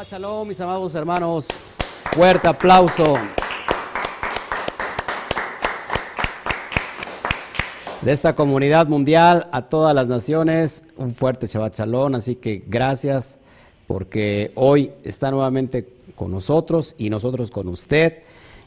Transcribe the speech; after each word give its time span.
Shabbat 0.00 0.12
Shalom, 0.12 0.48
mis 0.48 0.60
amados 0.62 0.94
hermanos. 0.94 1.46
Fuerte 2.12 2.48
aplauso. 2.48 3.18
De 8.00 8.10
esta 8.10 8.34
comunidad 8.34 8.86
mundial 8.86 9.48
a 9.52 9.60
todas 9.60 9.94
las 9.94 10.06
naciones, 10.06 10.84
un 10.96 11.14
fuerte 11.14 11.46
Shabbat 11.46 11.76
Shalom. 11.76 12.14
Así 12.14 12.36
que 12.36 12.64
gracias 12.66 13.36
porque 13.86 14.52
hoy 14.54 14.90
está 15.04 15.30
nuevamente 15.30 15.92
con 16.14 16.30
nosotros 16.30 16.94
y 16.96 17.10
nosotros 17.10 17.50
con 17.50 17.68
usted. 17.68 18.22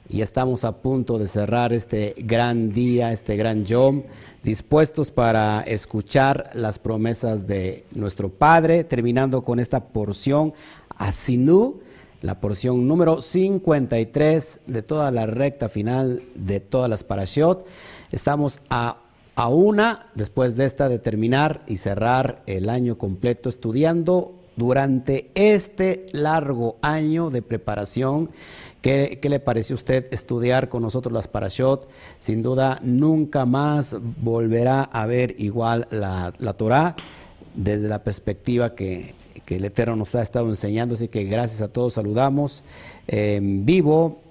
Y 0.10 0.22
estamos 0.22 0.66
a 0.66 0.74
punto 0.84 1.18
de 1.18 1.28
cerrar 1.28 1.74
este 1.74 2.14
gran 2.18 2.74
día, 2.74 3.12
este 3.12 3.38
gran 3.38 3.66
Yom, 3.66 4.04
dispuestos 4.44 5.10
para 5.10 5.62
escuchar 5.62 6.52
las 6.54 6.78
promesas 6.78 7.48
de 7.48 7.86
nuestro 7.92 8.30
Padre, 8.30 8.84
terminando 8.84 9.42
con 9.42 9.60
esta 9.60 9.86
porción 9.86 10.54
Asinú, 10.98 11.82
la 12.22 12.40
porción 12.40 12.88
número 12.88 13.22
53 13.22 14.62
de 14.66 14.82
toda 14.82 15.12
la 15.12 15.26
recta 15.26 15.70
final 15.70 16.24
de 16.36 16.60
todas 16.62 16.90
las 16.90 17.04
parashot. 17.04 17.68
Estamos 18.12 18.60
a, 18.70 18.98
a 19.36 19.50
una, 19.50 20.08
después 20.16 20.56
de 20.56 20.66
esta, 20.66 20.88
de 20.88 21.00
terminar 21.00 21.64
y 21.68 21.78
cerrar 21.78 22.42
el 22.48 22.70
año 22.70 22.98
completo 22.98 23.50
estudiando 23.50 24.36
durante 24.56 25.32
este 25.36 26.06
largo 26.14 26.78
año 26.82 27.30
de 27.30 27.42
preparación. 27.42 28.30
¿Qué, 28.82 29.20
le 29.22 29.40
pareció 29.40 29.76
a 29.76 29.78
usted 29.78 30.08
estudiar 30.12 30.70
con 30.70 30.82
nosotros 30.82 31.14
las 31.14 31.28
parashot? 31.28 31.90
Sin 32.20 32.42
duda, 32.42 32.80
nunca 32.84 33.46
más 33.46 33.98
volverá 34.22 34.84
a 34.84 35.06
ver 35.06 35.36
igual 35.40 35.88
la, 35.90 36.32
la 36.40 36.54
Torah 36.54 36.96
desde 37.54 37.88
la 37.88 38.04
perspectiva 38.04 38.76
que, 38.76 39.14
que, 39.46 39.56
el 39.56 39.66
Eterno 39.66 39.96
nos 39.96 40.14
ha 40.16 40.22
estado 40.22 40.50
enseñando. 40.50 40.96
Así 40.96 41.08
que 41.08 41.24
gracias 41.26 41.62
a 41.62 41.68
todos, 41.68 41.94
saludamos 41.94 42.64
en 43.08 43.66
vivo 43.66 44.22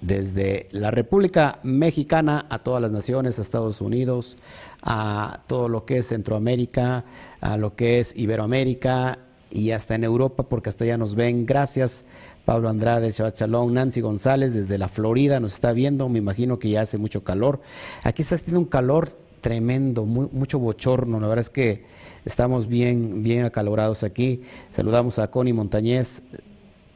desde 0.00 0.66
la 0.70 0.90
República 0.90 1.58
Mexicana 1.62 2.46
a 2.48 2.60
todas 2.60 2.80
las 2.80 2.90
naciones, 2.90 3.38
a 3.38 3.42
Estados 3.42 3.80
Unidos, 3.80 4.38
a 4.82 5.42
todo 5.46 5.68
lo 5.68 5.84
que 5.84 5.98
es 5.98 6.08
Centroamérica, 6.08 7.04
a 7.40 7.56
lo 7.56 7.76
que 7.76 8.00
es 8.00 8.16
Iberoamérica 8.16 9.18
y 9.50 9.72
hasta 9.72 9.94
en 9.94 10.04
Europa, 10.04 10.44
porque 10.44 10.70
hasta 10.70 10.84
allá 10.84 10.96
nos 10.96 11.14
ven. 11.14 11.44
Gracias, 11.44 12.04
Pablo 12.44 12.68
Andrade, 12.68 13.10
Shabbat 13.10 13.36
Shalom, 13.36 13.72
Nancy 13.72 14.00
González 14.00 14.54
desde 14.54 14.78
la 14.78 14.88
Florida 14.88 15.40
nos 15.40 15.54
está 15.54 15.72
viendo, 15.72 16.08
me 16.08 16.18
imagino 16.18 16.58
que 16.58 16.70
ya 16.70 16.82
hace 16.82 16.98
mucho 16.98 17.22
calor. 17.22 17.60
Aquí 18.02 18.22
está 18.22 18.36
haciendo 18.36 18.60
un 18.60 18.66
calor 18.66 19.10
tremendo, 19.40 20.04
mucho 20.04 20.58
bochorno, 20.58 21.20
la 21.20 21.28
verdad 21.28 21.44
es 21.44 21.50
que 21.50 21.84
estamos 22.24 22.66
bien, 22.66 23.22
bien 23.22 23.44
acalorados 23.44 24.02
aquí. 24.04 24.42
Saludamos 24.70 25.18
a 25.18 25.30
Connie 25.30 25.52
Montañez, 25.52 26.22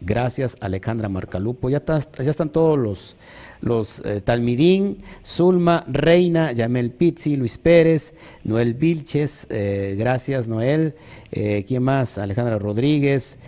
gracias 0.01 0.57
Alejandra 0.61 1.09
Marcalupo, 1.09 1.71
ya, 1.71 1.83
ya 1.85 2.31
están 2.31 2.51
todos 2.51 2.79
los 2.79 3.17
los 3.65 4.05
eh, 4.05 4.21
Talmidín, 4.21 4.99
Zulma, 5.25 5.85
Reina, 5.89 6.53
Yamel 6.53 6.91
Pizzi, 6.91 7.37
Luis 7.37 7.57
Pérez, 7.57 8.13
Noel 8.45 8.75
Vilches, 8.75 9.47
eh, 9.49 9.97
gracias 9.99 10.47
Noel, 10.47 10.97
eh, 11.33 11.65
¿quién 11.67 11.83
más? 11.83 12.19
Alejandra 12.19 12.59
Rodríguez, 12.59 13.39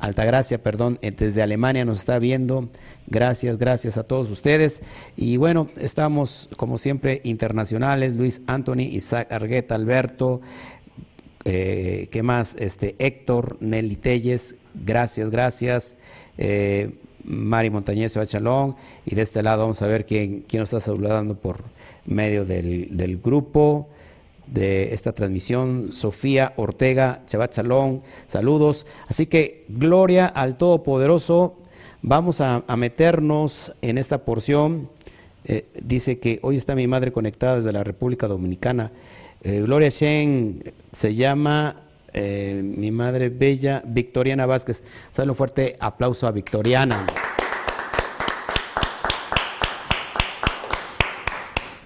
Altagracia, 0.00 0.62
perdón, 0.62 0.98
desde 1.02 1.42
Alemania 1.42 1.84
nos 1.84 1.98
está 1.98 2.18
viendo. 2.18 2.70
Gracias, 3.06 3.58
gracias 3.58 3.98
a 3.98 4.04
todos 4.04 4.30
ustedes. 4.30 4.82
Y 5.16 5.36
bueno, 5.36 5.68
estamos 5.76 6.48
como 6.56 6.78
siempre 6.78 7.20
internacionales, 7.24 8.14
Luis 8.14 8.40
Anthony, 8.46 8.82
Isaac 8.82 9.30
Argueta, 9.32 9.74
Alberto, 9.74 10.40
¿qué 11.44 12.20
más? 12.22 12.54
Este, 12.56 12.94
Héctor, 12.98 13.56
Nelly 13.60 13.96
Telles, 13.96 14.56
gracias, 14.74 15.30
gracias. 15.30 15.96
Mari 17.24 17.70
Montañez 17.70 18.16
Bachalón, 18.16 18.76
y 19.04 19.14
de 19.14 19.22
este 19.22 19.42
lado 19.42 19.62
vamos 19.62 19.82
a 19.82 19.86
ver 19.86 20.06
quién, 20.06 20.44
quién 20.48 20.60
nos 20.60 20.72
está 20.72 20.80
saludando 20.80 21.34
por 21.34 21.64
medio 22.06 22.44
del, 22.44 23.20
grupo 23.22 23.88
de 24.46 24.92
esta 24.92 25.12
transmisión, 25.12 25.92
Sofía 25.92 26.54
Ortega, 26.56 27.22
Chabat 27.26 27.54
saludos. 28.26 28.86
Así 29.06 29.26
que 29.26 29.64
gloria 29.68 30.26
al 30.26 30.56
Todopoderoso, 30.56 31.56
vamos 32.02 32.40
a, 32.40 32.64
meternos 32.76 33.74
en 33.80 33.98
esta 33.98 34.24
porción. 34.24 34.88
Eh, 35.44 35.66
dice 35.82 36.18
que 36.18 36.38
hoy 36.42 36.56
está 36.56 36.74
mi 36.74 36.86
madre 36.86 37.12
conectada 37.12 37.58
desde 37.58 37.72
la 37.72 37.84
República 37.84 38.26
Dominicana. 38.26 38.92
Eh, 39.42 39.62
gloria 39.62 39.88
Shen 39.88 40.62
se 40.92 41.14
llama 41.14 41.76
eh, 42.12 42.60
mi 42.62 42.90
madre 42.90 43.30
bella, 43.30 43.82
Victoriana 43.84 44.44
Vázquez. 44.44 44.82
Sale 45.12 45.30
un 45.30 45.36
fuerte 45.36 45.76
aplauso 45.80 46.26
a 46.26 46.30
Victoriana. 46.30 47.06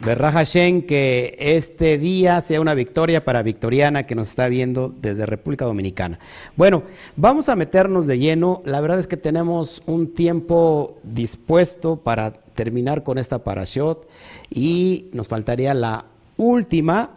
Verra 0.05 0.33
Hashem, 0.33 0.83
que 0.83 1.35
este 1.39 1.97
día 1.97 2.41
sea 2.43 2.61
una 2.61 2.75
victoria 2.75 3.25
para 3.25 3.43
Victoriana 3.43 4.03
que 4.03 4.15
nos 4.15 4.29
está 4.29 4.49
viendo 4.49 4.91
desde 4.91 5.25
República 5.25 5.65
Dominicana. 5.65 6.19
Bueno, 6.57 6.83
vamos 7.17 7.49
a 7.49 7.57
meternos 7.57 8.07
de 8.07 8.19
lleno. 8.19 8.61
La 8.67 8.83
verdad 8.83 8.99
es 8.99 9.07
que 9.07 9.17
tenemos 9.17 9.83
un 9.87 10.13
tiempo 10.13 10.99
dispuesto 11.05 11.97
para 11.97 12.33
terminar 12.33 13.03
con 13.03 13.17
esta 13.17 13.45
parashot 13.45 14.07
y 14.51 15.09
nos 15.13 15.29
faltaría 15.29 15.73
la 15.73 16.05
última 16.37 17.11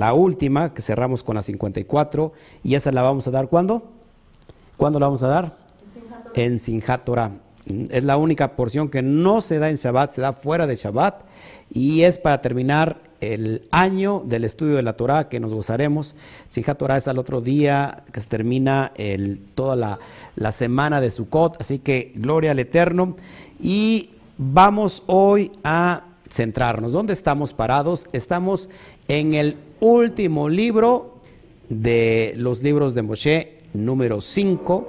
la 0.00 0.14
última, 0.14 0.72
que 0.72 0.80
cerramos 0.80 1.22
con 1.22 1.34
la 1.34 1.42
54, 1.42 2.32
y 2.62 2.74
esa 2.74 2.90
la 2.90 3.02
vamos 3.02 3.28
a 3.28 3.30
dar 3.30 3.48
¿cuándo? 3.48 3.82
¿Cuándo 4.78 4.98
la 4.98 5.04
vamos 5.04 5.22
a 5.22 5.28
dar? 5.28 5.56
En 6.32 6.58
Sinjat 6.58 7.04
Torah. 7.04 7.32
Es 7.66 8.02
la 8.02 8.16
única 8.16 8.56
porción 8.56 8.88
que 8.88 9.02
no 9.02 9.42
se 9.42 9.58
da 9.58 9.68
en 9.68 9.76
Shabbat, 9.76 10.12
se 10.12 10.22
da 10.22 10.32
fuera 10.32 10.66
de 10.66 10.76
Shabbat, 10.76 11.26
y 11.68 12.04
es 12.04 12.16
para 12.16 12.40
terminar 12.40 13.02
el 13.20 13.68
año 13.72 14.22
del 14.24 14.44
estudio 14.44 14.76
de 14.76 14.82
la 14.82 14.94
Torah 14.94 15.28
que 15.28 15.38
nos 15.38 15.52
gozaremos. 15.52 16.16
Sinjat 16.46 16.78
Torah 16.78 16.96
es 16.96 17.06
al 17.06 17.18
otro 17.18 17.42
día 17.42 18.04
que 18.10 18.22
se 18.22 18.26
termina 18.26 18.92
toda 19.54 19.76
la, 19.76 19.98
la 20.34 20.52
semana 20.52 21.02
de 21.02 21.10
Sukkot, 21.10 21.60
así 21.60 21.78
que 21.78 22.12
gloria 22.14 22.52
al 22.52 22.58
Eterno. 22.58 23.16
Y 23.60 24.08
vamos 24.38 25.02
hoy 25.04 25.52
a 25.62 26.04
centrarnos. 26.30 26.92
¿Dónde 26.92 27.12
estamos 27.12 27.52
parados? 27.52 28.06
Estamos 28.12 28.70
en 29.06 29.34
el 29.34 29.56
último 29.80 30.48
libro 30.48 31.14
de 31.68 32.34
los 32.36 32.62
libros 32.62 32.94
de 32.94 33.02
Moshe, 33.02 33.58
número 33.72 34.20
5. 34.20 34.88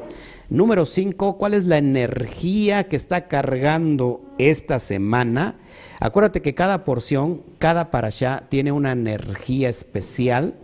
Número 0.49 0.85
5, 0.85 1.37
¿cuál 1.37 1.53
es 1.53 1.65
la 1.65 1.77
energía 1.77 2.89
que 2.89 2.97
está 2.97 3.29
cargando 3.29 4.19
esta 4.37 4.79
semana? 4.79 5.55
Acuérdate 6.01 6.41
que 6.41 6.53
cada 6.53 6.83
porción, 6.83 7.41
cada 7.57 7.89
parasha 7.89 8.43
tiene 8.49 8.73
una 8.73 8.91
energía 8.91 9.69
especial 9.69 10.55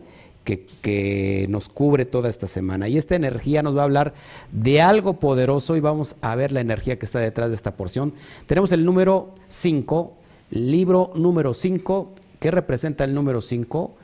que, 0.44 0.66
que, 0.82 1.46
nos 1.48 1.70
cubre 1.70 2.04
toda 2.04 2.28
esta 2.28 2.48
semana. 2.48 2.90
Y 2.90 2.98
esta 2.98 3.16
energía 3.16 3.64
nos 3.64 3.78
va 3.78 3.82
a 3.82 3.86
hablar 3.86 4.14
de 4.52 4.82
algo 4.82 5.22
poderoso 5.22 5.78
y 5.78 5.80
vamos 5.80 6.18
a 6.20 6.36
ver 6.36 6.52
la 6.52 6.60
energía 6.60 7.00
que 7.00 7.06
está 7.06 7.20
detrás 7.20 7.48
de 7.48 7.56
esta 7.56 7.78
porción. 7.78 8.14
Tenemos 8.46 8.74
el 8.74 8.84
número 8.84 9.36
5, 9.48 10.14
libro 10.52 11.14
número 11.16 11.54
5. 11.54 12.12
¿Qué 12.42 12.52
representa 12.52 13.06
el 13.06 13.14
número 13.14 13.40
5? 13.40 13.96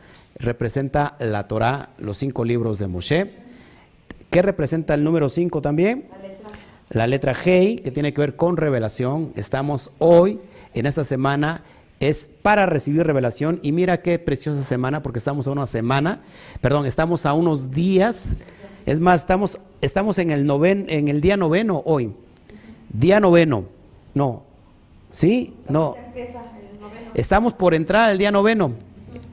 Representa 0.43 1.15
la 1.19 1.47
Torah, 1.47 1.89
los 1.97 2.17
cinco 2.17 2.45
libros 2.45 2.77
de 2.79 2.87
Moshe. 2.87 3.43
¿Qué 4.33 4.41
representa 4.41 4.95
el 4.95 5.03
número 5.03 5.29
5 5.29 5.61
también? 5.61 6.05
La 6.89 7.05
letra. 7.05 7.35
Hei, 7.45 7.75
que 7.75 7.91
tiene 7.91 8.15
que 8.15 8.21
ver 8.21 8.35
con 8.35 8.57
revelación. 8.57 9.31
Estamos 9.35 9.91
hoy, 9.99 10.39
en 10.73 10.87
esta 10.87 11.03
semana, 11.03 11.61
es 11.99 12.31
para 12.41 12.66
recibir 12.66 13.05
revelación. 13.05 13.59
Y 13.61 13.72
mira 13.72 14.01
qué 14.01 14.17
preciosa 14.17 14.63
semana, 14.63 15.03
porque 15.03 15.19
estamos 15.19 15.45
a 15.45 15.51
una 15.51 15.67
semana, 15.67 16.22
perdón, 16.61 16.87
estamos 16.87 17.28
a 17.28 17.34
unos 17.34 17.69
días. 17.69 18.35
Es 18.87 18.99
más, 18.99 19.22
estamos, 19.22 19.59
estamos 19.81 20.17
en, 20.17 20.31
el 20.31 20.47
noven, 20.47 20.87
en 20.89 21.09
el 21.09 21.22
día 21.22 21.37
noveno 21.37 21.84
hoy. 21.85 22.11
Día 22.89 23.19
noveno. 23.19 23.66
No. 24.16 24.41
¿Sí? 25.11 25.53
No. 25.69 25.93
Estamos 27.13 27.53
por 27.53 27.75
entrar 27.75 28.09
al 28.09 28.17
día 28.17 28.31
noveno. 28.31 28.73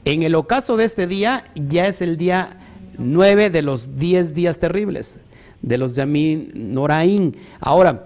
En 0.05 0.23
el 0.23 0.35
ocaso 0.35 0.77
de 0.77 0.85
este 0.85 1.05
día 1.05 1.43
ya 1.55 1.87
es 1.87 2.01
el 2.01 2.17
día 2.17 2.57
9 2.97 3.49
de 3.49 3.61
los 3.61 3.97
10 3.97 4.33
días 4.33 4.57
terribles, 4.57 5.17
de 5.61 5.77
los 5.77 5.95
Yamin 5.95 6.51
Noraín. 6.73 7.37
Ahora, 7.59 8.05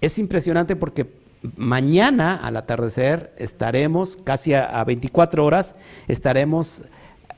es 0.00 0.18
impresionante 0.18 0.76
porque 0.76 1.10
mañana 1.56 2.34
al 2.34 2.56
atardecer 2.56 3.32
estaremos, 3.38 4.16
casi 4.16 4.54
a, 4.54 4.82
24 4.84 5.44
horas, 5.44 5.74
estaremos 6.06 6.82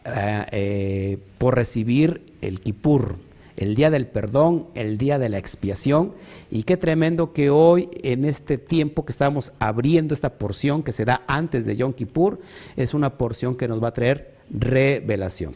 eh, 0.05 0.47
eh, 0.51 1.19
por 1.39 1.55
recibir 1.55 2.23
el 2.43 2.61
Kippur 2.61 3.17
el 3.59 3.75
día 3.75 3.91
del 3.91 4.07
perdón, 4.07 4.69
el 4.75 4.99
día 4.99 5.19
de 5.19 5.29
la 5.29 5.37
expiación. 5.37 6.13
Y 6.49 6.63
qué 6.63 6.77
tremendo 6.77 7.33
que 7.33 7.51
hoy, 7.51 7.89
en 8.03 8.25
este 8.25 8.57
tiempo 8.57 9.05
que 9.05 9.11
estamos 9.11 9.53
abriendo 9.59 10.15
esta 10.15 10.39
porción 10.39 10.85
que 10.85 10.93
se 10.93 11.05
da 11.05 11.23
antes 11.27 11.67
de 11.67 11.77
Yom 11.77 11.93
Kippur, 11.93 12.41
es 12.77 12.95
una 12.95 13.19
porción 13.19 13.57
que 13.57 13.67
nos 13.67 13.83
va 13.83 13.89
a 13.89 13.93
traer 13.93 14.37
revelación. 14.49 15.55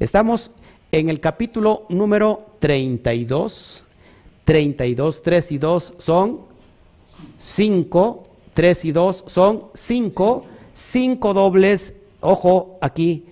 Estamos 0.00 0.50
en 0.90 1.08
el 1.10 1.20
capítulo 1.20 1.86
número 1.88 2.44
32, 2.58 3.84
32, 4.44 5.22
3 5.22 5.52
y 5.52 5.58
2 5.58 5.94
son 5.98 6.40
5, 7.38 8.28
3 8.52 8.84
y 8.84 8.92
2 8.92 9.24
son 9.28 9.64
5, 9.74 10.44
5 10.72 11.34
dobles, 11.34 11.94
ojo 12.20 12.78
aquí, 12.80 13.26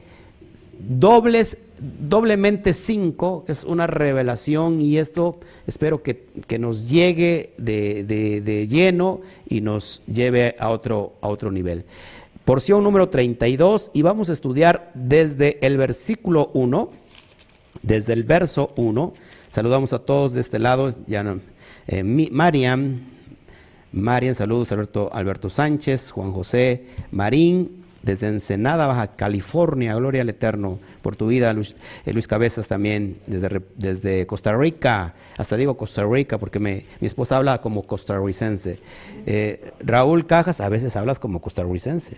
dobles, 0.79 1.59
doblemente 1.83 2.75
5, 2.75 3.45
es 3.49 3.65
una 3.65 3.87
revelación 3.87 4.81
y 4.81 4.99
esto 4.99 5.39
espero 5.67 6.03
que, 6.03 6.27
nos 6.59 6.89
llegue 6.89 7.55
de, 7.59 8.05
de, 8.05 8.69
lleno 8.69 9.21
y 9.49 9.61
nos 9.61 10.03
lleve 10.07 10.55
a 10.59 10.69
otro, 10.69 11.15
a 11.21 11.29
otro 11.29 11.51
nivel. 11.51 11.85
Porción 12.45 12.85
número 12.85 13.09
32 13.09 13.91
y 13.93 14.03
vamos 14.03 14.29
a 14.31 14.33
estudiar 14.33 14.91
desde 14.95 15.59
el 15.67 15.77
versículo 15.77 16.51
1, 16.55 16.91
desde 17.83 18.13
el 18.13 18.25
verso 18.25 18.73
1. 18.77 19.15
Saludamos 19.51 19.93
a 19.93 20.01
todos 20.01 20.33
de 20.33 20.41
este 20.41 20.59
lado, 20.59 20.95
ya 21.07 21.37
eh, 21.89 22.05
Mariam, 22.05 23.01
Marian, 23.93 24.35
saludos 24.35 24.71
Alberto, 24.73 25.11
Alberto 25.13 25.51
Sánchez, 25.51 26.13
Juan 26.13 26.33
José, 26.33 26.87
Marín, 27.11 27.82
desde 28.03 28.29
Ensenada, 28.29 28.87
Baja 28.87 29.09
California, 29.09 29.95
gloria 29.95 30.23
al 30.23 30.29
Eterno 30.29 30.79
por 31.03 31.17
tu 31.17 31.29
vida, 31.29 31.53
Luis, 31.53 31.77
eh, 32.05 32.23
Cabezas 32.23 32.67
también, 32.67 33.19
desde, 33.27 33.63
desde, 33.77 34.27
Costa 34.27 34.53
Rica, 34.53 35.15
hasta 35.37 35.57
digo 35.57 35.77
Costa 35.77 36.05
Rica 36.05 36.39
porque 36.39 36.59
mi 36.59 36.85
esposa 37.01 37.37
habla 37.37 37.61
como 37.61 37.83
costarricense. 37.85 38.79
Eh, 39.27 39.73
Raúl 39.81 40.27
Cajas, 40.27 40.61
a 40.61 40.69
veces 40.69 40.97
hablas 40.97 41.19
como 41.19 41.41
costarricense. 41.41 42.17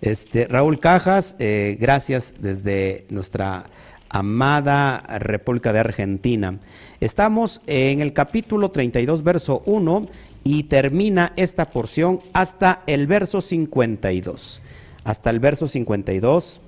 Este, 0.00 0.46
Raúl 0.46 0.78
Cajas, 0.78 1.36
eh, 1.38 1.76
gracias 1.80 2.34
desde 2.38 3.06
nuestra 3.08 3.66
amada 4.08 5.02
República 5.18 5.72
de 5.72 5.80
Argentina. 5.80 6.58
Estamos 7.00 7.60
en 7.66 8.00
el 8.00 8.12
capítulo 8.12 8.70
32, 8.70 9.22
verso 9.22 9.62
1 9.66 10.06
y 10.44 10.64
termina 10.64 11.32
esta 11.36 11.70
porción 11.70 12.20
hasta 12.32 12.82
el 12.86 13.06
verso 13.06 13.40
52. 13.40 14.62
Hasta 15.06 15.30
el 15.30 15.38
verso 15.38 15.68
52, 15.68 16.60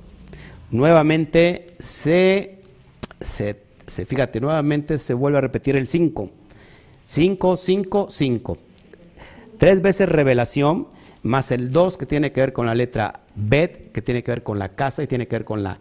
nuevamente 0.71 1.75
se, 1.81 2.61
se, 3.21 3.57
fíjate, 4.07 4.41
nuevamente 4.41 4.99
se 4.99 5.13
vuelve 5.13 5.39
a 5.39 5.41
repetir 5.41 5.75
el 5.75 5.89
5. 5.89 6.31
5, 7.03 7.57
5, 7.57 8.07
5. 8.09 8.59
Tres 9.59 9.83
veces 9.83 10.09
revelación, 10.09 10.87
más 11.25 11.51
el 11.51 11.73
2 11.73 11.99
que 11.99 12.07
tiene 12.07 12.31
que 12.31 12.41
ver 12.41 12.53
con 12.53 12.67
la 12.67 12.77
letra 12.77 13.23
Bet, 13.35 13.91
que 13.91 14.03
tiene 14.03 14.23
que 14.23 14.31
ver 14.31 14.45
con 14.45 14.61
la 14.61 14.69
casa 14.69 15.03
y 15.03 15.09
tiene 15.09 15.27
que 15.27 15.35
ver 15.35 15.45
con 15.45 15.65
la, 15.65 15.81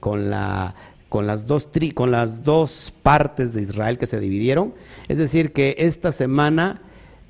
con 0.00 0.30
la 0.30 0.74
con 1.10 1.26
las 1.26 1.46
dos 1.46 1.70
tri, 1.70 1.92
con 1.92 2.10
las 2.10 2.42
dos 2.42 2.92
partes 3.02 3.52
de 3.52 3.62
Israel 3.62 3.98
que 3.98 4.06
se 4.06 4.20
dividieron. 4.20 4.74
Es 5.08 5.18
decir, 5.18 5.52
que 5.52 5.74
esta 5.78 6.12
semana 6.12 6.82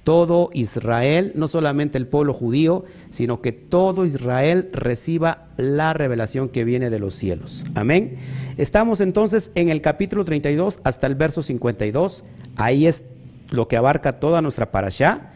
todo 0.08 0.49
Israel, 0.55 1.32
no 1.34 1.49
solamente 1.49 1.99
el 1.99 2.06
pueblo 2.06 2.32
judío, 2.32 2.87
sino 3.10 3.43
que 3.43 3.52
todo 3.52 4.06
Israel 4.06 4.70
reciba 4.72 5.49
la 5.58 5.93
revelación 5.93 6.49
que 6.49 6.64
viene 6.64 6.88
de 6.88 6.99
los 6.99 7.12
cielos. 7.12 7.66
Amén. 7.75 8.16
Estamos 8.56 9.02
entonces 9.02 9.50
en 9.55 9.69
el 9.69 9.82
capítulo 9.82 10.25
32 10.25 10.78
hasta 10.82 11.06
el 11.06 11.14
verso 11.14 11.43
52. 11.43 12.25
Ahí 12.56 12.87
es 12.87 13.05
lo 13.50 13.69
que 13.69 13.76
abarca 13.76 14.19
toda 14.19 14.40
nuestra 14.40 14.70
parashá. 14.70 15.32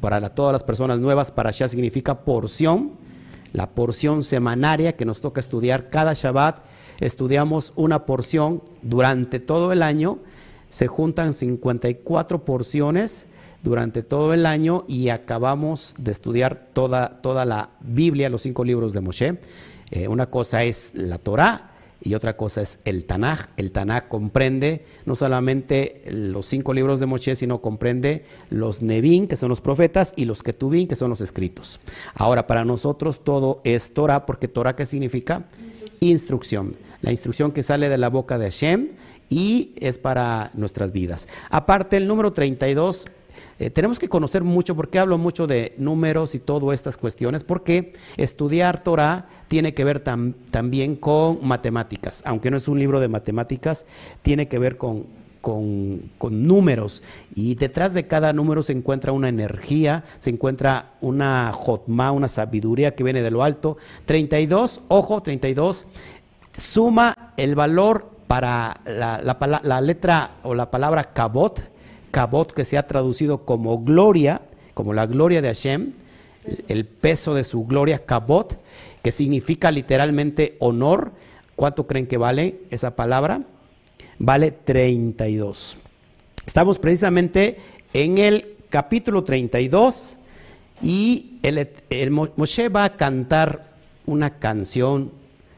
Para 0.00 0.30
todas 0.30 0.52
las 0.52 0.64
personas 0.64 0.98
nuevas, 0.98 1.30
parashá 1.30 1.68
significa 1.68 2.24
porción, 2.24 2.94
la 3.52 3.70
porción 3.70 4.24
semanaria 4.24 4.96
que 4.96 5.04
nos 5.04 5.20
toca 5.20 5.38
estudiar 5.38 5.90
cada 5.90 6.14
Shabbat. 6.14 6.56
Estudiamos 6.98 7.72
una 7.76 8.04
porción 8.04 8.64
durante 8.82 9.38
todo 9.38 9.70
el 9.70 9.80
año. 9.80 10.18
Se 10.70 10.88
juntan 10.88 11.34
54 11.34 12.44
porciones 12.44 13.28
durante 13.62 14.02
todo 14.02 14.34
el 14.34 14.46
año 14.46 14.84
y 14.88 15.08
acabamos 15.08 15.94
de 15.98 16.12
estudiar 16.12 16.68
toda, 16.72 17.20
toda 17.22 17.44
la 17.44 17.70
Biblia, 17.80 18.28
los 18.28 18.42
cinco 18.42 18.64
libros 18.64 18.92
de 18.92 19.00
Moshe. 19.00 19.38
Eh, 19.90 20.08
una 20.08 20.26
cosa 20.26 20.64
es 20.64 20.92
la 20.94 21.18
Torah 21.18 21.72
y 22.04 22.14
otra 22.14 22.36
cosa 22.36 22.62
es 22.62 22.80
el 22.84 23.04
Tanaj. 23.04 23.48
El 23.56 23.70
Tanaj 23.72 24.08
comprende 24.08 24.84
no 25.06 25.14
solamente 25.14 26.02
los 26.10 26.46
cinco 26.46 26.74
libros 26.74 26.98
de 26.98 27.06
Moshe, 27.06 27.36
sino 27.36 27.60
comprende 27.60 28.24
los 28.50 28.82
Nevin, 28.82 29.28
que 29.28 29.36
son 29.36 29.48
los 29.48 29.60
profetas, 29.60 30.12
y 30.16 30.24
los 30.24 30.42
Ketubin, 30.42 30.88
que 30.88 30.96
son 30.96 31.10
los 31.10 31.20
escritos. 31.20 31.80
Ahora, 32.14 32.46
para 32.46 32.64
nosotros 32.64 33.22
todo 33.22 33.60
es 33.64 33.94
Torah, 33.94 34.26
porque 34.26 34.48
Torah, 34.48 34.74
¿qué 34.74 34.86
significa? 34.86 35.44
Instrucción. 36.00 36.76
La 37.02 37.12
instrucción 37.12 37.52
que 37.52 37.62
sale 37.62 37.88
de 37.88 37.98
la 37.98 38.08
boca 38.08 38.38
de 38.38 38.46
Hashem 38.46 38.88
y 39.28 39.72
es 39.76 39.98
para 39.98 40.50
nuestras 40.54 40.92
vidas. 40.92 41.28
Aparte, 41.50 41.96
el 41.96 42.06
número 42.06 42.32
32 42.32 43.06
eh, 43.58 43.70
tenemos 43.70 43.98
que 43.98 44.08
conocer 44.08 44.42
mucho, 44.42 44.74
porque 44.74 44.98
hablo 44.98 45.18
mucho 45.18 45.46
de 45.46 45.74
números 45.78 46.34
y 46.34 46.38
todas 46.38 46.74
estas 46.74 46.96
cuestiones, 46.96 47.44
porque 47.44 47.92
estudiar 48.16 48.82
Torah 48.82 49.26
tiene 49.48 49.74
que 49.74 49.84
ver 49.84 50.00
también 50.00 50.96
con 50.96 51.46
matemáticas, 51.46 52.22
aunque 52.26 52.50
no 52.50 52.56
es 52.56 52.68
un 52.68 52.78
libro 52.78 53.00
de 53.00 53.08
matemáticas, 53.08 53.86
tiene 54.22 54.48
que 54.48 54.58
ver 54.58 54.76
con, 54.76 55.06
números 56.30 57.02
y 57.34 57.56
detrás 57.56 57.94
de 57.94 58.06
cada 58.06 58.32
número 58.32 58.62
se 58.62 58.72
encuentra 58.72 59.10
una 59.10 59.28
energía, 59.28 60.04
se 60.20 60.30
encuentra 60.30 60.92
una 61.00 61.52
jotma, 61.52 62.12
una 62.12 62.28
sabiduría 62.28 62.94
que 62.94 63.02
viene 63.02 63.22
de 63.22 63.30
lo 63.32 63.42
alto. 63.42 63.76
32, 64.06 64.82
ojo, 64.86 65.20
32, 65.20 65.86
suma 66.56 67.32
el 67.36 67.56
valor 67.56 68.08
para 68.28 68.80
la, 68.86 69.20
la 69.64 69.80
letra 69.80 70.36
o 70.44 70.54
la 70.54 70.70
palabra 70.70 71.12
kabot, 71.12 71.71
Kabot, 72.12 72.52
que 72.52 72.64
se 72.64 72.78
ha 72.78 72.86
traducido 72.86 73.44
como 73.44 73.82
gloria, 73.82 74.42
como 74.74 74.92
la 74.92 75.06
gloria 75.06 75.42
de 75.42 75.48
Hashem, 75.48 75.92
el 76.68 76.86
peso 76.86 77.34
de 77.34 77.42
su 77.42 77.64
gloria, 77.64 78.04
Kabot, 78.04 78.60
que 79.02 79.10
significa 79.10 79.72
literalmente 79.72 80.56
honor. 80.60 81.10
¿Cuánto 81.56 81.88
creen 81.88 82.06
que 82.06 82.18
vale 82.18 82.60
esa 82.70 82.94
palabra? 82.94 83.42
Vale 84.18 84.52
32. 84.52 85.78
Estamos 86.46 86.78
precisamente 86.78 87.58
en 87.92 88.18
el 88.18 88.56
capítulo 88.68 89.24
32 89.24 90.16
y 90.82 91.38
el, 91.42 91.68
el 91.90 92.10
Moshe 92.10 92.68
va 92.68 92.84
a 92.84 92.96
cantar 92.96 93.72
una 94.06 94.38
canción, 94.38 95.12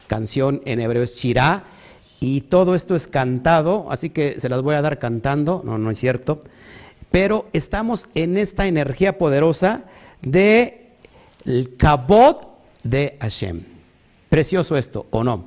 canción 0.07 0.61
en 0.65 0.79
hebreo 0.79 1.03
es 1.03 1.15
Shirah, 1.15 1.63
y 2.19 2.41
todo 2.41 2.75
esto 2.75 2.95
es 2.95 3.07
cantado, 3.07 3.87
así 3.89 4.09
que 4.09 4.39
se 4.39 4.49
las 4.49 4.61
voy 4.61 4.75
a 4.75 4.81
dar 4.81 4.99
cantando, 4.99 5.61
no, 5.63 5.77
no 5.77 5.91
es 5.91 5.99
cierto, 5.99 6.39
pero 7.11 7.45
estamos 7.53 8.09
en 8.15 8.37
esta 8.37 8.67
energía 8.67 9.17
poderosa 9.17 9.83
de 10.21 10.91
el 11.45 11.75
kabot 11.77 12.57
de 12.83 13.17
Hashem. 13.19 13.63
Precioso 14.29 14.77
esto, 14.77 15.05
¿o 15.11 15.23
no? 15.23 15.45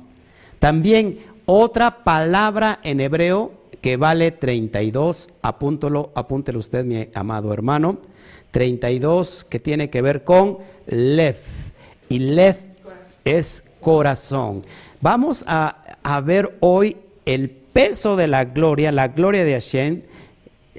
También 0.59 1.19
otra 1.45 2.03
palabra 2.03 2.79
en 2.83 2.99
hebreo 3.01 3.51
que 3.81 3.97
vale 3.97 4.31
32, 4.31 5.29
apúntelo, 5.41 6.11
apúntelo 6.15 6.59
usted, 6.59 6.85
mi 6.85 7.07
amado 7.13 7.53
hermano, 7.53 7.99
32 8.51 9.43
que 9.43 9.59
tiene 9.59 9.89
que 9.89 10.01
ver 10.01 10.23
con 10.23 10.57
lev, 10.87 11.37
y 12.09 12.19
lev 12.19 12.57
es 13.23 13.63
corazón. 13.79 14.63
Vamos 15.01 15.45
a 15.47 15.88
a 16.09 16.21
ver 16.21 16.57
hoy 16.59 16.97
el 17.25 17.51
peso 17.51 18.15
de 18.15 18.25
la 18.25 18.45
gloria, 18.45 18.91
la 18.91 19.09
gloria 19.09 19.45
de 19.45 19.53
Hashem, 19.53 20.01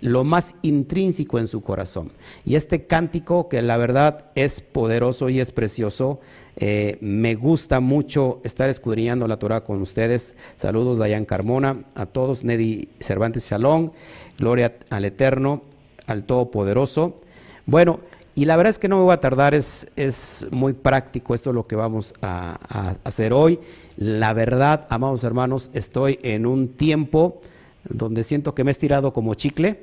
lo 0.01 0.25
más 0.25 0.57
intrínseco 0.63 1.39
en 1.39 1.47
su 1.47 1.63
corazón. 1.63 2.11
Y 2.45 2.57
este 2.57 2.87
cántico, 2.89 3.49
que 3.49 3.63
la 3.63 3.77
verdad 3.77 4.25
es 4.35 4.61
poderoso 4.61 5.29
y 5.29 5.39
es 5.39 5.53
precioso, 5.53 6.19
eh, 6.57 6.99
me 7.01 7.37
gusta 7.37 7.79
mucho 7.79 8.41
estar 8.43 8.69
escudriñando 8.69 9.29
la 9.29 9.39
Torah 9.39 9.63
con 9.63 9.81
ustedes. 9.81 10.35
Saludos, 10.57 10.99
Dayan 10.99 11.27
Carmona, 11.27 11.85
a 11.95 12.07
todos, 12.07 12.43
Nedi 12.43 12.89
Cervantes 12.99 13.49
Shalom, 13.49 13.93
gloria 14.37 14.79
al 14.91 15.05
Eterno, 15.05 15.63
al 16.09 16.25
Todopoderoso. 16.25 17.21
Bueno, 17.67 18.01
y 18.35 18.47
la 18.47 18.57
verdad 18.57 18.71
es 18.71 18.79
que 18.79 18.89
no 18.89 18.97
me 18.97 19.05
voy 19.05 19.13
a 19.13 19.21
tardar, 19.21 19.55
es, 19.55 19.89
es 19.97 20.47
muy 20.51 20.73
práctico 20.73 21.35
esto 21.35 21.53
lo 21.53 21.67
que 21.67 21.77
vamos 21.77 22.15
a, 22.23 22.97
hacer 23.05 23.33
hoy. 23.33 23.59
La 24.01 24.33
verdad, 24.33 24.87
amados 24.89 25.25
hermanos, 25.25 25.69
estoy 25.75 26.19
en 26.23 26.47
un 26.47 26.69
tiempo 26.69 27.43
donde 27.87 28.25
siento 28.25 28.55
que 28.55 28.65
me 28.65 28.71
he 28.71 28.73
estirado 28.73 29.13
como 29.13 29.35
chicle. 29.35 29.83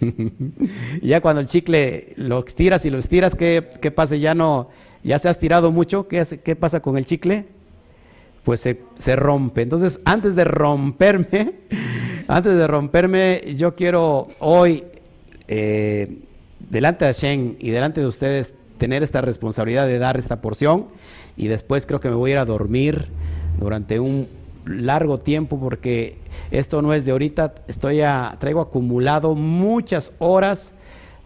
ya 1.00 1.20
cuando 1.20 1.40
el 1.40 1.46
chicle 1.46 2.12
lo 2.16 2.44
estiras 2.44 2.84
y 2.86 2.90
lo 2.90 2.98
estiras, 2.98 3.36
¿qué, 3.36 3.70
qué 3.80 3.92
pasa? 3.92 4.16
Ya 4.16 4.34
no, 4.34 4.68
ya 5.04 5.16
se 5.20 5.28
ha 5.28 5.30
estirado 5.30 5.70
mucho, 5.70 6.08
¿qué, 6.08 6.26
qué 6.42 6.56
pasa 6.56 6.80
con 6.80 6.98
el 6.98 7.06
chicle? 7.06 7.44
Pues 8.42 8.58
se, 8.58 8.80
se, 8.98 9.14
rompe. 9.14 9.62
Entonces, 9.62 10.00
antes 10.04 10.34
de 10.34 10.42
romperme, 10.42 11.52
antes 12.26 12.54
de 12.54 12.66
romperme, 12.66 13.54
yo 13.56 13.76
quiero 13.76 14.26
hoy 14.40 14.82
eh, 15.46 16.18
delante 16.58 17.04
de 17.04 17.14
Hashem 17.14 17.54
y 17.60 17.70
delante 17.70 18.00
de 18.00 18.08
ustedes 18.08 18.56
tener 18.78 19.04
esta 19.04 19.20
responsabilidad 19.20 19.86
de 19.86 20.00
dar 20.00 20.16
esta 20.16 20.40
porción 20.40 20.86
y 21.36 21.46
después 21.46 21.86
creo 21.86 22.00
que 22.00 22.08
me 22.08 22.16
voy 22.16 22.30
a 22.30 22.32
ir 22.32 22.38
a 22.38 22.44
dormir 22.44 23.21
durante 23.58 24.00
un 24.00 24.28
largo 24.64 25.18
tiempo 25.18 25.58
porque 25.58 26.16
esto 26.50 26.82
no 26.82 26.94
es 26.94 27.04
de 27.04 27.12
ahorita, 27.12 27.54
estoy 27.68 28.00
a, 28.00 28.36
traigo 28.38 28.60
acumulado 28.60 29.34
muchas 29.34 30.12
horas 30.18 30.72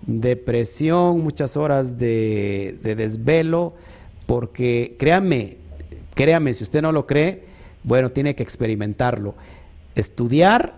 de 0.07 0.37
presión, 0.37 1.21
muchas 1.21 1.57
horas 1.57 1.99
de, 1.99 2.79
de 2.83 2.95
desvelo, 2.95 3.75
porque 4.27 4.97
créame, 4.99 5.57
créame, 6.15 6.55
si 6.55 6.65
usted 6.65 6.83
no 6.83 6.93
lo 6.93 7.07
cree, 7.07 7.45
bueno, 7.83 8.11
tiene 8.11 8.35
que 8.35 8.43
experimentarlo. 8.43 9.35
Estudiar 9.95 10.75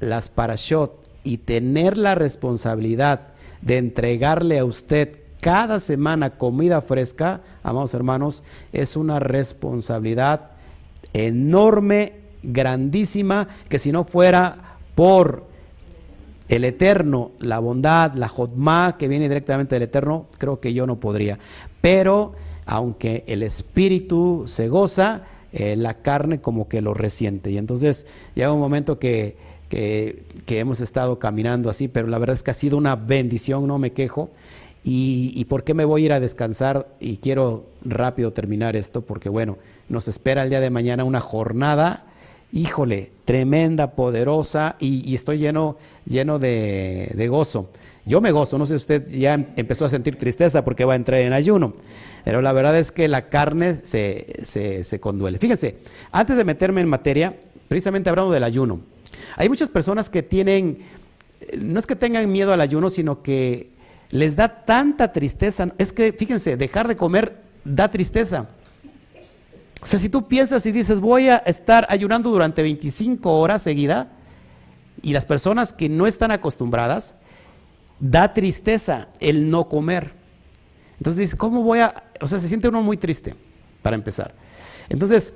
las 0.00 0.28
parashot 0.28 1.08
y 1.24 1.38
tener 1.38 1.98
la 1.98 2.14
responsabilidad 2.14 3.28
de 3.60 3.78
entregarle 3.78 4.58
a 4.58 4.64
usted 4.64 5.18
cada 5.40 5.80
semana 5.80 6.38
comida 6.38 6.80
fresca, 6.80 7.40
amados 7.62 7.94
hermanos, 7.94 8.42
es 8.72 8.96
una 8.96 9.18
responsabilidad 9.18 10.51
enorme, 11.12 12.12
grandísima, 12.42 13.48
que 13.68 13.78
si 13.78 13.92
no 13.92 14.04
fuera 14.04 14.76
por 14.94 15.44
el 16.48 16.64
Eterno, 16.64 17.30
la 17.38 17.58
bondad, 17.58 18.12
la 18.14 18.28
jodma 18.28 18.96
que 18.98 19.08
viene 19.08 19.28
directamente 19.28 19.74
del 19.74 19.84
Eterno, 19.84 20.26
creo 20.38 20.60
que 20.60 20.74
yo 20.74 20.86
no 20.86 21.00
podría. 21.00 21.38
Pero 21.80 22.34
aunque 22.66 23.24
el 23.26 23.42
espíritu 23.42 24.44
se 24.46 24.68
goza, 24.68 25.22
eh, 25.52 25.76
la 25.76 25.94
carne 25.94 26.40
como 26.40 26.68
que 26.68 26.80
lo 26.80 26.94
resiente. 26.94 27.50
Y 27.50 27.58
entonces 27.58 28.06
llega 28.34 28.52
un 28.52 28.60
momento 28.60 28.98
que, 28.98 29.36
que, 29.68 30.24
hemos 30.48 30.80
estado 30.80 31.18
caminando 31.18 31.70
así, 31.70 31.88
pero 31.88 32.06
la 32.06 32.18
verdad 32.18 32.36
es 32.36 32.42
que 32.42 32.50
ha 32.50 32.54
sido 32.54 32.76
una 32.76 32.96
bendición, 32.96 33.66
no 33.66 33.78
me 33.78 33.92
quejo. 33.92 34.30
Y, 34.84 35.32
y, 35.36 35.44
por 35.44 35.62
qué 35.62 35.74
me 35.74 35.84
voy 35.84 36.02
a 36.02 36.04
ir 36.06 36.12
a 36.12 36.20
descansar 36.20 36.88
y 37.00 37.18
quiero 37.18 37.66
rápido 37.84 38.32
terminar 38.32 38.76
esto, 38.76 39.02
porque 39.02 39.28
bueno, 39.28 39.56
nos 39.92 40.08
espera 40.08 40.42
el 40.42 40.48
día 40.50 40.60
de 40.60 40.70
mañana 40.70 41.04
una 41.04 41.20
jornada, 41.20 42.06
híjole, 42.50 43.10
tremenda, 43.24 43.92
poderosa 43.92 44.76
y, 44.80 45.14
estoy 45.14 45.38
lleno, 45.38 45.76
lleno 46.06 46.38
de, 46.38 47.26
gozo. 47.30 47.70
Yo 48.04 48.20
me 48.20 48.32
gozo, 48.32 48.58
no 48.58 48.66
sé 48.66 48.72
si 48.72 48.82
usted 48.82 49.08
ya 49.10 49.34
empezó 49.56 49.84
a 49.84 49.88
sentir 49.88 50.16
tristeza 50.16 50.64
porque 50.64 50.84
va 50.84 50.94
a 50.94 50.96
entrar 50.96 51.20
en 51.20 51.32
ayuno, 51.32 51.74
pero 52.24 52.42
la 52.42 52.52
verdad 52.52 52.76
es 52.76 52.90
que 52.90 53.06
la 53.06 53.28
carne 53.28 53.76
se, 53.84 54.26
se, 54.42 54.82
se 54.82 54.98
conduele. 54.98 55.38
Fíjense, 55.38 55.76
antes 56.10 56.36
de 56.36 56.44
meterme 56.44 56.80
en 56.80 56.88
materia, 56.88 57.36
precisamente 57.68 58.10
hablando 58.10 58.32
del 58.32 58.44
ayuno, 58.44 58.80
hay 59.36 59.48
muchas 59.48 59.68
personas 59.68 60.10
que 60.10 60.22
tienen, 60.22 60.78
no 61.56 61.78
es 61.78 61.86
que 61.86 61.96
tengan 61.96 62.32
miedo 62.32 62.52
al 62.52 62.60
ayuno, 62.60 62.90
sino 62.90 63.22
que 63.22 63.70
les 64.10 64.36
da 64.36 64.64
tanta 64.64 65.12
tristeza. 65.12 65.72
Es 65.78 65.92
que, 65.92 66.12
fíjense, 66.12 66.56
dejar 66.56 66.88
de 66.88 66.96
comer 66.96 67.36
da 67.64 67.90
tristeza. 67.90 68.48
O 69.82 69.86
sea, 69.86 69.98
si 69.98 70.08
tú 70.08 70.28
piensas 70.28 70.64
y 70.64 70.72
dices, 70.72 71.00
voy 71.00 71.28
a 71.28 71.38
estar 71.38 71.86
ayunando 71.88 72.30
durante 72.30 72.62
25 72.62 73.38
horas 73.38 73.62
seguida, 73.62 74.12
y 75.02 75.12
las 75.12 75.26
personas 75.26 75.72
que 75.72 75.88
no 75.88 76.06
están 76.06 76.30
acostumbradas, 76.30 77.16
da 77.98 78.32
tristeza 78.32 79.08
el 79.20 79.50
no 79.50 79.68
comer. 79.68 80.12
Entonces 80.98 81.18
dices, 81.18 81.34
¿cómo 81.36 81.62
voy 81.62 81.80
a...? 81.80 82.04
O 82.20 82.28
sea, 82.28 82.38
se 82.38 82.48
siente 82.48 82.68
uno 82.68 82.82
muy 82.82 82.96
triste, 82.96 83.34
para 83.82 83.96
empezar. 83.96 84.34
Entonces, 84.88 85.34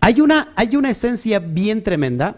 hay 0.00 0.20
una, 0.20 0.52
hay 0.56 0.74
una 0.74 0.90
esencia 0.90 1.38
bien 1.38 1.84
tremenda 1.84 2.36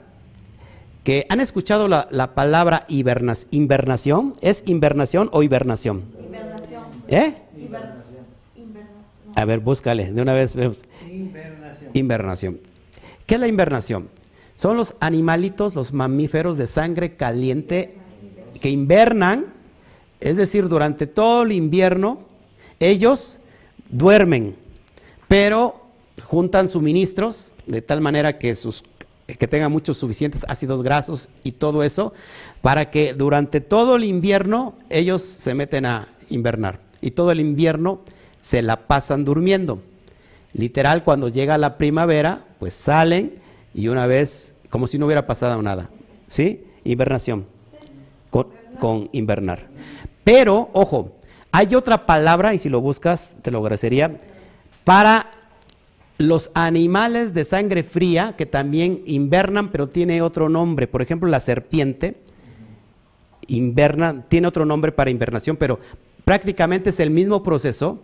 que 1.03 1.27
han 1.29 1.41
escuchado 1.41 1.89
la, 1.89 2.35
palabra 2.35 2.87
invernación. 2.89 4.35
¿Es 4.43 4.63
invernación 4.67 5.31
o 5.33 5.43
hibernación? 5.43 6.05
Invernación. 6.23 6.85
¿Eh? 7.09 7.35
A 9.35 9.45
ver, 9.45 9.61
búscale, 9.61 10.13
de 10.13 10.23
una 10.23 10.35
vez 10.35 10.55
vemos. 10.55 10.83
Invernación. 11.11 11.91
Invernación. 11.95 12.61
¿Qué 13.27 13.35
es 13.35 13.41
la 13.41 13.49
invernación? 13.49 14.09
Son 14.55 14.77
los 14.77 14.95
animalitos, 15.01 15.75
los 15.75 15.93
mamíferos 15.93 16.57
de 16.57 16.67
sangre 16.67 17.17
caliente 17.17 17.97
que 18.61 18.71
invernan, 18.71 19.47
es 20.21 20.37
decir, 20.37 20.69
durante 20.69 21.07
todo 21.07 21.43
el 21.43 21.53
invierno, 21.53 22.21
ellos 22.79 23.41
duermen, 23.91 24.55
pero 25.27 25.83
juntan 26.23 26.69
suministros 26.69 27.53
de 27.67 27.83
tal 27.83 28.01
manera 28.01 28.39
que 28.39 28.55
sus 28.55 28.85
que 29.27 29.49
tengan 29.49 29.73
muchos 29.73 29.97
suficientes 29.97 30.45
ácidos 30.49 30.83
grasos 30.83 31.31
y 31.45 31.53
todo 31.53 31.83
eso, 31.83 32.13
para 32.61 32.91
que 32.91 33.15
durante 33.15 33.63
todo 33.63 33.97
el 33.97 34.05
invierno 34.05 34.75
ellos 34.91 35.23
se 35.23 35.55
meten 35.55 35.87
a 35.87 36.09
invernar. 36.29 36.81
Y 37.01 37.13
todo 37.13 37.33
el 37.33 37.41
invierno 37.41 38.01
se 38.45 38.61
la 38.61 38.87
pasan 38.87 39.25
durmiendo. 39.25 39.81
Literal, 40.53 41.03
cuando 41.03 41.31
llega 41.31 41.57
la 41.57 41.79
primavera, 41.79 42.45
pues 42.59 42.75
salen 42.75 43.37
y 43.73 43.89
una 43.89 44.07
vez, 44.07 44.55
como 44.69 44.87
si 44.87 44.99
no 44.99 45.07
hubiera 45.07 45.27
pasado 45.27 45.63
nada. 45.63 45.89
¿Sí? 46.29 46.63
Invernación. 46.85 47.47
Con, 48.29 49.09
invernar. 49.13 49.67
Pero, 50.25 50.69
ojo, 50.75 51.13
hay 51.53 51.75
otra 51.75 52.05
palabra, 52.05 52.53
y 52.53 52.59
si 52.59 52.69
lo 52.69 52.83
buscas, 52.83 53.35
te 53.41 53.51
lo 53.51 53.61
agradecería, 53.61 54.19
para 54.85 55.31
los 56.19 56.51
animales 56.53 57.33
de 57.33 57.47
sangre 57.47 57.83
fría 57.83 58.35
que 58.37 58.45
también 58.45 59.01
invernan, 59.07 59.71
pero 59.71 59.89
tiene 59.89 60.21
otro 60.21 60.51
nombre. 60.51 60.87
Por 60.87 61.01
ejemplo, 61.01 61.31
la 61.31 61.41
serpiente 61.41 62.17
inverna, 63.47 64.23
tiene 64.29 64.49
otro 64.49 64.67
nombre 64.67 64.93
para 64.93 65.11
invernación, 65.11 65.57
pero 65.57 65.81
prácticamente 66.27 66.91
es 66.91 67.01
el 67.01 67.09
mismo 67.09 67.43
proceso 67.43 68.01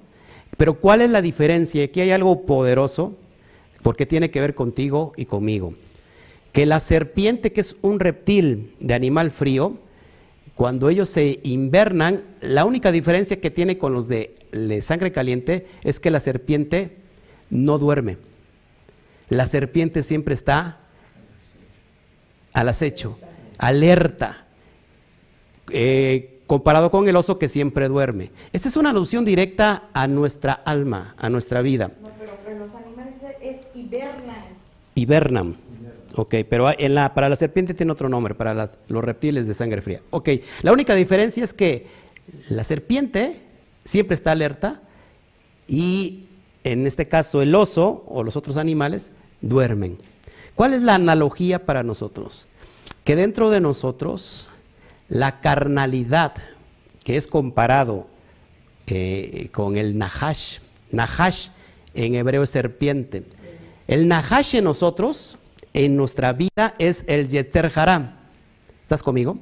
pero 0.57 0.75
¿cuál 0.75 1.00
es 1.00 1.11
la 1.11 1.23
diferencia? 1.23 1.85
Aquí 1.85 2.00
hay 2.00 2.11
algo 2.11 2.45
poderoso, 2.45 3.16
porque 3.83 4.07
tiene 4.07 4.30
que 4.30 4.40
ver 4.40 4.54
contigo 4.54 5.12
y 5.16 5.25
conmigo. 5.25 5.75
Que 6.52 6.66
la 6.66 6.80
serpiente, 6.80 7.52
que 7.52 7.61
es 7.61 7.76
un 7.83 8.00
reptil 8.00 8.75
de 8.80 8.95
animal 8.95 9.30
frío, 9.30 9.78
cuando 10.54 10.90
ellos 10.90 11.09
se 11.09 11.40
invernan, 11.42 12.23
la 12.42 12.64
única 12.66 12.92
diferencia 12.92 13.40
que 13.40 13.50
tiene 13.50 13.78
con 13.78 13.95
los 13.95 14.09
de, 14.09 14.35
sangre 14.83 15.12
caliente 15.12 15.66
es 15.85 16.00
que 16.00 16.11
la 16.11 16.21
serpiente 16.21 16.99
no 17.49 17.78
duerme. 17.78 18.19
La 19.30 19.47
serpiente 19.47 20.02
siempre 20.02 20.35
está 20.35 20.80
al 22.52 22.69
acecho, 22.69 23.19
alerta. 23.59 24.47
Eh, 25.71 26.39
comparado 26.50 26.90
con 26.90 27.09
el 27.09 27.14
oso 27.14 27.38
que 27.38 27.49
siempre 27.49 27.87
duerme. 27.87 28.33
Esta 28.52 28.69
es 28.69 28.76
una 28.76 28.90
alusión 28.90 29.25
directa 29.25 29.85
a 29.92 30.09
nuestra 30.09 30.52
alma, 30.52 31.14
a 31.16 31.30
nuestra 31.30 31.62
vida. 31.62 31.92
No, 32.02 32.09
pero, 32.19 32.59
los 32.59 32.75
animales 32.75 33.14
es 33.40 33.59
hibernan. 33.73 34.42
Hibernan. 34.97 35.57
Ok, 36.16 36.35
pero 36.49 36.69
en 36.76 36.97
la, 36.97 37.14
para 37.14 37.28
la 37.28 37.37
serpiente 37.37 37.73
tiene 37.73 37.92
otro 37.92 38.09
nombre, 38.09 38.35
para 38.35 38.69
los 38.88 39.04
reptiles 39.04 39.47
de 39.47 39.54
sangre 39.54 39.80
fría. 39.80 40.00
Ok, 40.11 40.28
la 40.62 40.73
única 40.73 40.97
diferencia 40.97 41.45
es 41.45 41.54
que 41.54 41.87
la 42.49 42.64
serpiente 42.64 43.42
siempre 43.85 44.16
está 44.16 44.33
alerta 44.33 44.80
y 45.69 46.25
en 46.64 46.85
este 46.85 47.07
caso 47.07 47.42
el 47.42 47.54
oso 47.54 48.02
o 48.09 48.25
los 48.25 48.35
otros 48.35 48.57
animales 48.57 49.12
duermen. 49.40 49.99
¿Cuál 50.57 50.75
es 50.75 50.83
la 50.83 50.97
analogía 50.97 51.64
para 51.64 51.85
nosotros? 51.85 52.49
Que 53.04 53.14
dentro 53.14 53.50
de 53.50 53.61
nosotros 53.61 54.50
la 55.11 55.40
carnalidad, 55.40 56.33
que 57.05 57.17
es 57.19 57.26
comparado 57.26 58.07
eh, 58.87 59.49
con 59.52 59.76
el 59.76 59.99
Nahash, 59.99 60.59
Nahash 60.90 61.49
en 61.95 62.14
hebreo 62.14 62.45
es 62.45 62.50
serpiente. 62.50 63.25
El 63.88 64.09
Nahash 64.09 64.55
en 64.55 64.64
nosotros, 64.64 65.37
en 65.75 65.97
nuestra 65.97 66.33
vida, 66.33 66.75
es 66.79 67.05
el 67.09 67.29
Yeter 67.29 67.71
Haram. 67.75 68.12
¿Estás 68.83 69.02
conmigo? 69.02 69.38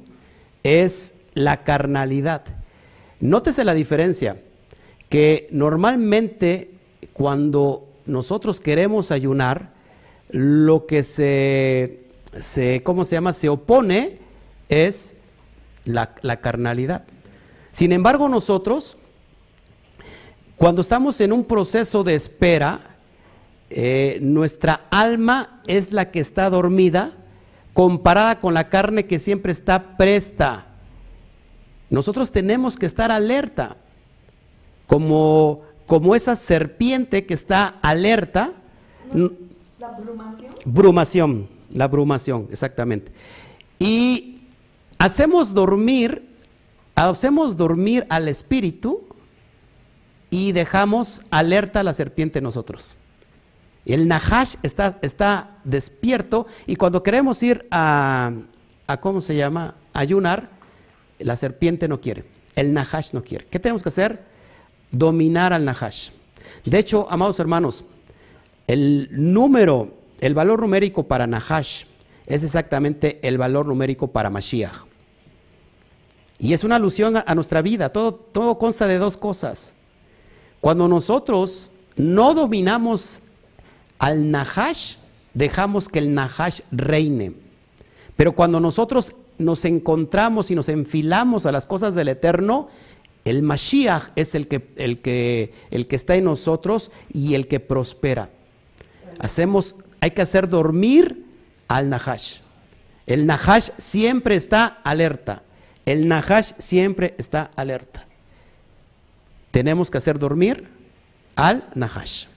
Es 0.63 1.13
la 1.35 1.63
carnalidad. 1.63 2.43
Nótese 3.19 3.63
la 3.63 3.75
diferencia, 3.75 4.41
que 5.07 5.47
normalmente 5.51 6.71
cuando 7.13 7.87
nosotros 8.05 8.59
queremos 8.59 9.11
ayunar, 9.11 9.73
lo 10.31 10.85
que 10.87 11.03
se, 11.03 12.01
se 12.39 12.81
¿cómo 12.83 13.05
se 13.05 13.15
llama? 13.15 13.33
Se 13.33 13.49
opone 13.49 14.17
es 14.69 15.15
la, 15.85 16.37
carnalidad. 16.41 17.03
Sin 17.71 17.91
embargo, 17.91 18.29
nosotros, 18.29 18.97
cuando 20.55 20.81
estamos 20.81 21.19
en 21.21 21.33
un 21.33 21.45
proceso 21.45 22.03
de 22.03 22.15
espera, 22.15 22.97
eh, 23.69 24.19
nuestra 24.21 24.87
alma 24.89 25.61
es 25.67 25.91
la 25.91 26.11
que 26.11 26.19
está 26.19 26.49
dormida 26.49 27.13
comparada 27.73 28.39
con 28.39 28.53
la 28.53 28.69
carne 28.69 29.05
que 29.05 29.19
siempre 29.19 29.51
está 29.51 29.95
presta. 29.95 30.65
Nosotros 31.89 32.31
tenemos 32.31 32.75
que 32.75 32.85
estar 32.85 33.11
alerta, 33.11 33.77
como, 34.85 35.61
como 35.85 36.15
esa 36.15 36.35
serpiente 36.35 37.25
que 37.25 37.33
está 37.33 37.75
alerta. 37.81 38.51
¿La 39.79 39.91
brumación? 39.91 40.51
Brumación, 40.65 41.49
la 41.71 41.87
brumación, 41.87 42.47
exactamente. 42.51 43.11
Y 43.79 44.38
hacemos 44.99 45.53
dormir, 45.53 46.27
hacemos 46.93 47.57
dormir 47.57 48.05
al 48.09 48.27
espíritu 48.27 49.07
y 50.29 50.51
dejamos 50.51 51.21
alerta 51.31 51.79
a 51.79 51.83
la 51.83 51.93
serpiente 51.93 52.41
nosotros. 52.41 52.95
El 53.85 54.07
Nahash 54.07 54.55
está, 54.61 54.99
está 55.01 55.57
despierto 55.63 56.45
y 56.67 56.75
cuando 56.75 57.01
queremos 57.01 57.41
ir 57.41 57.65
a, 57.71 58.31
a, 58.85 58.97
¿cómo 58.99 59.21
se 59.21 59.35
llama? 59.35 59.73
Ayunar, 59.93 60.49
la 61.17 61.35
serpiente 61.35 61.87
no 61.87 61.99
quiere, 61.99 62.25
el 62.55 62.73
Nahash 62.73 63.13
no 63.13 63.23
quiere. 63.23 63.47
¿Qué 63.49 63.57
tenemos 63.57 63.81
que 63.81 63.89
hacer? 63.89 64.23
Dominar 64.91 65.53
al 65.53 65.65
Nahash. 65.65 66.09
De 66.65 66.77
hecho, 66.77 67.07
amados 67.09 67.39
hermanos, 67.39 67.85
el 68.67 69.09
número, 69.11 69.97
el 70.19 70.35
valor 70.35 70.61
numérico 70.61 71.07
para 71.07 71.25
Nahash 71.25 71.85
es 72.27 72.43
exactamente 72.43 73.19
el 73.27 73.37
valor 73.37 73.65
numérico 73.65 74.09
para 74.11 74.29
Mashiach. 74.29 74.88
Y 76.39 76.53
es 76.53 76.63
una 76.63 76.77
alusión 76.77 77.17
a, 77.17 77.35
nuestra 77.35 77.61
vida. 77.61 77.89
Todo, 77.89 78.13
todo 78.13 78.57
consta 78.57 78.87
de 78.87 78.97
dos 78.97 79.17
cosas. 79.17 79.73
Cuando 80.61 80.87
nosotros 80.87 81.71
no 81.97 82.33
dominamos 82.33 83.21
al 83.99 84.31
Nahash, 84.31 84.95
dejamos 85.33 85.89
que 85.89 85.99
el 85.99 86.13
Nahash 86.13 86.61
reine. 86.71 87.33
Pero 88.15 88.33
cuando 88.33 88.59
nosotros 88.61 89.13
nos 89.37 89.65
encontramos 89.65 90.49
y 90.49 90.55
nos 90.55 90.69
enfilamos 90.69 91.45
a 91.45 91.51
las 91.51 91.67
cosas 91.67 91.93
del 91.93 92.07
Eterno, 92.07 92.69
el 93.25 93.43
Mashiach 93.43 94.11
es 94.15 94.33
el 94.33 94.47
que, 94.47 94.69
el 94.77 95.01
que, 95.01 95.53
el 95.71 95.87
que 95.87 95.95
está 95.95 96.15
en 96.15 96.25
nosotros 96.25 96.91
y 97.11 97.35
el 97.35 97.47
que 97.47 97.59
prospera. 97.59 98.29
Hacemos, 99.19 99.75
hay 99.99 100.11
que 100.11 100.21
hacer 100.21 100.47
dormir 100.47 101.25
al 101.67 101.89
Nahash. 101.89 102.39
El 103.05 103.25
Nahash 103.25 103.69
siempre 103.77 104.35
está 104.35 104.65
alerta. 104.83 105.43
El 105.89 106.07
Nahash 106.07 106.51
siempre 106.59 107.15
está 107.17 107.49
alerta. 107.55 108.05
Tenemos 109.49 109.89
que 109.89 109.97
hacer 109.97 110.19
dormir 110.19 110.69
al 111.35 111.67
Nahash. 111.73 112.27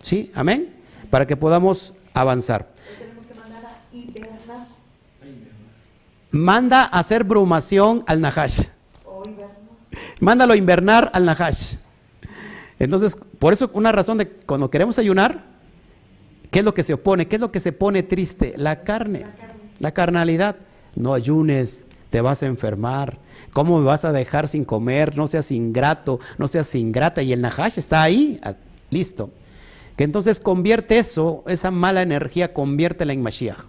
¿Sí? 0.00 0.30
Amén. 0.36 0.72
Para 1.10 1.26
que 1.26 1.36
podamos 1.36 1.94
avanzar. 2.14 2.68
Tenemos 3.00 3.26
que 3.26 3.34
mandar 3.34 3.64
a 3.64 3.80
hibernar. 3.92 4.68
Manda 6.30 6.84
a 6.84 7.00
hacer 7.00 7.24
brumación 7.24 8.04
al 8.06 8.20
Nahash. 8.20 8.68
Mándalo 10.20 10.52
a 10.52 10.56
invernar 10.56 11.10
al 11.12 11.24
Nahash. 11.24 11.78
Entonces, 12.78 13.18
por 13.40 13.52
eso 13.52 13.68
una 13.74 13.90
razón 13.90 14.18
de 14.18 14.28
cuando 14.28 14.70
queremos 14.70 14.96
ayunar, 15.00 15.42
¿qué 16.52 16.60
es 16.60 16.64
lo 16.64 16.72
que 16.72 16.84
se 16.84 16.94
opone? 16.94 17.26
¿Qué 17.26 17.34
es 17.34 17.40
lo 17.40 17.50
que 17.50 17.58
se 17.58 17.72
pone 17.72 18.04
triste? 18.04 18.54
La 18.56 18.84
carne, 18.84 19.22
la, 19.22 19.32
carne. 19.32 19.62
la 19.80 19.90
carnalidad. 19.90 20.56
No 20.94 21.14
ayunes, 21.14 21.86
te 22.12 22.20
vas 22.20 22.42
a 22.42 22.46
enfermar. 22.46 23.18
¿Cómo 23.54 23.78
me 23.78 23.86
vas 23.86 24.04
a 24.04 24.12
dejar 24.12 24.46
sin 24.46 24.66
comer? 24.66 25.16
No 25.16 25.26
seas 25.26 25.50
ingrato, 25.50 26.20
no 26.36 26.46
seas 26.46 26.74
ingrata. 26.74 27.22
Y 27.22 27.32
el 27.32 27.40
Nahash 27.40 27.78
está 27.78 28.02
ahí, 28.02 28.38
ah, 28.42 28.52
listo. 28.90 29.30
Que 29.96 30.04
entonces 30.04 30.38
convierte 30.38 30.98
eso, 30.98 31.42
esa 31.46 31.70
mala 31.70 32.02
energía, 32.02 32.52
conviértela 32.52 33.14
en 33.14 33.22
Mashiach. 33.22 33.64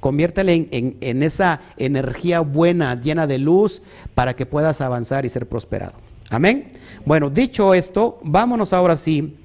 Conviértela 0.00 0.50
en, 0.50 0.68
en, 0.72 1.22
esa 1.22 1.60
energía 1.76 2.40
buena, 2.40 3.00
llena 3.00 3.28
de 3.28 3.38
luz, 3.38 3.80
para 4.16 4.34
que 4.34 4.44
puedas 4.44 4.80
avanzar 4.80 5.24
y 5.24 5.28
ser 5.28 5.48
prosperado. 5.48 5.94
Amén. 6.30 6.72
Bueno, 7.06 7.30
dicho 7.30 7.74
esto, 7.74 8.18
vámonos 8.24 8.72
ahora 8.72 8.96
sí 8.96 9.36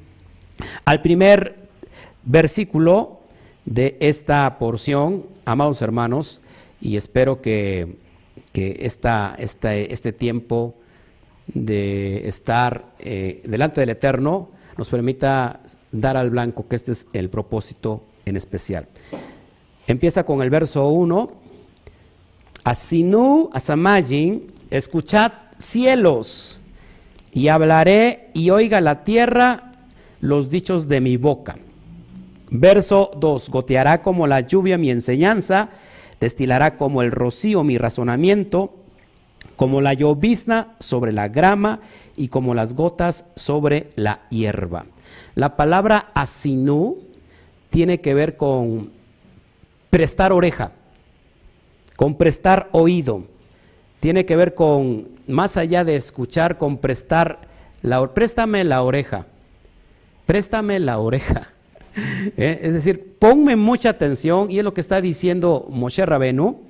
al 0.86 1.04
primer 1.04 1.56
versículo 2.24 3.20
de 3.66 3.96
esta 4.00 4.58
porción, 4.58 5.28
amados 5.46 5.84
hermanos, 5.84 6.42
y 6.82 6.98
espero 6.98 7.42
que 7.42 8.09
este 8.80 10.14
tiempo 10.14 10.76
de 11.48 12.28
estar 12.28 12.86
eh, 13.00 13.42
delante 13.46 13.82
del 13.82 13.90
Eterno 13.90 14.50
nos 14.78 14.90
permita 14.90 15.60
dar 15.92 16.16
al 16.16 16.30
blanco, 16.30 16.68
que 16.68 16.76
este 16.76 16.94
es 16.94 17.06
el 17.14 17.30
propósito 17.30 18.04
en 18.26 18.38
especial. 18.38 18.88
Empieza 19.88 20.24
con 20.24 20.42
el 20.42 20.50
verso 20.50 20.88
1. 20.88 21.32
Asinu 22.64 23.50
asamayin, 23.52 24.52
escuchad 24.70 25.32
cielos, 25.58 26.62
y 27.34 27.48
hablaré 27.48 28.30
y 28.34 28.50
oiga 28.50 28.82
la 28.82 29.04
tierra 29.04 29.72
los 30.22 30.50
dichos 30.50 30.88
de 30.88 31.02
mi 31.02 31.18
boca. 31.18 31.58
Verso 32.52 33.12
2. 33.18 33.50
Goteará 33.50 34.02
como 34.02 34.28
la 34.28 34.42
lluvia 34.42 34.78
mi 34.78 34.90
enseñanza 34.90 35.70
destilará 36.20 36.78
como 36.78 37.02
el 37.02 37.12
rocío 37.12 37.64
mi 37.64 37.78
razonamiento, 37.78 38.76
como 39.56 39.82
la 39.82 39.94
llovizna 39.94 40.76
sobre 40.80 41.12
la 41.12 41.28
grama 41.28 41.82
y 42.16 42.30
como 42.30 42.54
las 42.54 42.74
gotas 42.74 43.26
sobre 43.36 43.92
la 43.96 44.22
hierba. 44.30 44.86
La 45.36 45.56
palabra 45.56 46.12
asinú 46.14 46.98
tiene 47.70 48.02
que 48.02 48.14
ver 48.14 48.38
con 48.38 48.92
prestar 49.90 50.32
oreja, 50.32 50.72
con 51.96 52.16
prestar 52.16 52.70
oído. 52.72 53.24
Tiene 54.00 54.26
que 54.26 54.36
ver 54.36 54.56
con, 54.56 55.10
más 55.28 55.58
allá 55.58 55.84
de 55.84 55.96
escuchar, 55.96 56.58
con 56.58 56.78
prestar 56.78 57.42
la 57.82 58.06
préstame 58.14 58.64
la 58.64 58.82
oreja. 58.82 59.28
Préstame 60.26 60.80
la 60.80 61.00
oreja. 61.00 61.50
¿Eh? 62.38 62.60
Es 62.64 62.74
decir, 62.74 63.16
ponme 63.20 63.56
mucha 63.56 63.90
atención, 63.90 64.50
y 64.52 64.60
es 64.60 64.64
lo 64.64 64.74
que 64.74 64.82
está 64.82 65.02
diciendo 65.02 65.68
Moshe 65.70 66.06
Rabenu. 66.06 66.62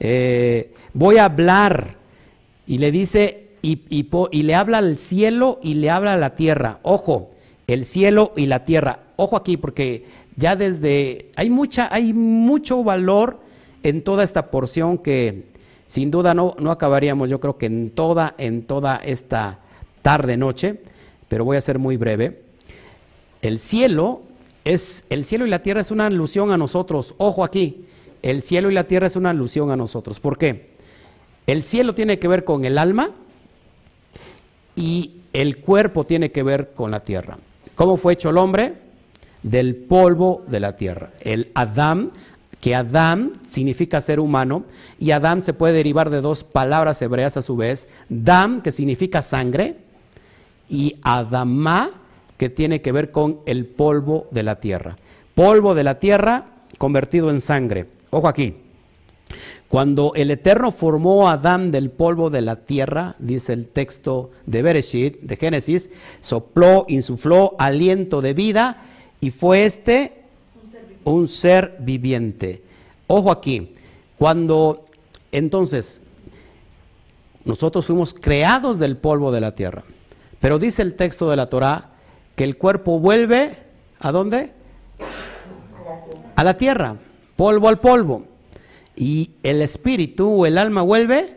Eh, 0.00 0.72
voy 0.94 1.18
a 1.18 1.24
hablar, 1.24 1.96
y 2.66 2.78
le 2.78 2.92
dice, 2.92 3.48
y, 3.62 3.80
y, 3.90 4.42
le 4.42 4.54
habla 4.54 4.78
al 4.78 4.98
cielo 4.98 5.58
y 5.62 5.74
le 5.74 5.90
habla 5.90 6.14
a 6.14 6.16
la 6.16 6.36
tierra. 6.36 6.78
Ojo, 6.82 7.30
el 7.66 7.84
cielo 7.84 8.32
y 8.36 8.46
la 8.46 8.64
tierra. 8.64 9.00
Ojo 9.16 9.36
aquí, 9.36 9.56
porque 9.56 10.06
ya 10.36 10.54
desde. 10.56 11.30
Hay, 11.36 11.50
mucha, 11.50 11.92
hay 11.92 12.12
mucho 12.12 12.84
valor 12.84 13.40
en 13.82 14.02
toda 14.02 14.24
esta 14.24 14.50
porción 14.50 14.98
que 14.98 15.44
sin 15.86 16.10
duda 16.10 16.34
no, 16.34 16.54
no 16.58 16.70
acabaríamos, 16.70 17.30
yo 17.30 17.40
creo 17.40 17.56
que 17.56 17.66
en 17.66 17.90
toda, 17.90 18.34
en 18.36 18.62
toda 18.62 18.96
esta 18.96 19.60
tarde, 20.02 20.36
noche, 20.36 20.80
pero 21.28 21.44
voy 21.44 21.56
a 21.56 21.62
ser 21.62 21.78
muy 21.78 21.96
breve. 21.96 22.42
El 23.40 23.58
cielo 23.58 24.20
es 24.68 25.06
el 25.08 25.24
cielo 25.24 25.46
y 25.46 25.50
la 25.50 25.62
tierra 25.62 25.80
es 25.80 25.90
una 25.90 26.06
alusión 26.06 26.50
a 26.50 26.58
nosotros. 26.58 27.14
Ojo 27.16 27.42
aquí, 27.42 27.86
el 28.20 28.42
cielo 28.42 28.70
y 28.70 28.74
la 28.74 28.84
tierra 28.84 29.06
es 29.06 29.16
una 29.16 29.30
alusión 29.30 29.70
a 29.70 29.76
nosotros. 29.76 30.20
¿Por 30.20 30.36
qué? 30.36 30.72
El 31.46 31.62
cielo 31.62 31.94
tiene 31.94 32.18
que 32.18 32.28
ver 32.28 32.44
con 32.44 32.66
el 32.66 32.76
alma 32.76 33.10
y 34.76 35.22
el 35.32 35.56
cuerpo 35.58 36.04
tiene 36.04 36.30
que 36.32 36.42
ver 36.42 36.72
con 36.74 36.90
la 36.90 37.00
tierra. 37.00 37.38
¿Cómo 37.74 37.96
fue 37.96 38.12
hecho 38.12 38.28
el 38.28 38.36
hombre? 38.36 38.74
Del 39.42 39.74
polvo 39.74 40.44
de 40.48 40.60
la 40.60 40.76
tierra. 40.76 41.12
El 41.22 41.50
Adán, 41.54 42.10
que 42.60 42.74
Adán 42.74 43.32
significa 43.48 44.02
ser 44.02 44.20
humano, 44.20 44.64
y 44.98 45.12
Adán 45.12 45.44
se 45.44 45.54
puede 45.54 45.72
derivar 45.72 46.10
de 46.10 46.20
dos 46.20 46.44
palabras 46.44 47.00
hebreas 47.00 47.38
a 47.38 47.42
su 47.42 47.56
vez. 47.56 47.88
Dam, 48.10 48.60
que 48.60 48.72
significa 48.72 49.22
sangre, 49.22 49.78
y 50.68 50.96
Adamá, 51.02 51.92
que 52.38 52.48
tiene 52.48 52.80
que 52.80 52.92
ver 52.92 53.10
con 53.10 53.40
el 53.44 53.66
polvo 53.66 54.26
de 54.30 54.42
la 54.42 54.60
tierra. 54.60 54.96
Polvo 55.34 55.74
de 55.74 55.84
la 55.84 55.98
tierra 55.98 56.46
convertido 56.78 57.30
en 57.30 57.42
sangre. 57.42 57.86
Ojo 58.10 58.28
aquí. 58.28 58.54
Cuando 59.68 60.12
el 60.14 60.30
Eterno 60.30 60.72
formó 60.72 61.28
a 61.28 61.32
Adán 61.32 61.70
del 61.70 61.90
polvo 61.90 62.30
de 62.30 62.40
la 62.40 62.56
tierra, 62.56 63.16
dice 63.18 63.52
el 63.52 63.66
texto 63.66 64.30
de 64.46 64.62
Bereshit, 64.62 65.20
de 65.20 65.36
Génesis, 65.36 65.90
sopló, 66.22 66.86
insufló 66.88 67.54
aliento 67.58 68.22
de 68.22 68.32
vida 68.32 68.82
y 69.20 69.30
fue 69.30 69.66
este 69.66 70.22
un 71.04 71.28
ser 71.28 71.76
viviente. 71.80 72.62
Ojo 73.08 73.30
aquí, 73.30 73.74
cuando 74.16 74.86
entonces 75.32 76.00
nosotros 77.44 77.86
fuimos 77.86 78.14
creados 78.14 78.78
del 78.78 78.96
polvo 78.96 79.32
de 79.32 79.40
la 79.40 79.54
tierra, 79.54 79.84
pero 80.40 80.58
dice 80.58 80.80
el 80.80 80.94
texto 80.94 81.28
de 81.28 81.36
la 81.36 81.50
Torá 81.50 81.97
que 82.38 82.44
el 82.44 82.56
cuerpo 82.56 83.00
vuelve 83.00 83.50
a 83.98 84.12
dónde? 84.12 84.52
A 86.36 86.44
la 86.44 86.56
tierra, 86.56 86.94
polvo 87.34 87.68
al 87.68 87.80
polvo. 87.80 88.26
Y 88.94 89.32
el 89.42 89.60
espíritu 89.60 90.30
o 90.30 90.46
el 90.46 90.56
alma 90.56 90.82
vuelve 90.82 91.36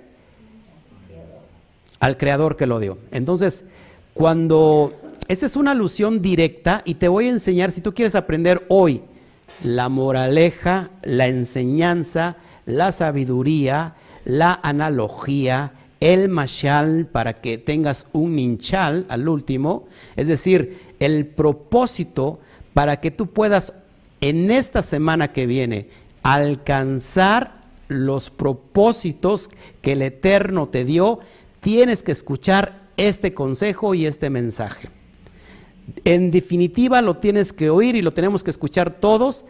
al 2.00 2.18
creador 2.18 2.56
que 2.56 2.68
lo 2.68 2.80
dio. 2.80 3.00
Entonces, 3.10 3.66
cuando 4.14 4.94
esta 5.28 5.48
es 5.48 5.56
una 5.56 5.72
alusión 5.72 6.22
directa 6.22 6.84
y 6.86 6.94
te 6.94 7.08
voy 7.08 7.26
a 7.26 7.32
enseñar, 7.32 7.72
si 7.72 7.82
tú 7.82 7.96
quieres 7.96 8.14
aprender 8.14 8.64
hoy 8.70 9.02
la 9.64 9.90
moraleja, 9.90 10.92
la 11.02 11.28
enseñanza, 11.28 12.36
la 12.68 12.92
sabiduría, 12.92 13.96
la 14.24 14.60
analogía, 14.62 15.72
el 16.02 16.30
mashal 16.30 17.06
para 17.06 17.36
que 17.36 17.58
tengas 17.58 18.08
un 18.12 18.36
ninchal 18.36 19.06
al 19.08 19.30
último, 19.30 19.88
es 20.18 20.28
decir, 20.28 20.80
el 21.00 21.28
propósito 21.28 22.40
para 22.74 23.00
que 23.00 23.12
tú 23.12 23.28
puedas 23.28 23.74
en 24.20 24.52
esta 24.52 24.82
semana 24.82 25.32
que 25.32 25.46
viene 25.46 25.90
alcanzar 26.24 27.62
los 27.88 28.30
propósitos 28.30 29.50
que 29.82 29.94
el 29.94 30.02
Eterno 30.02 30.70
te 30.70 30.86
dio, 30.86 31.20
tienes 31.60 32.04
que 32.04 32.12
escuchar 32.12 32.82
este 32.98 33.34
consejo 33.34 33.94
y 33.94 34.06
este 34.06 34.30
mensaje. 34.30 34.90
en 36.06 36.32
definitiva 36.32 37.02
lo 37.02 37.18
tienes 37.18 37.52
que 37.52 37.70
oír 37.70 37.96
y 37.96 38.02
lo 38.02 38.14
tenemos 38.14 38.44
que 38.44 38.52
escuchar 38.52 39.00
todos, 39.00 39.46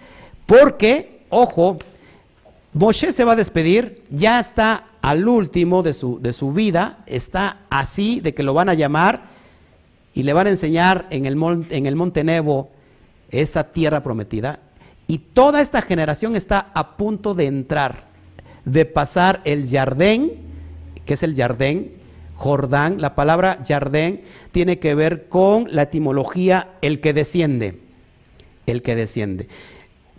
porque, 0.46 1.22
ojo, 1.30 1.78
Moshe 2.74 3.12
se 3.12 3.24
va 3.24 3.34
a 3.34 3.36
despedir, 3.36 4.02
ya 4.10 4.40
está 4.40 4.91
al 5.02 5.28
último 5.28 5.84
de 5.84 5.94
su, 5.94 6.20
de 6.22 6.34
su 6.34 6.54
vida, 6.54 7.00
está 7.08 7.62
así 7.70 8.20
de 8.20 8.34
que 8.34 8.44
lo 8.44 8.54
van 8.54 8.70
a 8.70 8.74
llamar 8.74 9.24
y 10.14 10.24
le 10.24 10.34
van 10.34 10.48
a 10.48 10.52
enseñar 10.52 11.08
en 11.10 11.26
el, 11.26 11.38
en 11.70 11.86
el 11.86 11.96
monte 11.96 12.24
Nebo 12.24 12.70
esa 13.30 13.72
tierra 13.72 14.04
prometida. 14.04 14.60
Y 15.08 15.18
toda 15.18 15.62
esta 15.62 15.82
generación 15.82 16.36
está 16.36 16.68
a 16.74 16.96
punto 16.98 17.34
de 17.34 17.48
entrar, 17.48 18.06
de 18.66 18.86
pasar 18.86 19.42
el 19.44 19.68
Jardén, 19.68 20.34
que 21.06 21.16
es 21.16 21.24
el 21.24 21.36
Jardén, 21.36 21.94
Jordán. 22.36 23.02
La 23.02 23.16
palabra 23.16 23.60
Jardén 23.68 24.22
tiene 24.52 24.80
que 24.80 24.96
ver 24.96 25.28
con 25.28 25.68
la 25.72 25.84
etimología 25.84 26.70
el 26.82 27.02
que 27.02 27.14
desciende, 27.14 27.80
el 28.68 28.82
que 28.82 28.96
desciende. 28.96 29.48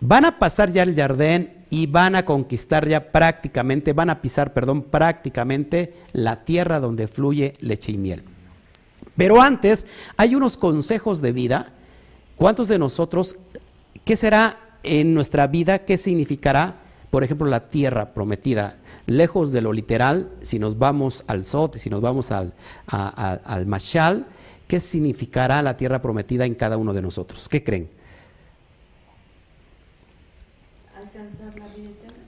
Van 0.01 0.25
a 0.25 0.38
pasar 0.38 0.73
ya 0.73 0.83
el 0.83 0.97
Jardén 0.97 1.62
y 1.73 1.87
van 1.87 2.17
a 2.17 2.27
conquistar 2.27 2.87
ya 2.87 3.11
prácticamente, 3.11 3.95
van 3.95 4.11
a 4.11 4.21
pisar, 4.21 4.53
perdón, 4.53 4.83
prácticamente 4.83 5.95
la 6.13 6.45
tierra 6.45 6.81
donde 6.81 7.09
fluye 7.09 7.55
leche 7.61 7.93
y 7.93 7.97
miel. 7.97 8.25
Pero 9.17 9.41
antes 9.41 9.87
hay 10.19 10.35
unos 10.35 10.59
consejos 10.59 11.23
de 11.23 11.33
vida. 11.33 11.73
¿Cuántos 12.37 12.69
de 12.69 12.79
nosotros, 12.79 13.39
qué 14.05 14.19
será 14.19 14.59
en 14.83 15.15
nuestra 15.15 15.47
vida, 15.47 15.79
qué 15.87 15.97
significará, 15.97 16.75
por 17.09 17.25
ejemplo, 17.25 17.47
la 17.47 17.71
tierra 17.71 18.13
prometida? 18.13 18.77
Lejos 19.07 19.51
de 19.51 19.63
lo 19.63 19.73
literal, 19.73 20.29
si 20.43 20.59
nos 20.59 20.79
vamos 20.79 21.25
al 21.27 21.43
Sot, 21.43 21.79
si 21.79 21.89
nos 21.89 22.03
vamos 22.03 22.33
al, 22.33 22.53
al 22.87 23.65
Mashal, 23.65 24.27
¿qué 24.69 24.79
significará 24.79 25.63
la 25.63 25.79
tierra 25.79 26.03
prometida 26.03 26.45
en 26.45 26.55
cada 26.55 26.77
uno 26.77 26.93
de 26.93 27.01
nosotros? 27.01 27.49
¿Qué 27.49 27.65
creen? 27.65 27.89
Alcanzar 31.15 31.59
la 31.59 31.67
vida 31.69 31.91
eterna. 31.91 32.23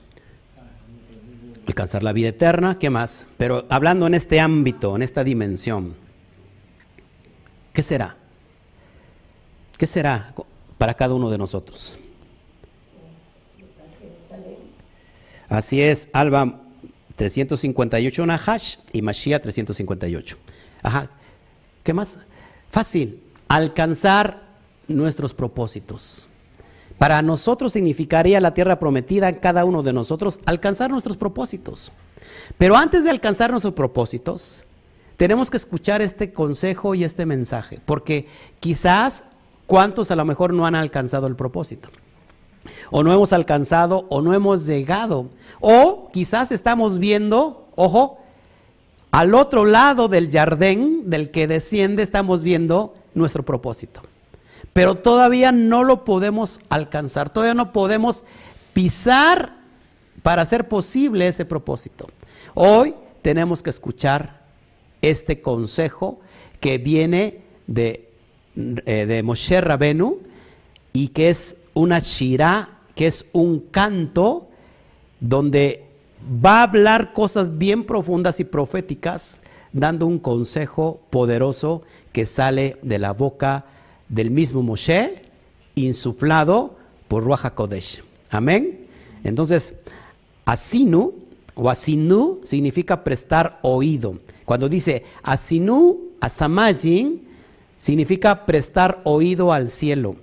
Alcanzar 1.67 2.03
la 2.03 2.13
vida 2.13 2.29
eterna, 2.29 2.77
¿qué 2.79 2.89
más? 2.89 3.25
Pero 3.37 3.65
hablando 3.69 4.05
en 4.07 4.13
este 4.13 4.39
ámbito, 4.39 4.95
en 4.95 5.01
esta 5.01 5.23
dimensión. 5.23 5.95
¿Qué 7.73 7.81
será? 7.81 8.15
¿Qué 9.77 9.87
será 9.87 10.33
para 10.77 10.93
cada 10.93 11.13
uno 11.13 11.29
de 11.29 11.37
nosotros? 11.37 11.97
Así 15.49 15.81
es, 15.81 16.09
Alba 16.13 16.61
358 17.15 18.25
Nahash 18.25 18.75
y 18.91 19.01
Mashiach 19.01 19.41
358. 19.41 20.37
Ajá. 20.83 21.09
¿Qué 21.83 21.93
más? 21.93 22.19
Fácil, 22.71 23.21
alcanzar 23.47 24.43
nuestros 24.87 25.33
propósitos. 25.33 26.27
Para 26.97 27.21
nosotros 27.21 27.73
significaría 27.73 28.39
la 28.39 28.53
tierra 28.53 28.79
prometida 28.79 29.29
en 29.29 29.35
cada 29.35 29.65
uno 29.65 29.83
de 29.83 29.93
nosotros 29.93 30.39
alcanzar 30.45 30.91
nuestros 30.91 31.17
propósitos. 31.17 31.91
Pero 32.57 32.75
antes 32.77 33.03
de 33.03 33.09
alcanzar 33.09 33.51
nuestros 33.51 33.73
propósitos, 33.73 34.65
tenemos 35.17 35.49
que 35.49 35.57
escuchar 35.57 36.01
este 36.01 36.31
consejo 36.31 36.95
y 36.95 37.03
este 37.03 37.25
mensaje, 37.25 37.79
porque 37.85 38.27
quizás 38.59 39.23
cuántos 39.65 40.11
a 40.11 40.15
lo 40.15 40.25
mejor 40.25 40.53
no 40.53 40.65
han 40.65 40.75
alcanzado 40.75 41.27
el 41.27 41.35
propósito, 41.35 41.89
o 42.91 43.03
no 43.03 43.13
hemos 43.13 43.33
alcanzado, 43.33 44.05
o 44.09 44.21
no 44.21 44.33
hemos 44.33 44.65
llegado, 44.65 45.29
o 45.59 46.09
quizás 46.11 46.51
estamos 46.51 46.99
viendo, 46.99 47.67
ojo, 47.75 48.19
al 49.11 49.33
otro 49.33 49.65
lado 49.65 50.07
del 50.09 50.29
jardín 50.29 51.09
del 51.09 51.31
que 51.31 51.47
desciende 51.47 52.03
estamos 52.03 52.41
viendo 52.41 52.93
nuestro 53.13 53.43
propósito. 53.43 54.01
Pero 54.75 54.95
todavía 54.95 55.53
no 55.53 55.85
lo 55.85 56.03
podemos 56.03 56.59
alcanzar, 56.67 57.29
todavía 57.29 57.53
no 57.53 57.71
podemos 57.71 58.25
pisar 58.73 59.55
para 60.21 60.41
hacer 60.41 60.67
posible 60.67 61.29
ese 61.29 61.45
propósito. 61.45 62.09
Hoy 62.55 62.93
tenemos 63.21 63.63
que 63.63 63.69
escuchar 63.69 64.41
este 65.01 65.39
consejo 65.39 66.19
que 66.59 66.77
viene 66.77 67.39
de, 67.67 68.09
eh, 68.57 69.05
de 69.05 69.23
Moshe 69.23 69.61
Rabenu 69.61 70.19
y 70.91 71.07
que 71.07 71.29
es 71.29 71.55
una 71.73 71.99
shirá, 71.99 72.79
que 72.95 73.07
es 73.07 73.29
un 73.31 73.61
canto 73.61 74.49
donde 75.21 75.85
va 76.45 76.59
a 76.59 76.63
hablar 76.63 77.13
cosas 77.13 77.57
bien 77.57 77.85
profundas 77.85 78.41
y 78.41 78.43
proféticas, 78.43 79.41
dando 79.71 80.05
un 80.05 80.19
consejo 80.19 80.99
poderoso 81.11 81.83
que 82.11 82.25
sale 82.25 82.75
de 82.81 82.99
la 82.99 83.13
boca 83.13 83.67
del 84.09 84.31
mismo 84.31 84.61
Moshe, 84.61 85.21
insuflado 85.75 86.77
por 87.07 87.23
Ruach 87.23 87.53
Kodesh. 87.53 88.03
Amén. 88.29 88.87
Entonces, 89.23 89.73
asinu 90.45 91.13
o 91.55 91.69
asinu 91.69 92.41
significa 92.43 93.03
prestar 93.03 93.59
oído. 93.61 94.19
Cuando 94.45 94.69
dice 94.69 95.03
asinu 95.23 95.99
asamajin, 96.19 97.27
significa 97.77 98.45
prestar 98.45 99.01
oído 99.03 99.51
al 99.51 99.69
cielo. 99.69 100.15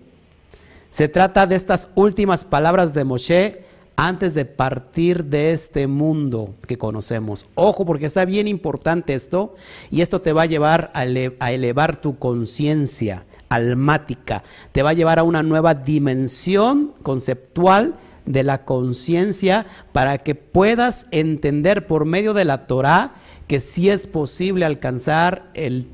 Se 0.91 1.09
trata 1.09 1.47
de 1.47 1.57
estas 1.57 1.89
últimas 1.95 2.45
palabras 2.45 2.93
de 2.93 3.05
Moshe 3.05 3.65
antes 3.97 4.35
de 4.35 4.45
partir 4.45 5.25
de 5.25 5.53
este 5.53 5.87
mundo 5.87 6.55
que 6.67 6.79
conocemos. 6.79 7.47
Ojo, 7.55 7.85
porque 7.85 8.07
está 8.07 8.25
bien 8.25 8.49
importante 8.49 9.15
esto 9.15 9.55
y 9.91 10.01
esto 10.01 10.21
te 10.21 10.33
va 10.33 10.43
a 10.43 10.47
llevar 10.47 10.91
a, 10.95 11.05
elevar 11.05 12.01
tu 12.01 12.19
conciencia 12.19 13.25
almática, 13.53 14.43
te 14.73 14.83
va 14.83 14.91
a 14.91 14.95
llevar 14.95 15.19
a 15.19 15.25
una 15.25 15.43
nueva 15.43 15.75
dimensión 15.75 16.93
conceptual 17.03 17.95
de 18.25 18.43
la 18.45 18.65
conciencia 18.65 19.67
para 19.93 20.19
que 20.19 20.35
puedas 20.35 21.07
entender 21.11 21.87
por 21.87 22.05
medio 22.05 22.35
de 22.35 22.45
la 22.45 22.67
Torah 22.67 23.15
que 23.47 23.61
sí 23.61 23.91
es 23.91 24.07
posible 24.07 24.65
alcanzar 24.65 25.51
el, 25.55 25.87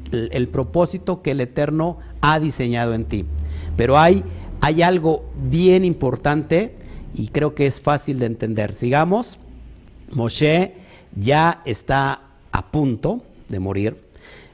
propósito 0.52 1.22
que 1.22 1.32
el 1.32 1.40
Eterno 1.40 1.98
ha 2.20 2.38
diseñado 2.38 2.94
en 2.94 3.04
ti. 3.06 3.24
Pero 3.76 3.98
hay, 3.98 4.22
hay 4.60 4.82
algo 4.82 5.24
bien 5.50 5.84
importante 5.84 6.76
y 7.14 7.28
creo 7.28 7.54
que 7.56 7.66
es 7.66 7.80
fácil 7.80 8.20
de 8.20 8.26
entender. 8.26 8.74
Sigamos, 8.74 9.38
Moshe 10.12 10.74
ya 11.16 11.62
está 11.64 12.22
a 12.52 12.70
punto 12.70 13.22
de 13.48 13.58
morir. 13.58 13.96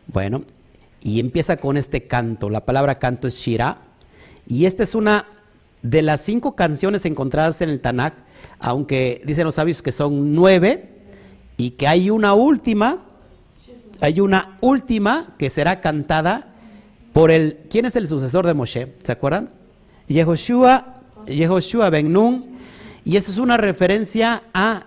Bueno, 0.07 0.45
y 1.05 1.21
empieza 1.21 1.59
con 1.59 1.77
este 1.77 2.09
canto. 2.09 2.51
La 2.51 2.65
palabra 2.65 2.99
canto 2.99 3.29
es 3.29 3.35
Shira. 3.35 3.79
Y 4.49 4.65
esta 4.65 4.83
es 4.83 4.95
una 4.97 5.27
de 5.83 6.01
las 6.03 6.23
cinco 6.23 6.57
canciones 6.57 7.05
encontradas 7.05 7.61
en 7.61 7.69
el 7.69 7.81
Tanakh, 7.81 8.15
aunque 8.59 9.23
dicen 9.25 9.45
los 9.45 9.55
sabios 9.55 9.83
que 9.83 9.93
son 9.93 10.35
nueve, 10.35 10.89
y 11.59 11.73
que 11.73 11.87
hay 11.87 12.09
una 12.11 12.33
última, 12.35 13.05
hay 14.01 14.19
una 14.19 14.57
última 14.61 15.35
que 15.39 15.51
será 15.51 15.81
cantada 15.83 16.55
por 17.13 17.31
el, 17.31 17.59
¿quién 17.71 17.85
es 17.85 17.97
el 17.97 18.09
sucesor 18.09 18.47
de 18.47 18.55
Moshe? 18.55 18.95
¿Se 19.05 19.13
acuerdan? 19.13 19.51
Yehoshua, 20.09 21.03
Yehoshua 21.27 21.91
Ben 21.91 22.13
Nun, 22.13 22.57
y 23.05 23.19
eso 23.19 23.31
es 23.31 23.37
una 23.37 23.59
referencia 23.59 24.43
a 24.55 24.87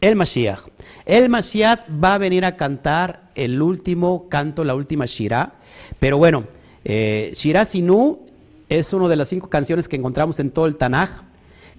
el 0.00 0.16
Mashiach. 0.16 0.67
El 1.08 1.30
Mashiach 1.30 1.86
va 1.88 2.16
a 2.16 2.18
venir 2.18 2.44
a 2.44 2.58
cantar 2.58 3.30
el 3.34 3.62
último 3.62 4.28
canto, 4.28 4.62
la 4.62 4.74
última 4.74 5.06
Shirah, 5.06 5.54
pero 5.98 6.18
bueno, 6.18 6.44
eh, 6.84 7.32
Shirah 7.34 7.64
Sinu 7.64 8.26
es 8.68 8.92
una 8.92 9.08
de 9.08 9.16
las 9.16 9.30
cinco 9.30 9.48
canciones 9.48 9.88
que 9.88 9.96
encontramos 9.96 10.38
en 10.38 10.50
todo 10.50 10.66
el 10.66 10.76
Tanaj. 10.76 11.22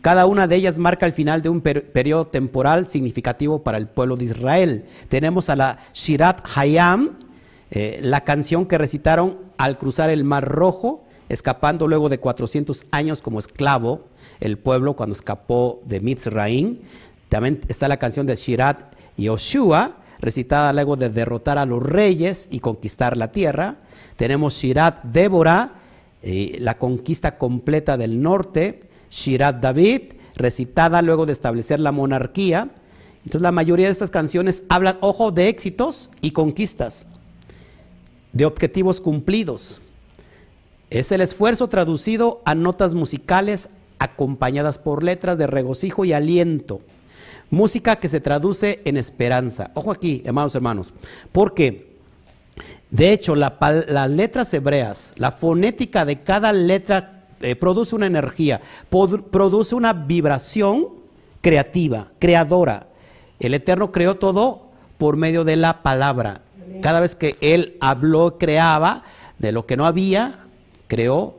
Cada 0.01 0.25
una 0.25 0.47
de 0.47 0.55
ellas 0.55 0.79
marca 0.79 1.05
el 1.05 1.13
final 1.13 1.43
de 1.43 1.49
un 1.49 1.61
periodo 1.61 2.25
temporal 2.25 2.87
significativo 2.87 3.61
para 3.61 3.77
el 3.77 3.87
pueblo 3.87 4.15
de 4.15 4.25
Israel. 4.25 4.85
Tenemos 5.09 5.49
a 5.49 5.55
la 5.55 5.77
Shirat 5.93 6.41
Hayam, 6.55 7.11
eh, 7.69 7.99
la 8.01 8.21
canción 8.21 8.65
que 8.65 8.79
recitaron 8.79 9.37
al 9.57 9.77
cruzar 9.77 10.09
el 10.09 10.23
Mar 10.23 10.47
Rojo, 10.47 11.03
escapando 11.27 11.87
luego 11.87 12.09
de 12.09 12.17
400 12.17 12.87
años 12.89 13.21
como 13.21 13.37
esclavo, 13.37 14.07
el 14.39 14.57
pueblo 14.57 14.95
cuando 14.95 15.13
escapó 15.13 15.83
de 15.85 15.99
Mitzraim. 15.99 16.79
También 17.27 17.61
está 17.67 17.87
la 17.87 17.97
canción 17.97 18.25
de 18.25 18.35
Shirat 18.35 18.97
Yoshua, 19.21 19.97
recitada 20.19 20.73
luego 20.73 20.95
de 20.95 21.09
derrotar 21.09 21.57
a 21.57 21.65
los 21.65 21.81
reyes 21.81 22.47
y 22.51 22.59
conquistar 22.59 23.17
la 23.17 23.31
tierra. 23.31 23.77
Tenemos 24.15 24.53
Shirat 24.55 25.03
Débora, 25.03 25.73
eh, 26.21 26.57
la 26.59 26.77
conquista 26.77 27.37
completa 27.37 27.97
del 27.97 28.21
norte. 28.21 28.81
Shirat 29.09 29.61
David, 29.61 30.13
recitada 30.35 31.01
luego 31.01 31.25
de 31.25 31.33
establecer 31.33 31.79
la 31.79 31.91
monarquía. 31.91 32.69
Entonces 33.19 33.41
la 33.41 33.51
mayoría 33.51 33.87
de 33.87 33.91
estas 33.91 34.09
canciones 34.09 34.63
hablan, 34.69 34.97
ojo, 35.01 35.31
de 35.31 35.49
éxitos 35.49 36.09
y 36.21 36.31
conquistas, 36.31 37.05
de 38.33 38.45
objetivos 38.45 39.01
cumplidos. 39.01 39.81
Es 40.89 41.11
el 41.11 41.21
esfuerzo 41.21 41.67
traducido 41.67 42.41
a 42.45 42.55
notas 42.55 42.95
musicales 42.95 43.69
acompañadas 43.99 44.77
por 44.77 45.03
letras 45.03 45.37
de 45.37 45.47
regocijo 45.47 46.05
y 46.05 46.13
aliento. 46.13 46.81
Música 47.51 47.95
que 47.97 48.09
se 48.09 48.21
traduce 48.21 48.81
en 48.85 48.97
esperanza. 48.97 49.71
Ojo 49.73 49.91
aquí, 49.91 50.23
amados 50.27 50.55
hermanos, 50.55 50.93
porque 51.31 51.87
De 52.91 53.13
hecho, 53.13 53.35
la 53.35 53.55
las 53.87 54.09
letras 54.09 54.51
hebreas, 54.53 55.13
la 55.17 55.31
fonética 55.31 56.05
de 56.05 56.23
cada 56.23 56.51
letra 56.51 57.25
eh, 57.41 57.55
produce 57.55 57.95
una 57.95 58.07
energía, 58.07 58.61
produce 58.89 59.75
una 59.75 59.93
vibración 59.93 60.87
creativa, 61.41 62.07
creadora. 62.19 62.87
El 63.39 63.53
Eterno 63.53 63.91
creó 63.91 64.15
todo 64.15 64.69
por 64.97 65.17
medio 65.17 65.43
de 65.43 65.55
la 65.55 65.81
palabra. 65.83 66.41
Cada 66.81 66.99
vez 66.99 67.15
que 67.15 67.37
Él 67.41 67.77
habló, 67.79 68.37
creaba, 68.37 69.03
de 69.37 69.51
lo 69.51 69.65
que 69.65 69.77
no 69.77 69.85
había, 69.85 70.39
creó, 70.87 71.37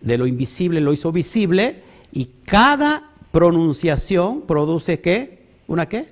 de 0.00 0.16
lo 0.16 0.26
invisible 0.26 0.80
lo 0.80 0.92
hizo 0.92 1.12
visible, 1.12 1.82
y 2.12 2.26
cada 2.46 3.09
pronunciación 3.32 4.42
produce 4.42 5.00
qué? 5.00 5.40
¿Una 5.68 5.88
qué? 5.88 6.08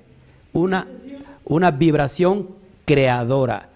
Una, 0.53 0.87
una 1.45 1.71
vibración 1.71 2.49
creadora. 2.85 3.69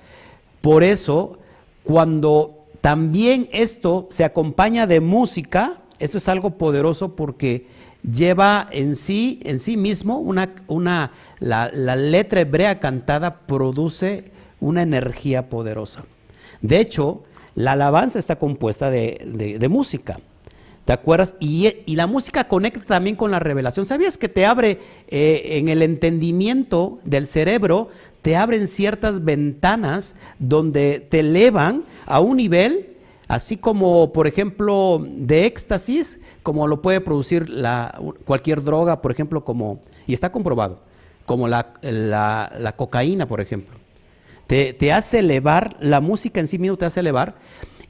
Por 0.62 0.84
eso, 0.84 1.38
cuando 1.84 2.66
también 2.82 3.50
esto 3.52 4.08
se 4.10 4.24
acompaña 4.24 4.88
de 4.88 5.00
música, 5.00 5.82
esto 6.00 6.18
es 6.18 6.28
algo 6.28 6.52
poderoso 6.52 7.16
porque 7.16 7.68
lleva 8.04 8.68
en 8.72 8.96
sí, 8.96 9.40
en 9.44 9.60
sí 9.60 9.78
mismo, 9.78 10.18
una, 10.18 10.50
una, 10.68 11.12
la, 11.40 11.70
la 11.74 11.96
letra 11.96 12.42
hebrea 12.42 12.80
cantada 12.80 13.40
produce 13.42 14.32
una 14.60 14.82
energía 14.82 15.50
poderosa. 15.50 16.04
De 16.62 16.80
hecho, 16.80 17.24
la 17.56 17.74
alabanza 17.74 18.20
está 18.20 18.38
compuesta 18.38 18.90
de, 18.90 19.22
de- 19.26 19.60
de 19.60 19.70
música. 19.70 20.20
¿Te 20.86 20.92
acuerdas? 20.92 21.36
Y, 21.40 21.74
la 21.96 22.08
música 22.08 22.48
conecta 22.48 22.82
también 22.82 23.16
con 23.16 23.32
la 23.32 23.40
revelación. 23.40 23.86
¿Sabías 23.86 24.18
que 24.18 24.28
te 24.28 24.46
abre 24.46 24.80
eh, 25.08 25.42
en 25.58 25.70
el 25.70 25.82
entendimiento 25.82 27.00
del 27.06 27.26
cerebro, 27.28 27.88
te 28.22 28.36
abren 28.36 28.68
ciertas 28.68 29.24
ventanas 29.24 30.16
donde 30.40 31.00
te 31.00 31.22
elevan 31.22 31.84
a 32.06 32.20
un 32.20 32.38
nivel, 32.38 32.98
así 33.30 33.56
como, 33.56 34.12
por 34.12 34.28
ejemplo, 34.28 35.06
de 35.10 35.46
éxtasis, 35.46 36.20
como 36.42 36.68
lo 36.68 36.82
puede 36.82 37.00
producir 37.00 37.50
la, 37.50 37.98
cualquier 38.26 38.62
droga, 38.62 39.02
por 39.02 39.12
ejemplo, 39.12 39.46
como, 39.46 39.80
y 40.06 40.14
está 40.14 40.32
comprobado, 40.34 40.82
como 41.26 41.48
la, 41.48 41.74
la- 41.82 42.52
la 42.60 42.76
cocaína, 42.76 43.26
por 43.26 43.40
ejemplo. 43.40 43.78
Te, 44.48 44.74
te 44.74 44.92
hace 44.92 45.20
elevar, 45.20 45.78
la 45.80 46.02
música 46.02 46.42
en 46.42 46.48
sí 46.48 46.58
mismo 46.60 46.76
te 46.78 46.86
hace 46.86 47.00
elevar, 47.00 47.36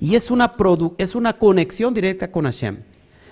y 0.04 0.18
es 0.18 0.32
una, 0.32 0.54
es 0.98 1.16
una 1.16 1.32
conexión 1.32 1.94
directa 1.94 2.30
con 2.30 2.44
Hashem. 2.44 2.80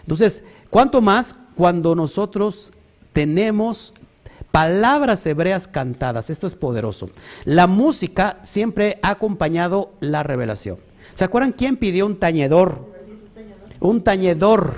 Entonces, 0.03 0.41
¿cuánto 0.69 1.01
más 1.01 1.36
cuando 1.53 1.95
nosotros 1.95 2.71
tenemos 3.12 3.93
palabras 4.51 5.25
hebreas 5.25 5.67
cantadas? 5.67 6.29
Esto 6.29 6.47
es 6.47 6.55
poderoso. 6.55 7.10
La 7.43 7.67
música 7.67 8.39
siempre 8.43 8.99
ha 9.01 9.10
acompañado 9.10 9.91
la 9.99 10.23
revelación. 10.23 10.77
¿Se 11.13 11.25
acuerdan 11.25 11.51
quién 11.51 11.75
pidió 11.75 12.05
un 12.05 12.15
tañedor? 12.15 12.88
Un 13.81 14.01
tañedor 14.01 14.75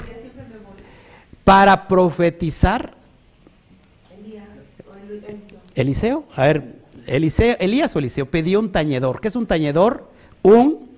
para 1.44 1.88
profetizar. 1.88 2.96
Eliseo, 5.76 6.24
a 6.36 6.48
ver, 6.48 6.74
Eliseo, 7.06 7.56
Elías 7.60 7.96
o 7.96 8.00
Eliseo 8.00 8.26
pidió 8.26 8.60
un 8.60 8.72
tañedor. 8.72 9.22
¿Qué 9.22 9.28
es 9.28 9.36
un 9.36 9.46
tañedor? 9.46 10.10
Un, 10.42 10.93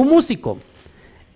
un 0.00 0.08
músico. 0.08 0.58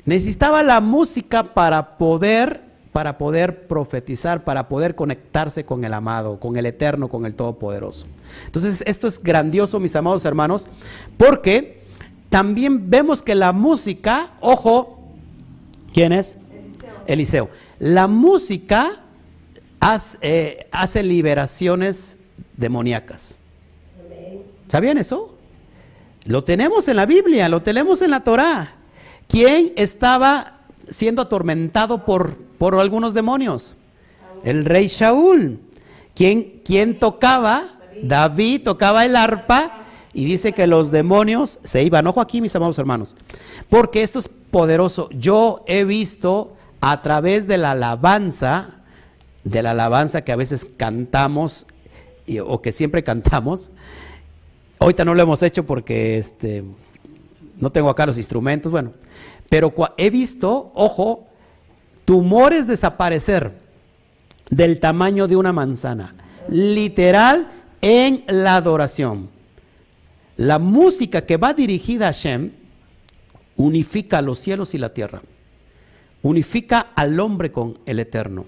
Necesitaba 0.04 0.62
la 0.62 0.80
música 0.80 1.54
para 1.54 1.96
poder, 1.96 2.62
para 2.92 3.18
poder 3.18 3.66
profetizar, 3.66 4.42
para 4.42 4.68
poder 4.68 4.94
conectarse 4.94 5.64
con 5.64 5.84
el 5.84 5.94
amado, 5.94 6.40
con 6.40 6.56
el 6.56 6.66
eterno, 6.66 7.08
con 7.08 7.24
el 7.24 7.34
todopoderoso. 7.34 8.06
Entonces, 8.46 8.82
esto 8.86 9.06
es 9.06 9.22
grandioso, 9.22 9.78
mis 9.78 9.94
amados 9.94 10.24
hermanos, 10.24 10.66
porque 11.16 11.82
también 12.30 12.90
vemos 12.90 13.22
que 13.22 13.34
la 13.34 13.52
música, 13.52 14.30
ojo, 14.40 14.98
¿quién 15.92 16.12
es? 16.12 16.36
Eliseo. 17.06 17.50
La 17.78 18.08
música 18.08 19.00
hace, 19.78 20.18
eh, 20.20 20.66
hace 20.72 21.02
liberaciones 21.02 22.16
demoníacas. 22.56 23.38
¿Sabían 24.66 24.98
eso? 24.98 25.37
Lo 26.28 26.44
tenemos 26.44 26.86
en 26.88 26.96
la 26.96 27.06
Biblia, 27.06 27.48
lo 27.48 27.62
tenemos 27.62 28.02
en 28.02 28.10
la 28.10 28.20
Torá. 28.20 28.74
¿Quién 29.28 29.72
estaba 29.76 30.58
siendo 30.90 31.22
atormentado 31.22 32.04
por, 32.04 32.36
por 32.36 32.74
algunos 32.74 33.14
demonios? 33.14 33.76
El 34.44 34.66
rey 34.66 34.88
Shaul. 34.88 35.58
¿Quién, 36.14 36.60
quién 36.66 36.98
tocaba? 36.98 37.78
David 38.02 38.62
tocaba 38.62 39.06
el 39.06 39.16
arpa 39.16 39.86
y 40.12 40.26
dice 40.26 40.52
que 40.52 40.66
los 40.66 40.90
demonios 40.90 41.60
se 41.64 41.82
iban. 41.82 42.06
Ojo 42.06 42.20
aquí, 42.20 42.42
mis 42.42 42.54
amados 42.54 42.78
hermanos, 42.78 43.16
porque 43.70 44.02
esto 44.02 44.18
es 44.18 44.28
poderoso. 44.50 45.08
Yo 45.10 45.64
he 45.66 45.84
visto 45.84 46.52
a 46.82 47.00
través 47.00 47.46
de 47.46 47.56
la 47.56 47.70
alabanza, 47.70 48.82
de 49.44 49.62
la 49.62 49.70
alabanza 49.70 50.22
que 50.22 50.32
a 50.32 50.36
veces 50.36 50.66
cantamos 50.76 51.66
o 52.44 52.60
que 52.60 52.72
siempre 52.72 53.02
cantamos. 53.02 53.70
Ahorita 54.78 55.04
no 55.04 55.14
lo 55.14 55.22
hemos 55.22 55.42
hecho 55.42 55.64
porque 55.66 56.18
este, 56.18 56.64
no 57.58 57.70
tengo 57.70 57.90
acá 57.90 58.06
los 58.06 58.16
instrumentos, 58.16 58.70
bueno, 58.70 58.92
pero 59.48 59.72
he 59.96 60.10
visto, 60.10 60.70
ojo, 60.74 61.26
tumores 62.04 62.66
desaparecer 62.66 63.52
del 64.50 64.80
tamaño 64.80 65.26
de 65.28 65.36
una 65.36 65.52
manzana, 65.52 66.14
literal 66.48 67.50
en 67.80 68.24
la 68.26 68.56
adoración. 68.56 69.28
La 70.36 70.58
música 70.58 71.22
que 71.26 71.36
va 71.36 71.52
dirigida 71.52 72.08
a 72.08 72.12
Shem 72.12 72.52
unifica 73.56 74.22
los 74.22 74.38
cielos 74.38 74.74
y 74.74 74.78
la 74.78 74.94
tierra, 74.94 75.20
unifica 76.22 76.92
al 76.94 77.18
hombre 77.18 77.50
con 77.50 77.78
el 77.86 77.98
eterno, 77.98 78.46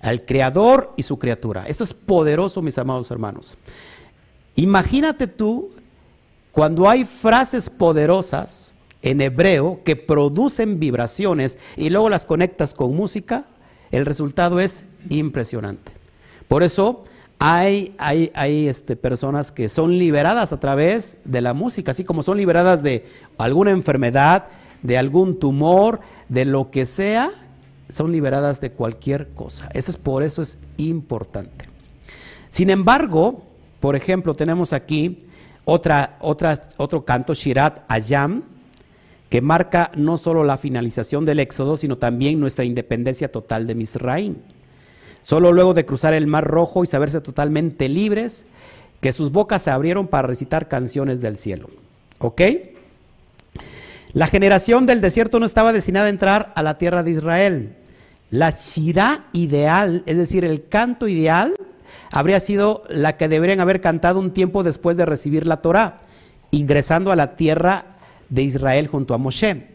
al 0.00 0.24
creador 0.24 0.92
y 0.96 1.02
su 1.02 1.18
criatura. 1.18 1.66
Esto 1.66 1.82
es 1.82 1.92
poderoso, 1.92 2.62
mis 2.62 2.78
amados 2.78 3.10
hermanos. 3.10 3.58
Imagínate 4.56 5.26
tú 5.26 5.70
cuando 6.50 6.88
hay 6.88 7.04
frases 7.04 7.68
poderosas 7.68 8.72
en 9.02 9.20
hebreo 9.20 9.82
que 9.84 9.94
producen 9.94 10.80
vibraciones 10.80 11.58
y 11.76 11.90
luego 11.90 12.08
las 12.08 12.26
conectas 12.26 12.74
con 12.74 12.96
música, 12.96 13.44
el 13.90 14.06
resultado 14.06 14.58
es 14.58 14.84
impresionante. 15.10 15.92
Por 16.48 16.62
eso 16.62 17.04
hay, 17.38 17.94
hay, 17.98 18.32
hay 18.34 18.68
este, 18.68 18.96
personas 18.96 19.52
que 19.52 19.68
son 19.68 19.98
liberadas 19.98 20.52
a 20.52 20.58
través 20.58 21.18
de 21.24 21.42
la 21.42 21.52
música, 21.52 21.90
así 21.90 22.04
como 22.04 22.22
son 22.22 22.38
liberadas 22.38 22.82
de 22.82 23.06
alguna 23.36 23.72
enfermedad, 23.72 24.46
de 24.82 24.96
algún 24.96 25.38
tumor, 25.38 26.00
de 26.28 26.46
lo 26.46 26.70
que 26.70 26.86
sea, 26.86 27.30
son 27.90 28.12
liberadas 28.12 28.60
de 28.60 28.72
cualquier 28.72 29.28
cosa. 29.28 29.68
Eso 29.74 29.90
es 29.90 29.96
por 29.96 30.22
eso 30.22 30.42
es 30.42 30.58
importante. 30.78 31.66
Sin 32.48 32.70
embargo, 32.70 33.45
por 33.80 33.96
ejemplo, 33.96 34.34
tenemos 34.34 34.72
aquí 34.72 35.26
otra, 35.64 36.18
otro 36.20 37.04
canto, 37.04 37.34
Shirat 37.34 37.80
Ayam, 37.88 38.44
que 39.28 39.40
marca 39.40 39.90
no 39.96 40.16
solo 40.16 40.44
la 40.44 40.58
finalización 40.58 41.24
del 41.24 41.40
Éxodo, 41.40 41.76
sino 41.76 41.96
también 41.98 42.38
nuestra 42.38 42.64
independencia 42.64 43.30
total 43.30 43.66
de 43.66 43.74
Misraim. 43.74 44.36
Solo 45.22 45.52
luego 45.52 45.74
de 45.74 45.84
cruzar 45.84 46.14
el 46.14 46.28
Mar 46.28 46.44
Rojo 46.44 46.84
y 46.84 46.86
saberse 46.86 47.20
totalmente 47.20 47.88
libres, 47.88 48.46
que 49.00 49.12
sus 49.12 49.32
bocas 49.32 49.62
se 49.62 49.70
abrieron 49.70 50.06
para 50.06 50.28
recitar 50.28 50.68
canciones 50.68 51.20
del 51.20 51.36
cielo. 51.36 51.68
¿Ok? 52.18 52.42
La 54.12 54.28
generación 54.28 54.86
del 54.86 55.00
desierto 55.00 55.40
no 55.40 55.46
estaba 55.46 55.72
destinada 55.72 56.06
a 56.06 56.10
entrar 56.10 56.52
a 56.54 56.62
la 56.62 56.78
tierra 56.78 57.02
de 57.02 57.10
Israel. 57.10 57.76
La 58.30 58.50
shirá 58.50 59.26
ideal, 59.32 60.02
es 60.06 60.16
decir, 60.16 60.44
el 60.44 60.68
canto 60.68 61.08
ideal, 61.08 61.54
habría 62.10 62.40
sido 62.40 62.84
la 62.88 63.16
que 63.16 63.28
deberían 63.28 63.60
haber 63.60 63.80
cantado 63.80 64.20
un 64.20 64.32
tiempo 64.32 64.62
después 64.62 64.96
de 64.96 65.06
recibir 65.06 65.46
la 65.46 65.62
Torá, 65.62 66.00
ingresando 66.50 67.12
a 67.12 67.16
la 67.16 67.36
tierra 67.36 67.96
de 68.28 68.42
Israel 68.42 68.88
junto 68.88 69.14
a 69.14 69.18
Moshe. 69.18 69.68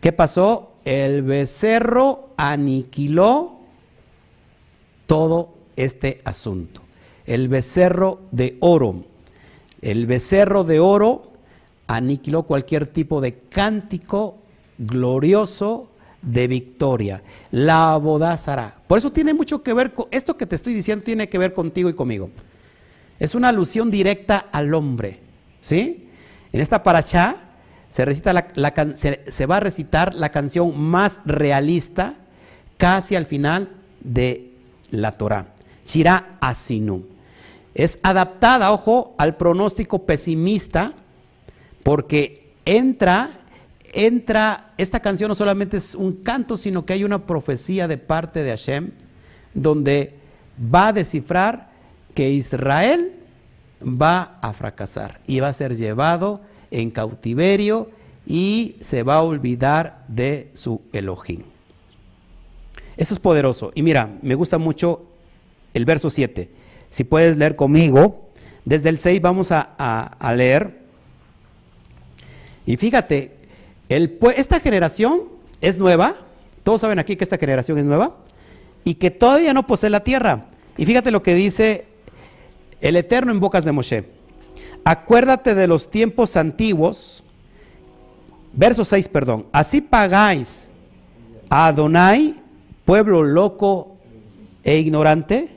¿Qué 0.00 0.12
pasó? 0.12 0.72
El 0.84 1.22
becerro 1.22 2.30
aniquiló 2.36 3.58
todo 5.06 5.54
este 5.76 6.18
asunto. 6.24 6.82
El 7.26 7.48
becerro 7.48 8.20
de 8.30 8.56
oro. 8.60 9.04
El 9.82 10.06
becerro 10.06 10.64
de 10.64 10.80
oro 10.80 11.32
aniquiló 11.86 12.44
cualquier 12.44 12.86
tipo 12.86 13.20
de 13.20 13.34
cántico 13.34 14.38
glorioso 14.78 15.89
de 16.22 16.46
victoria. 16.46 17.22
La 17.50 17.92
abodazará. 17.92 18.74
Por 18.86 18.98
eso 18.98 19.12
tiene 19.12 19.34
mucho 19.34 19.62
que 19.62 19.72
ver 19.72 19.92
con 19.92 20.06
esto 20.10 20.36
que 20.36 20.46
te 20.46 20.56
estoy 20.56 20.74
diciendo 20.74 21.04
tiene 21.04 21.28
que 21.28 21.38
ver 21.38 21.52
contigo 21.52 21.88
y 21.88 21.94
conmigo. 21.94 22.30
Es 23.18 23.34
una 23.34 23.48
alusión 23.48 23.90
directa 23.90 24.46
al 24.50 24.72
hombre, 24.74 25.20
¿sí? 25.60 26.08
En 26.52 26.60
esta 26.60 26.82
paracha 26.82 27.36
se 27.90 28.04
recita 28.04 28.32
la, 28.32 28.94
se, 28.94 29.46
va 29.46 29.56
a 29.56 29.60
recitar 29.60 30.14
la 30.14 30.30
canción 30.30 30.78
más 30.80 31.20
realista 31.24 32.14
casi 32.76 33.16
al 33.16 33.26
final 33.26 33.70
de 34.00 34.52
la 34.90 35.12
Torah. 35.12 35.48
Shira 35.84 36.30
Asinu. 36.40 37.04
Es 37.74 37.98
adaptada, 38.02 38.72
ojo, 38.72 39.14
al 39.18 39.36
pronóstico 39.36 40.06
pesimista 40.06 40.94
porque 41.82 42.52
entra, 42.64 43.39
entra, 43.92 44.72
esta 44.78 45.00
canción 45.00 45.28
no 45.28 45.34
solamente 45.34 45.76
es 45.76 45.94
un 45.94 46.12
canto, 46.22 46.56
sino 46.56 46.84
que 46.84 46.92
hay 46.92 47.04
una 47.04 47.26
profecía 47.26 47.88
de 47.88 47.98
parte 47.98 48.42
de 48.42 48.50
Hashem, 48.50 48.90
donde 49.54 50.14
va 50.62 50.88
a 50.88 50.92
descifrar 50.92 51.70
que 52.14 52.30
Israel 52.30 53.12
va 53.82 54.38
a 54.40 54.52
fracasar 54.52 55.20
y 55.26 55.40
va 55.40 55.48
a 55.48 55.52
ser 55.52 55.76
llevado 55.76 56.40
en 56.70 56.90
cautiverio 56.90 57.90
y 58.26 58.76
se 58.80 59.02
va 59.02 59.16
a 59.16 59.22
olvidar 59.22 60.04
de 60.08 60.50
su 60.54 60.82
Elohim. 60.92 61.42
Eso 62.96 63.14
es 63.14 63.20
poderoso. 63.20 63.72
Y 63.74 63.82
mira, 63.82 64.18
me 64.22 64.34
gusta 64.34 64.58
mucho 64.58 65.06
el 65.72 65.84
verso 65.84 66.10
7. 66.10 66.50
Si 66.90 67.04
puedes 67.04 67.36
leer 67.36 67.56
conmigo, 67.56 68.28
desde 68.64 68.88
el 68.88 68.98
6 68.98 69.22
vamos 69.22 69.50
a, 69.52 70.34
leer. 70.36 70.80
Y 72.66 72.76
fíjate, 72.76 73.39
esta 73.90 74.60
generación 74.60 75.22
es 75.60 75.76
nueva. 75.76 76.16
Todos 76.62 76.80
saben 76.80 76.98
aquí 76.98 77.16
que 77.16 77.24
esta 77.24 77.38
generación 77.38 77.78
es 77.78 77.84
nueva. 77.84 78.16
Y 78.84 78.94
que 78.94 79.10
todavía 79.10 79.52
no 79.52 79.66
posee 79.66 79.90
la 79.90 80.00
tierra. 80.00 80.46
Y 80.76 80.86
fíjate 80.86 81.10
lo 81.10 81.22
que 81.22 81.34
dice 81.34 81.86
el 82.80 82.96
Eterno 82.96 83.32
en 83.32 83.40
bocas 83.40 83.64
de 83.64 83.72
Moshe. 83.72 84.04
Acuérdate 84.84 85.54
de 85.54 85.66
los 85.66 85.90
tiempos 85.90 86.36
antiguos. 86.36 87.24
Verso 88.52 88.84
6, 88.84 89.08
perdón. 89.08 89.46
Así 89.52 89.80
pagáis 89.80 90.70
a 91.50 91.66
Adonai, 91.66 92.36
pueblo 92.84 93.24
loco 93.24 93.96
e 94.64 94.78
ignorante. 94.78 95.48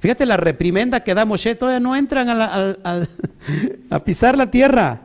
Fíjate 0.00 0.26
la 0.26 0.36
reprimenda 0.36 1.02
que 1.02 1.14
da 1.14 1.24
Moshe, 1.24 1.54
todavía 1.54 1.80
no 1.80 1.96
entran 1.96 2.28
a, 2.30 4.00
pisar 4.04 4.36
la 4.36 4.50
tierra. 4.50 5.00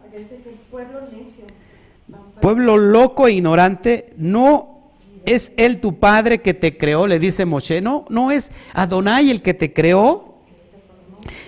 Pueblo 2.41 2.77
loco 2.77 3.27
e 3.27 3.33
ignorante, 3.33 4.13
no 4.17 4.81
es 5.25 5.51
él 5.57 5.79
tu 5.79 5.99
padre 5.99 6.41
que 6.41 6.53
te 6.53 6.77
creó, 6.77 7.07
le 7.07 7.19
dice 7.19 7.45
Moshe, 7.45 7.81
no, 7.81 8.05
no 8.09 8.31
es 8.31 8.51
Adonai 8.73 9.29
el 9.29 9.41
que 9.41 9.53
te 9.53 9.73
creó. 9.73 10.35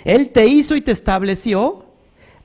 Él 0.04 0.30
te 0.30 0.47
hizo 0.47 0.75
y 0.75 0.82
te 0.82 0.91
estableció. 0.91 1.86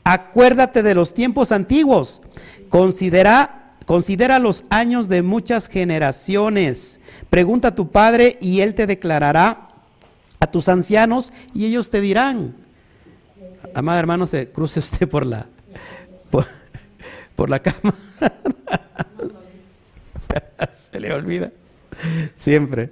Acuérdate 0.05 0.83
de 0.83 0.95
los 0.95 1.13
tiempos 1.13 1.51
antiguos. 1.51 2.23
Considera, 2.69 3.75
considera 3.87 4.39
los 4.39 4.65
años 4.71 5.09
de 5.09 5.23
muchas 5.23 5.69
generaciones. 5.69 7.01
Pregunta 7.29 7.69
a 7.69 7.75
tu 7.75 7.91
padre 7.91 8.39
y 8.41 8.61
él 8.61 8.75
te 8.75 8.87
declarará 8.87 9.69
a 10.39 10.47
tus 10.47 10.69
ancianos 10.69 11.33
y 11.53 11.67
ellos 11.67 11.91
te 11.91 12.01
dirán. 12.01 12.55
Amada 13.75 13.99
hermano, 13.99 14.27
se 14.27 14.49
cruce 14.51 14.79
usted 14.79 15.09
por 15.09 15.27
la 15.27 15.47
por, 17.35 17.51
la 17.51 17.61
cama. 17.61 17.95
se 20.75 21.01
le 21.01 21.13
olvida. 21.13 21.53
Siempre. 22.37 22.91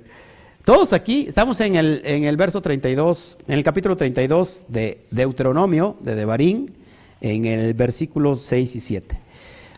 Todos 0.64 0.94
aquí 0.94 1.26
estamos 1.28 1.60
en 1.60 1.76
el, 1.76 2.00
en 2.04 2.24
el 2.24 2.36
verso 2.36 2.62
32, 2.62 3.38
en 3.46 3.54
el 3.54 3.64
capítulo 3.64 3.96
32 3.96 4.66
de 4.68 5.00
Deuteronomio, 5.10 5.96
de 6.00 6.14
Devarín, 6.14 6.74
en 7.20 7.44
el 7.44 7.74
versículo 7.74 8.36
6 8.36 8.76
y 8.76 8.80
7. 8.80 9.18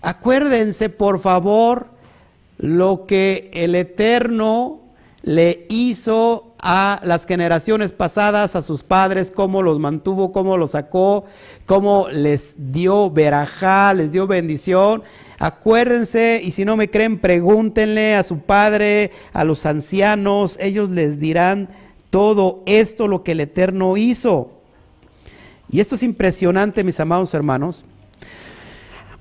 Acuérdense, 0.02 0.88
por 0.88 1.18
favor, 1.18 1.88
lo 2.58 3.04
que 3.06 3.50
el 3.52 3.74
Eterno 3.74 4.80
le 5.22 5.66
hizo 5.68 6.45
a 6.58 7.00
las 7.04 7.26
generaciones 7.26 7.92
pasadas, 7.92 8.56
a 8.56 8.62
sus 8.62 8.82
padres, 8.82 9.30
cómo 9.30 9.62
los 9.62 9.78
mantuvo, 9.78 10.32
cómo 10.32 10.56
los 10.56 10.72
sacó, 10.72 11.24
cómo 11.66 12.08
les 12.10 12.54
dio 12.56 13.10
verajá, 13.10 13.92
les 13.94 14.12
dio 14.12 14.26
bendición. 14.26 15.02
Acuérdense, 15.38 16.40
y 16.42 16.50
si 16.50 16.64
no 16.64 16.76
me 16.76 16.90
creen, 16.90 17.18
pregúntenle 17.18 18.14
a 18.14 18.22
su 18.22 18.38
padre, 18.38 19.10
a 19.32 19.44
los 19.44 19.66
ancianos, 19.66 20.56
ellos 20.60 20.90
les 20.90 21.20
dirán 21.20 21.68
todo 22.10 22.62
esto 22.66 23.08
lo 23.08 23.22
que 23.22 23.32
el 23.32 23.40
Eterno 23.40 23.96
hizo. 23.96 24.52
Y 25.70 25.80
esto 25.80 25.96
es 25.96 26.02
impresionante, 26.02 26.84
mis 26.84 27.00
amados 27.00 27.34
hermanos, 27.34 27.84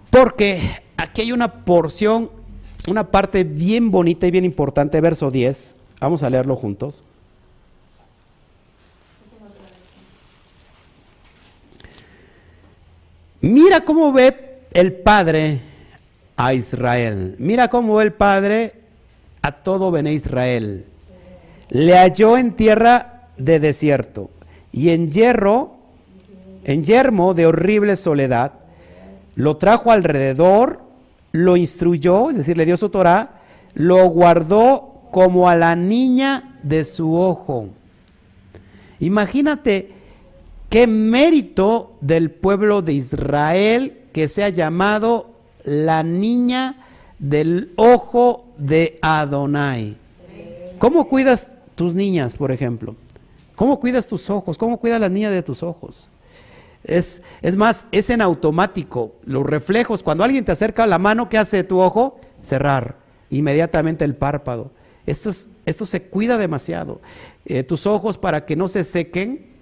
porque 0.10 0.62
aquí 0.96 1.22
hay 1.22 1.32
una 1.32 1.66
porción, 1.66 2.30
una 2.88 3.12
parte 3.12 3.44
bien 3.44 3.92
bonita 3.92 4.28
y 4.28 4.32
bien 4.32 4.46
importante, 4.46 5.02
verso 5.02 5.32
10. 5.32 5.76
Vamos 6.00 6.24
a 6.24 6.30
leerlo 6.30 6.56
juntos. 6.56 7.04
Mira 13.46 13.82
cómo 13.82 14.12
ve 14.12 14.64
el 14.72 14.92
Padre 14.92 15.62
a 16.36 16.56
Israel. 16.56 17.36
Mira 17.38 17.68
cómo 17.68 17.94
ve 17.94 18.06
el 18.06 18.12
Padre 18.12 18.74
a 19.44 19.52
todo 19.52 19.92
Bené 19.92 20.14
Israel. 20.14 20.86
Le 21.70 21.96
halló 21.96 22.40
en 22.40 22.56
tierra 22.56 23.28
de 23.38 23.60
desierto 23.60 24.32
y 24.72 24.90
en 24.90 25.12
hierro, 25.12 25.76
en 26.64 26.84
yermo 26.86 27.36
de 27.36 27.46
horrible 27.46 27.98
soledad. 27.98 28.54
Lo 29.36 29.58
trajo 29.58 29.92
alrededor, 29.92 30.80
lo 31.32 31.56
instruyó, 31.56 32.32
es 32.32 32.38
decir, 32.38 32.58
le 32.58 32.66
dio 32.66 32.78
su 32.78 32.90
Torah, 32.90 33.42
lo 33.76 34.08
guardó 34.08 35.04
como 35.12 35.48
a 35.48 35.56
la 35.56 35.76
niña 35.76 36.58
de 36.64 36.84
su 36.84 37.16
ojo. 37.16 37.68
Imagínate 39.00 39.94
qué 40.70 40.88
mérito 40.88 41.94
del 42.02 42.32
pueblo 42.32 42.82
de 42.82 42.94
Israel 42.94 44.02
que 44.12 44.28
sea 44.28 44.50
llamado 44.50 45.32
la 45.64 46.04
niña 46.04 46.86
del 47.20 47.72
ojo 47.76 48.46
de 48.58 48.98
Adonai. 49.02 49.98
¿Cómo 50.78 51.08
cuidas 51.08 51.48
tus 51.76 51.94
niñas, 51.94 52.38
por 52.38 52.52
ejemplo? 52.52 52.96
¿Cómo 53.56 53.80
cuidas 53.80 54.08
tus 54.08 54.30
ojos? 54.30 54.58
¿Cómo 54.58 54.78
cuidas 54.78 55.00
la 55.00 55.10
niña 55.10 55.32
de 55.32 55.42
tus 55.42 55.64
ojos? 55.64 56.12
Es, 56.84 57.24
es 57.42 57.56
más, 57.56 57.86
es 57.92 58.10
en 58.10 58.22
automático. 58.22 59.14
Los 59.26 59.46
reflejos, 59.46 60.04
cuando 60.04 60.24
alguien 60.24 60.46
te 60.46 60.52
acerca 60.52 60.86
la 60.86 61.00
mano, 61.00 61.30
¿qué 61.30 61.38
hace 61.38 61.64
tu 61.64 61.80
ojo? 61.80 62.20
Cerrar 62.42 62.98
inmediatamente 63.30 64.06
el 64.06 64.16
párpado. 64.16 64.72
Esto, 65.06 65.32
esto 65.66 65.86
se 65.86 66.04
cuida 66.04 66.38
demasiado. 66.38 67.02
Eh, 67.46 67.64
tus 67.64 67.86
ojos 67.86 68.18
para 68.18 68.46
que 68.46 68.56
no 68.56 68.68
se 68.68 68.84
sequen, 68.84 69.55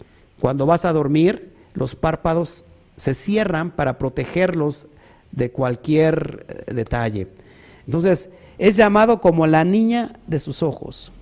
cuando 0.44 0.66
vas 0.66 0.84
a 0.84 0.92
dormir, 0.92 1.54
los 1.74 1.96
párpados 1.96 2.66
se 2.98 3.14
cierran 3.14 3.72
para 3.72 3.98
protegerlos 3.98 4.88
de 5.32 5.52
cualquier 5.52 6.46
eh, 6.50 6.74
detalle. 6.74 7.30
Entonces, 7.86 8.30
es 8.58 8.76
llamado 8.76 9.22
como 9.22 9.48
la 9.48 9.64
niña 9.64 10.20
de 10.28 10.40
sus 10.40 10.62
ojos. 10.62 11.14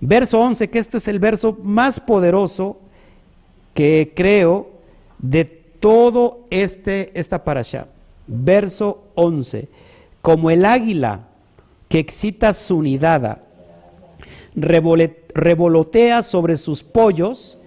Verso 0.00 0.40
11, 0.40 0.70
que 0.70 0.78
este 0.78 0.96
es 0.96 1.08
el 1.08 1.18
verso 1.18 1.58
más 1.62 2.00
poderoso 2.00 2.80
que 3.74 4.14
creo 4.16 4.70
de 5.18 5.44
todo 5.44 6.46
este 6.48 7.10
esta 7.20 7.44
parasha. 7.44 7.88
Verso 8.26 9.08
11, 9.14 9.68
como 10.22 10.50
el 10.50 10.64
águila 10.64 11.28
que 11.90 11.98
excita 11.98 12.54
su 12.54 12.80
nidada, 12.80 13.42
revolotea 14.54 16.22
sobre 16.22 16.56
sus 16.56 16.82
pollos, 16.82 17.57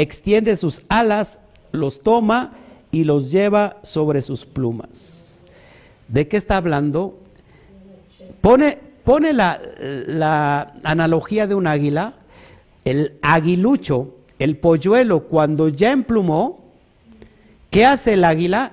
extiende 0.00 0.56
sus 0.56 0.82
alas, 0.88 1.40
los 1.72 2.02
toma 2.02 2.52
y 2.92 3.02
los 3.04 3.32
lleva 3.32 3.78
sobre 3.82 4.22
sus 4.22 4.46
plumas. 4.46 5.42
¿De 6.06 6.28
qué 6.28 6.36
está 6.36 6.56
hablando? 6.56 7.18
Pone, 8.40 8.78
la, 9.32 10.72
analogía 10.84 11.48
de 11.48 11.54
un 11.56 11.66
águila, 11.66 12.14
el 12.84 13.18
aguilucho, 13.22 14.14
el 14.38 14.56
polluelo, 14.56 15.24
cuando 15.24 15.68
ya 15.68 15.90
emplumó, 15.90 16.64
¿qué 17.70 17.84
hace 17.84 18.14
el 18.14 18.24
águila? 18.24 18.72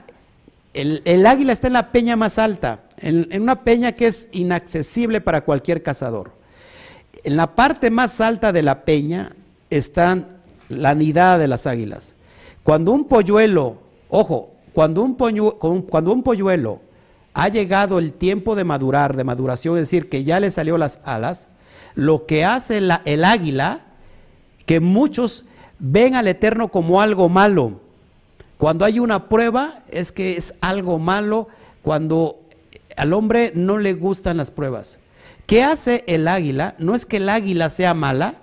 El, 0.75 1.25
águila 1.25 1.53
está 1.53 1.67
en 1.67 1.73
la 1.73 1.91
peña 1.91 2.15
más 2.15 2.37
alta, 2.37 2.83
en 2.97 3.41
una 3.41 3.63
peña 3.63 3.93
que 3.93 4.07
es 4.07 4.29
inaccesible 4.31 5.21
para 5.21 5.41
cualquier 5.41 5.81
cazador. 5.81 6.33
En 7.23 7.35
la 7.35 7.55
parte 7.55 7.89
más 7.89 8.21
alta 8.21 8.51
de 8.51 8.61
la 8.61 8.85
peña 8.85 9.35
están 9.71 10.34
la 10.69 10.95
nidada 10.95 11.37
de 11.37 11.47
las 11.47 11.67
águilas. 11.67 12.15
Cuando 12.63 12.91
un 12.91 13.05
polluelo 13.05 13.85
Ojo, 14.09 14.53
cuando 14.73 15.01
un, 15.01 15.15
cuando 15.15 16.13
un 16.13 16.23
polluelo 16.23 16.79
ha 17.33 17.49
llegado 17.49 17.99
el 17.99 18.13
tiempo 18.13 18.55
de 18.55 18.63
madurar, 18.63 19.15
de 19.15 19.23
maduración, 19.23 19.75
es 19.75 19.83
decir, 19.83 20.09
que 20.09 20.23
ya 20.23 20.39
le 20.39 20.51
salió 20.51 20.77
las 20.77 20.99
alas, 21.03 21.49
lo 21.95 22.25
que 22.25 22.45
hace 22.45 22.77
el 22.77 23.25
águila, 23.25 23.81
que 24.65 24.79
muchos 24.79 25.45
ven 25.79 26.15
al 26.15 26.27
Eterno 26.27 26.69
como 26.69 27.01
algo 27.01 27.29
malo. 27.29 27.81
Cuando 28.57 28.85
hay 28.85 28.99
una 28.99 29.27
prueba 29.27 29.83
es 29.89 30.11
que 30.11 30.37
es 30.37 30.53
algo 30.61 30.97
malo, 30.97 31.47
cuando 31.81 32.39
al 32.95 33.11
hombre 33.13 33.51
no 33.53 33.77
le 33.77 33.93
gustan 33.93 34.37
las 34.37 34.51
pruebas. 34.51 34.99
¿Qué 35.45 35.63
hace 35.63 36.03
el 36.07 36.27
águila? 36.27 36.75
No 36.79 36.95
es 36.95 37.05
que 37.05 37.17
el 37.17 37.27
águila 37.27 37.69
sea 37.69 37.93
mala, 37.93 38.35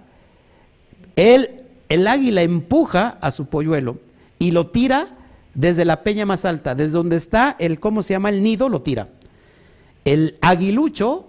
él, 1.17 1.62
el 1.93 2.07
águila 2.07 2.41
empuja 2.41 3.19
a 3.21 3.31
su 3.31 3.45
polluelo 3.47 3.99
y 4.39 4.53
lo 4.53 4.69
tira 4.69 5.09
desde 5.53 5.85
la 5.85 6.03
peña 6.03 6.25
más 6.25 6.47
alta, 6.47 6.75
desde 6.75 6.93
donde 6.93 7.17
está 7.17 7.55
el, 7.59 7.81
¿cómo 7.81 8.03
se 8.03 8.15
llama? 8.15 8.31
El 8.31 8.43
nido, 8.43 8.71
lo 8.71 8.81
tira. 8.81 9.09
El 10.07 10.39
aguilucho, 10.41 11.27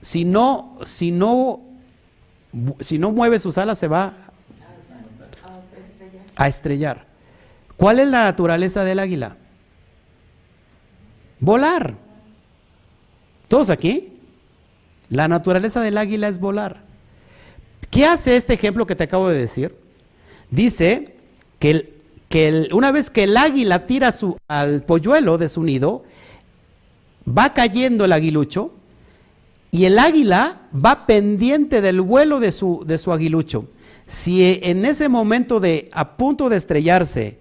si 0.00 0.24
no, 0.24 0.78
si 0.84 1.12
no, 1.12 1.60
si 2.80 2.98
no 2.98 3.12
mueve 3.12 3.38
sus 3.38 3.56
alas, 3.56 3.78
se 3.78 3.86
va 3.86 4.14
a 6.34 6.48
estrellar. 6.48 7.06
¿Cuál 7.76 8.00
es 8.00 8.08
la 8.08 8.24
naturaleza 8.24 8.82
del 8.82 8.98
águila? 8.98 9.36
Volar. 11.38 11.94
¿Todos 13.46 13.70
aquí? 13.70 14.12
La 15.08 15.28
naturaleza 15.28 15.80
del 15.82 15.98
águila 15.98 16.26
es 16.26 16.40
volar. 16.40 16.85
¿Qué 17.90 18.04
hace 18.04 18.36
este 18.36 18.54
ejemplo 18.54 18.86
que 18.86 18.96
te 18.96 19.04
acabo 19.04 19.28
de 19.28 19.38
decir? 19.38 19.74
Dice 20.50 21.16
que, 21.58 22.68
una 22.72 22.92
vez 22.92 23.10
que 23.10 23.24
el 23.24 23.36
águila 23.36 23.86
tira 23.86 24.12
su, 24.12 24.36
al 24.48 24.82
polluelo 24.82 25.38
de 25.38 25.48
su 25.48 25.62
nido, 25.62 26.04
va 27.26 27.54
cayendo 27.54 28.04
el 28.04 28.12
aguilucho 28.12 28.72
y 29.70 29.84
el 29.84 29.98
águila 29.98 30.62
va 30.72 31.06
pendiente 31.06 31.80
del 31.80 32.00
vuelo 32.00 32.40
de 32.40 32.52
su, 32.52 32.84
de 32.86 32.98
su 32.98 33.12
aguilucho. 33.12 33.66
Si 34.06 34.60
en 34.62 34.84
ese 34.84 35.08
momento 35.08 35.58
de 35.58 35.88
a 35.92 36.16
punto 36.16 36.48
de 36.48 36.56
estrellarse 36.56 37.38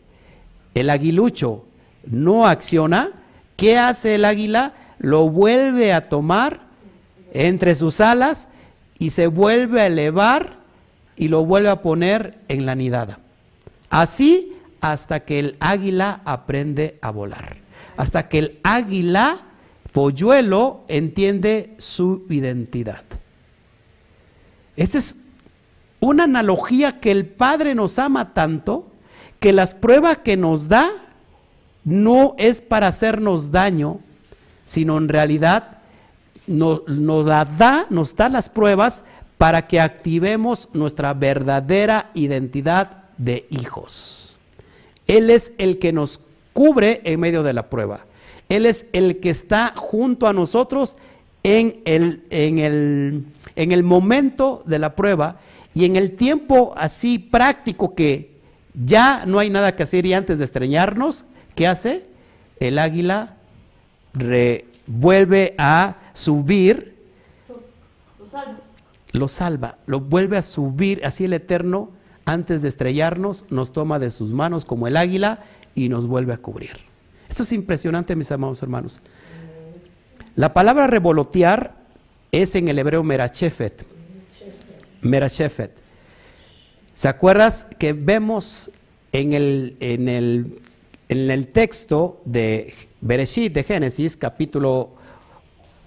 el 0.74 0.90
aguilucho 0.90 1.66
no 2.06 2.48
acciona, 2.48 3.12
¿qué 3.56 3.78
hace 3.78 4.16
el 4.16 4.26
águila? 4.26 4.74
Lo 4.98 5.30
vuelve 5.30 5.94
a 5.94 6.10
tomar 6.10 6.62
entre 7.34 7.76
sus 7.76 8.02
alas 8.02 8.48
y 9.00 9.12
se 9.12 9.28
vuelve 9.28 9.82
a 9.82 9.88
elevar 9.88 10.58
y 11.16 11.28
lo 11.28 11.46
vuelve 11.46 11.70
a 11.70 11.82
poner 11.82 12.40
en 12.48 12.66
la 12.66 12.76
nidada. 12.76 13.20
Así 13.90 14.54
hasta 14.82 15.22
que 15.22 15.40
el 15.40 15.58
águila 15.60 16.22
aprende 16.26 17.00
a 17.02 17.12
volar. 17.12 17.58
Hasta 17.98 18.28
que 18.28 18.40
el 18.40 18.60
águila 18.64 19.40
polluelo 19.92 20.84
entiende 20.88 21.74
su 21.78 22.26
identidad. 22.30 23.04
Esta 24.76 24.98
es 24.98 25.16
una 26.00 26.26
analogía 26.26 27.00
que 27.00 27.12
el 27.12 27.26
Padre 27.26 27.76
nos 27.76 27.98
ama 27.98 28.34
tanto 28.34 28.92
que 29.40 29.54
las 29.54 29.74
pruebas 29.74 30.18
que 30.18 30.38
nos 30.38 30.68
da 30.68 30.90
no 31.84 32.36
es 32.38 32.62
para 32.62 32.88
hacernos 32.88 33.52
daño, 33.52 34.00
sino 34.66 34.98
en 34.98 35.08
realidad 35.08 35.75
nos, 36.48 37.26
da, 37.26 37.88
nos 37.90 38.16
da 38.16 38.30
las 38.30 38.50
pruebas 38.50 39.04
para 39.38 39.68
que 39.68 39.80
activemos 39.80 40.70
nuestra 40.74 41.14
verdadera 41.14 42.12
identidad 42.14 43.04
de 43.18 43.46
hijos. 43.50 44.40
Él 45.08 45.30
es 45.30 45.52
el 45.58 45.80
que 45.80 45.94
nos 45.94 46.22
cubre 46.54 47.02
en 47.04 47.20
medio 47.20 47.44
de 47.44 47.54
la 47.54 47.70
prueba. 47.70 48.06
Él 48.50 48.66
es 48.66 48.86
el 48.94 49.20
que 49.20 49.30
está 49.30 49.74
junto 49.76 50.28
a 50.28 50.34
nosotros 50.34 50.98
en 51.44 51.82
el, 51.86 52.24
en 52.30 52.60
el, 52.60 53.26
en 53.56 53.72
el 53.72 53.84
momento 53.84 54.64
de 54.66 54.80
la 54.80 54.96
prueba 54.96 55.40
y 55.74 55.86
en 55.86 55.96
el 55.96 56.16
tiempo 56.16 56.74
así 56.78 57.20
práctico 57.20 57.94
que 57.94 58.32
ya 58.74 59.26
no 59.26 59.40
hay 59.40 59.50
nada 59.50 59.76
que 59.76 59.84
hacer 59.84 60.06
y 60.06 60.14
antes 60.14 60.38
de 60.38 60.46
estreñarnos, 60.46 61.26
¿qué 61.56 61.68
hace? 61.68 62.06
El 62.60 62.80
águila 62.80 63.36
vuelve 64.88 65.56
a 65.58 65.98
subir, 66.14 66.96
lo 68.20 68.30
salva. 68.30 68.58
lo 69.12 69.28
salva, 69.28 69.78
lo 69.86 70.00
vuelve 70.00 70.38
a 70.38 70.42
subir, 70.42 71.06
así 71.06 71.26
el 71.26 71.34
Eterno, 71.34 71.90
antes 72.26 72.62
de 72.62 72.70
estrellarnos, 72.70 73.46
nos 73.50 73.72
toma 73.72 74.00
de 74.00 74.10
sus 74.10 74.32
manos 74.32 74.66
como 74.66 74.88
el 74.88 74.98
águila 74.98 75.40
y 75.76 75.90
nos 75.90 76.08
vuelve 76.08 76.34
a 76.34 76.38
cubrir. 76.38 76.78
Esto 77.30 77.44
es 77.44 77.52
impresionante, 77.52 78.16
mis 78.16 78.32
amados 78.32 78.62
hermanos. 78.64 79.02
La 80.36 80.54
palabra 80.54 80.88
revolotear 80.88 81.76
es 82.32 82.56
en 82.56 82.68
el 82.68 82.80
hebreo 82.80 83.04
merachefet. 83.04 83.86
Merachefet. 85.02 85.72
¿Se 86.94 87.08
acuerdas 87.08 87.68
que 87.78 87.94
vemos 87.94 88.72
en 89.12 89.34
el, 89.34 89.78
en 89.80 90.10
el, 90.10 90.62
en 91.10 91.32
el 91.32 91.48
texto 91.48 92.22
de 92.26 92.74
Bereshit, 93.02 93.54
de 93.54 93.64
Génesis, 93.64 94.18
capítulo, 94.18 94.92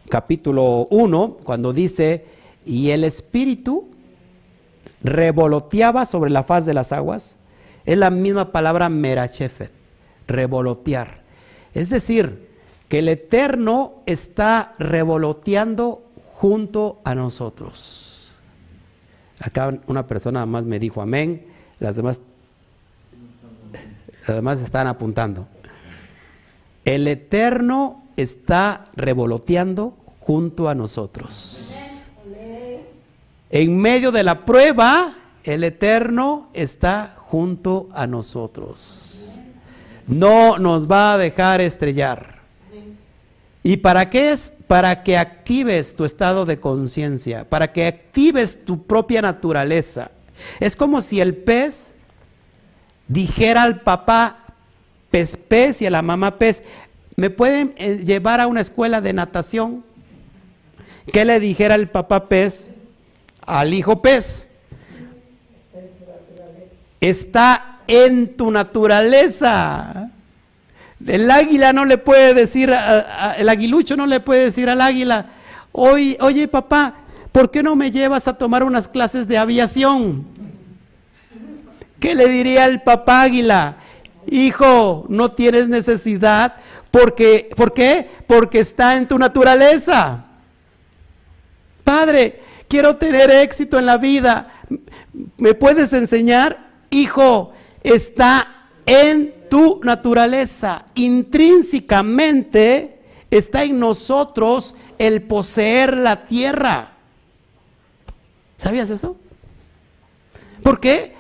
capítulo 0.09 0.87
1, 0.91 1.37
cuando 1.45 1.73
dice, 1.73 2.25
y 2.65 2.91
el 2.91 3.05
espíritu 3.05 3.89
revoloteaba 5.03 6.07
sobre 6.07 6.31
la 6.31 6.45
faz 6.45 6.67
de 6.67 6.75
las 6.75 6.93
aguas? 6.93 7.37
Es 7.85 7.97
la 7.97 8.11
misma 8.11 8.53
palabra 8.53 8.89
merachefet, 8.89 9.73
revolotear. 10.27 11.23
Es 11.75 11.91
decir, 11.91 12.49
que 12.89 13.01
el 13.01 13.09
Eterno 13.09 14.03
está 14.07 14.75
revoloteando 14.79 16.03
junto 16.35 17.01
a 17.05 17.15
nosotros. 17.15 18.37
Acá 19.41 19.79
una 19.87 20.07
persona 20.07 20.45
más 20.47 20.65
me 20.65 20.79
dijo 20.79 21.01
amén, 21.01 21.47
las 21.79 21.97
demás, 21.97 22.21
las 24.29 24.37
demás 24.37 24.61
están 24.61 24.87
apuntando. 24.87 25.49
El 26.85 27.09
Eterno 27.09 28.05
está 28.17 28.87
revoloteando 28.95 29.95
junto 30.21 30.69
a 30.69 30.75
nosotros. 30.75 31.77
En 33.51 33.79
medio 33.79 34.13
de 34.13 34.23
la 34.23 34.45
prueba, 34.45 35.15
el 35.43 35.65
Eterno 35.65 36.49
está 36.53 37.15
junto 37.17 37.89
a 37.93 38.07
nosotros 38.07 39.19
no 40.09 40.59
nos 40.59 40.91
va 40.91 41.13
a 41.13 41.19
dejar 41.19 41.61
estrellar. 41.61 42.39
¿Y 43.63 43.77
para 43.77 44.09
qué 44.09 44.33
es? 44.33 44.53
Para 44.67 45.03
que 45.03 45.19
actives 45.19 45.95
tu 45.95 46.05
estado 46.05 46.47
de 46.47 46.59
conciencia, 46.59 47.45
para 47.45 47.73
que 47.73 47.87
actives 47.87 48.65
tu 48.65 48.83
propia 48.83 49.21
naturaleza. 49.21 50.11
Es 50.59 50.75
como 50.75 51.01
si 51.03 51.21
el 51.21 51.37
pez 51.37 51.93
dijera 53.09 53.63
al 53.63 53.81
papá 53.81 54.37
pez 55.11 55.37
pez 55.37 55.83
y 55.83 55.87
a 55.87 55.91
la 55.91 56.03
mamá 56.03 56.39
pez, 56.39 56.63
¿me 57.17 57.31
pueden 57.31 57.75
eh, 57.77 58.03
llevar 58.05 58.41
a 58.41 58.47
una 58.47 58.61
escuela 58.61 59.01
de 59.01 59.13
natación? 59.13 59.85
¿Qué 61.13 61.25
le 61.25 61.41
dijera 61.41 61.75
el 61.75 61.89
papá 61.89 62.29
pez 62.29 62.71
al 63.47 63.73
hijo 63.73 64.03
pez? 64.03 64.49
Está 67.01 67.79
en 67.87 68.37
tu 68.37 68.51
naturaleza. 68.51 70.11
El 71.07 71.31
águila 71.31 71.73
no 71.73 71.85
le 71.85 71.97
puede 71.97 72.35
decir, 72.35 72.75
el 73.39 73.49
aguilucho 73.49 73.97
no 73.97 74.07
le 74.07 74.21
puede 74.21 74.47
decir 74.47 74.69
al 74.69 74.81
águila, 74.81 75.27
oye, 75.73 76.19
oye 76.21 76.49
papá, 76.49 76.97
¿por 77.31 77.51
qué 77.51 77.63
no 77.63 77.77
me 77.77 77.91
llevas 77.91 78.27
a 78.29 78.37
tomar 78.37 78.65
unas 78.65 78.89
clases 78.89 79.27
de 79.29 79.39
aviación? 79.39 80.27
¿Qué 82.01 82.15
le 82.15 82.29
diría 82.29 82.67
el 82.67 82.83
papá 82.83 83.23
águila? 83.23 83.79
Hijo, 84.27 85.07
no 85.09 85.33
tienes 85.33 85.69
necesidad 85.69 86.57
porque, 86.91 87.51
¿por 87.57 87.73
qué? 87.73 88.11
Porque 88.27 88.61
está 88.61 88.97
en 88.97 89.09
tu 89.09 89.19
naturaleza. 89.19 90.25
Padre, 91.85 92.43
quiero 92.69 92.97
tener 92.97 93.31
éxito 93.31 93.79
en 93.79 93.87
la 93.87 93.97
vida. 93.97 94.53
¿Me 95.39 95.55
puedes 95.55 95.93
enseñar? 95.93 96.69
Hijo, 96.91 97.53
está 97.83 98.67
en 98.87 99.35
tu 99.49 99.81
naturaleza. 99.83 100.85
Intrínsecamente 100.95 103.01
está 103.31 103.65
en 103.65 103.79
nosotros 103.79 104.75
el 104.99 105.23
poseer 105.23 105.97
la 105.97 106.25
tierra. 106.25 106.93
¿Sabías 108.57 108.91
eso? 108.91 109.17
¿Por 110.63 110.81
qué? 110.81 111.15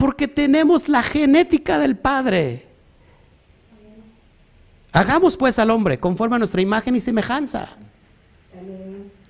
Porque 0.00 0.26
tenemos 0.26 0.88
la 0.88 1.02
genética 1.02 1.78
del 1.78 1.94
Padre. 1.94 2.66
Hagamos 4.92 5.36
pues 5.36 5.58
al 5.58 5.68
hombre 5.68 6.00
conforme 6.00 6.36
a 6.36 6.38
nuestra 6.38 6.62
imagen 6.62 6.96
y 6.96 7.00
semejanza. 7.00 7.76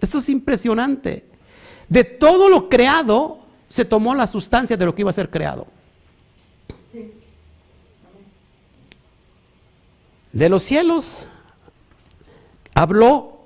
Esto 0.00 0.18
es 0.18 0.28
impresionante. 0.28 1.24
De 1.88 2.04
todo 2.04 2.48
lo 2.48 2.68
creado 2.68 3.40
se 3.68 3.84
tomó 3.84 4.14
la 4.14 4.28
sustancia 4.28 4.76
de 4.76 4.84
lo 4.84 4.94
que 4.94 5.02
iba 5.02 5.10
a 5.10 5.12
ser 5.12 5.28
creado. 5.28 5.66
De 10.32 10.48
los 10.48 10.62
cielos 10.62 11.26
habló 12.74 13.40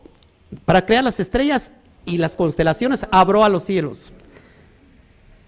para 0.66 0.84
crear 0.84 1.02
las 1.02 1.18
estrellas 1.20 1.70
y 2.04 2.18
las 2.18 2.36
constelaciones, 2.36 3.06
habló 3.10 3.46
a 3.46 3.48
los 3.48 3.64
cielos. 3.64 4.12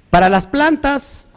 Para 0.09 0.31
las 0.31 0.47
plantas, 0.47 1.29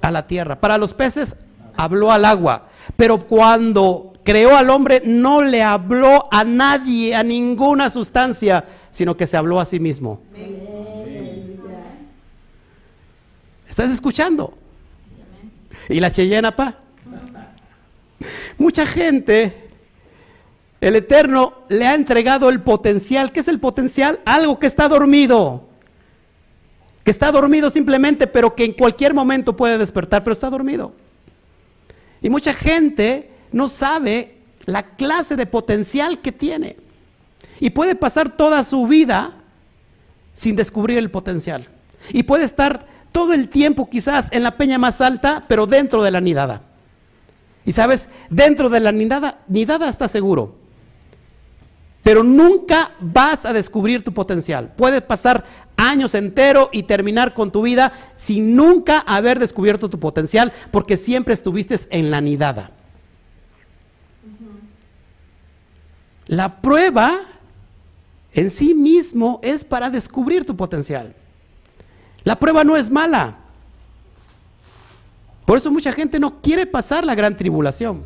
a 0.00 0.10
la 0.10 0.26
tierra. 0.26 0.60
Para 0.60 0.78
los 0.78 0.94
peces, 0.94 1.36
habló 1.76 2.10
al 2.10 2.24
agua. 2.24 2.68
Pero 2.96 3.26
cuando 3.26 4.14
creó 4.24 4.56
al 4.56 4.70
hombre, 4.70 5.02
no 5.04 5.42
le 5.42 5.62
habló 5.62 6.28
a 6.30 6.44
nadie, 6.44 7.14
a 7.14 7.22
ninguna 7.22 7.90
sustancia, 7.90 8.64
sino 8.90 9.16
que 9.16 9.26
se 9.26 9.36
habló 9.36 9.60
a 9.60 9.64
sí 9.64 9.78
mismo. 9.78 10.20
¿Estás 13.68 13.90
escuchando? 13.90 14.54
¿Y 15.88 16.00
la 16.00 16.10
Cheyenne, 16.10 16.50
pa? 16.52 16.74
Mucha 18.58 18.86
gente, 18.86 19.68
el 20.80 20.96
Eterno 20.96 21.54
le 21.68 21.86
ha 21.86 21.94
entregado 21.94 22.48
el 22.48 22.60
potencial. 22.62 23.32
¿Qué 23.32 23.40
es 23.40 23.48
el 23.48 23.60
potencial? 23.60 24.20
Algo 24.24 24.58
que 24.58 24.66
está 24.66 24.88
dormido. 24.88 25.68
Que 27.06 27.12
está 27.12 27.30
dormido 27.30 27.70
simplemente, 27.70 28.26
pero 28.26 28.56
que 28.56 28.64
en 28.64 28.72
cualquier 28.72 29.14
momento 29.14 29.56
puede 29.56 29.78
despertar, 29.78 30.24
pero 30.24 30.32
está 30.32 30.50
dormido. 30.50 30.92
Y 32.20 32.28
mucha 32.28 32.52
gente 32.52 33.30
no 33.52 33.68
sabe 33.68 34.38
la 34.64 34.96
clase 34.96 35.36
de 35.36 35.46
potencial 35.46 36.20
que 36.20 36.32
tiene. 36.32 36.78
Y 37.60 37.70
puede 37.70 37.94
pasar 37.94 38.36
toda 38.36 38.64
su 38.64 38.88
vida 38.88 39.34
sin 40.32 40.56
descubrir 40.56 40.98
el 40.98 41.12
potencial. 41.12 41.68
Y 42.08 42.24
puede 42.24 42.42
estar 42.42 42.84
todo 43.12 43.34
el 43.34 43.50
tiempo 43.50 43.88
quizás 43.88 44.26
en 44.32 44.42
la 44.42 44.56
peña 44.56 44.76
más 44.76 45.00
alta, 45.00 45.44
pero 45.46 45.68
dentro 45.68 46.02
de 46.02 46.10
la 46.10 46.20
nidada. 46.20 46.62
Y 47.64 47.72
sabes, 47.72 48.08
dentro 48.30 48.68
de 48.68 48.80
la 48.80 48.90
nidada, 48.90 49.38
nidada 49.46 49.88
está 49.88 50.08
seguro. 50.08 50.56
Pero 52.02 52.22
nunca 52.22 52.92
vas 53.00 53.46
a 53.46 53.52
descubrir 53.52 54.02
tu 54.02 54.12
potencial. 54.12 54.72
Puedes 54.76 55.02
pasar 55.02 55.44
años 55.76 56.14
enteros 56.14 56.68
y 56.72 56.84
terminar 56.84 57.34
con 57.34 57.52
tu 57.52 57.62
vida 57.62 57.92
sin 58.16 58.56
nunca 58.56 58.98
haber 59.00 59.38
descubierto 59.38 59.90
tu 59.90 59.98
potencial, 59.98 60.52
porque 60.70 60.96
siempre 60.96 61.34
estuviste 61.34 61.78
en 61.90 62.10
la 62.10 62.20
nidada. 62.20 62.70
La 66.26 66.60
prueba 66.60 67.20
en 68.32 68.50
sí 68.50 68.74
mismo 68.74 69.40
es 69.42 69.64
para 69.64 69.90
descubrir 69.90 70.44
tu 70.44 70.56
potencial. 70.56 71.14
La 72.24 72.38
prueba 72.38 72.64
no 72.64 72.76
es 72.76 72.90
mala. 72.90 73.36
Por 75.44 75.58
eso 75.58 75.70
mucha 75.70 75.92
gente 75.92 76.18
no 76.18 76.42
quiere 76.42 76.66
pasar 76.66 77.04
la 77.04 77.14
gran 77.14 77.36
tribulación. 77.36 78.04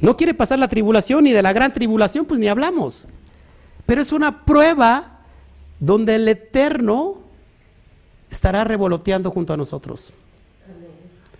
No 0.00 0.16
quiere 0.16 0.34
pasar 0.34 0.58
la 0.58 0.68
tribulación 0.68 1.26
y 1.26 1.32
de 1.32 1.42
la 1.42 1.54
gran 1.54 1.72
tribulación 1.72 2.26
pues 2.26 2.38
ni 2.38 2.48
hablamos. 2.48 3.08
Pero 3.86 4.02
es 4.02 4.12
una 4.12 4.44
prueba 4.44 5.15
donde 5.80 6.16
el 6.16 6.28
Eterno 6.28 7.18
estará 8.30 8.64
revoloteando 8.64 9.30
junto 9.30 9.52
a 9.52 9.56
nosotros. 9.56 10.12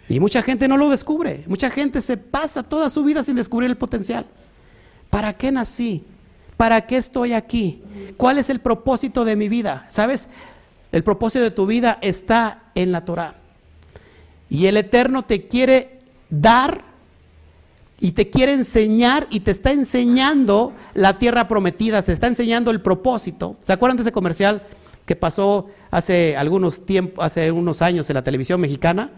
Y 0.09 0.21
mucha 0.21 0.43
gente 0.43 0.69
no 0.69 0.77
lo 0.77 0.89
descubre. 0.89 1.43
Mucha 1.47 1.71
gente 1.71 2.01
se 2.01 2.17
pasa 2.17 2.63
toda 2.63 2.91
su 2.91 3.03
vida 3.03 3.23
sin 3.23 3.37
descubrir 3.37 3.71
el 3.71 3.77
potencial. 3.77 4.27
¿Para 5.11 5.33
qué 5.33 5.51
nací? 5.51 6.05
¿Para 6.57 6.87
qué 6.87 6.97
estoy 6.97 7.33
aquí? 7.33 7.83
¿Cuál 8.17 8.39
es 8.39 8.49
el 8.49 8.61
propósito 8.61 9.25
de 9.25 9.37
mi 9.37 9.49
vida? 9.49 9.87
¿Sabes? 9.91 10.29
El 10.93 11.03
propósito 11.03 11.43
de 11.43 11.51
tu 11.51 11.67
vida 11.67 11.99
está 12.01 12.71
en 12.75 12.93
la 12.93 13.05
Torah. 13.05 13.35
Y 14.49 14.67
el 14.67 14.77
Eterno 14.77 15.25
te 15.25 15.49
quiere 15.49 16.01
dar 16.31 16.85
y 17.99 18.13
te 18.13 18.29
quiere 18.29 18.53
enseñar 18.53 19.27
y 19.31 19.41
te 19.41 19.51
está 19.51 19.73
enseñando 19.73 20.73
la 20.95 21.19
tierra 21.19 21.49
prometida, 21.49 22.03
te 22.03 22.13
está 22.13 22.27
enseñando 22.27 22.71
el 22.71 22.81
propósito. 22.81 23.57
¿Se 23.63 23.73
acuerdan 23.73 23.97
de 23.97 24.03
ese 24.03 24.13
comercial 24.13 24.63
que 25.07 25.17
pasó 25.17 25.67
hace 25.91 26.37
algunos 26.37 26.85
tiempos, 26.85 27.25
hace 27.25 27.51
unos 27.51 27.81
años 27.81 28.11
en 28.11 28.15
la 28.15 28.25
televisión 28.25 28.61
mexicana, 28.61 29.11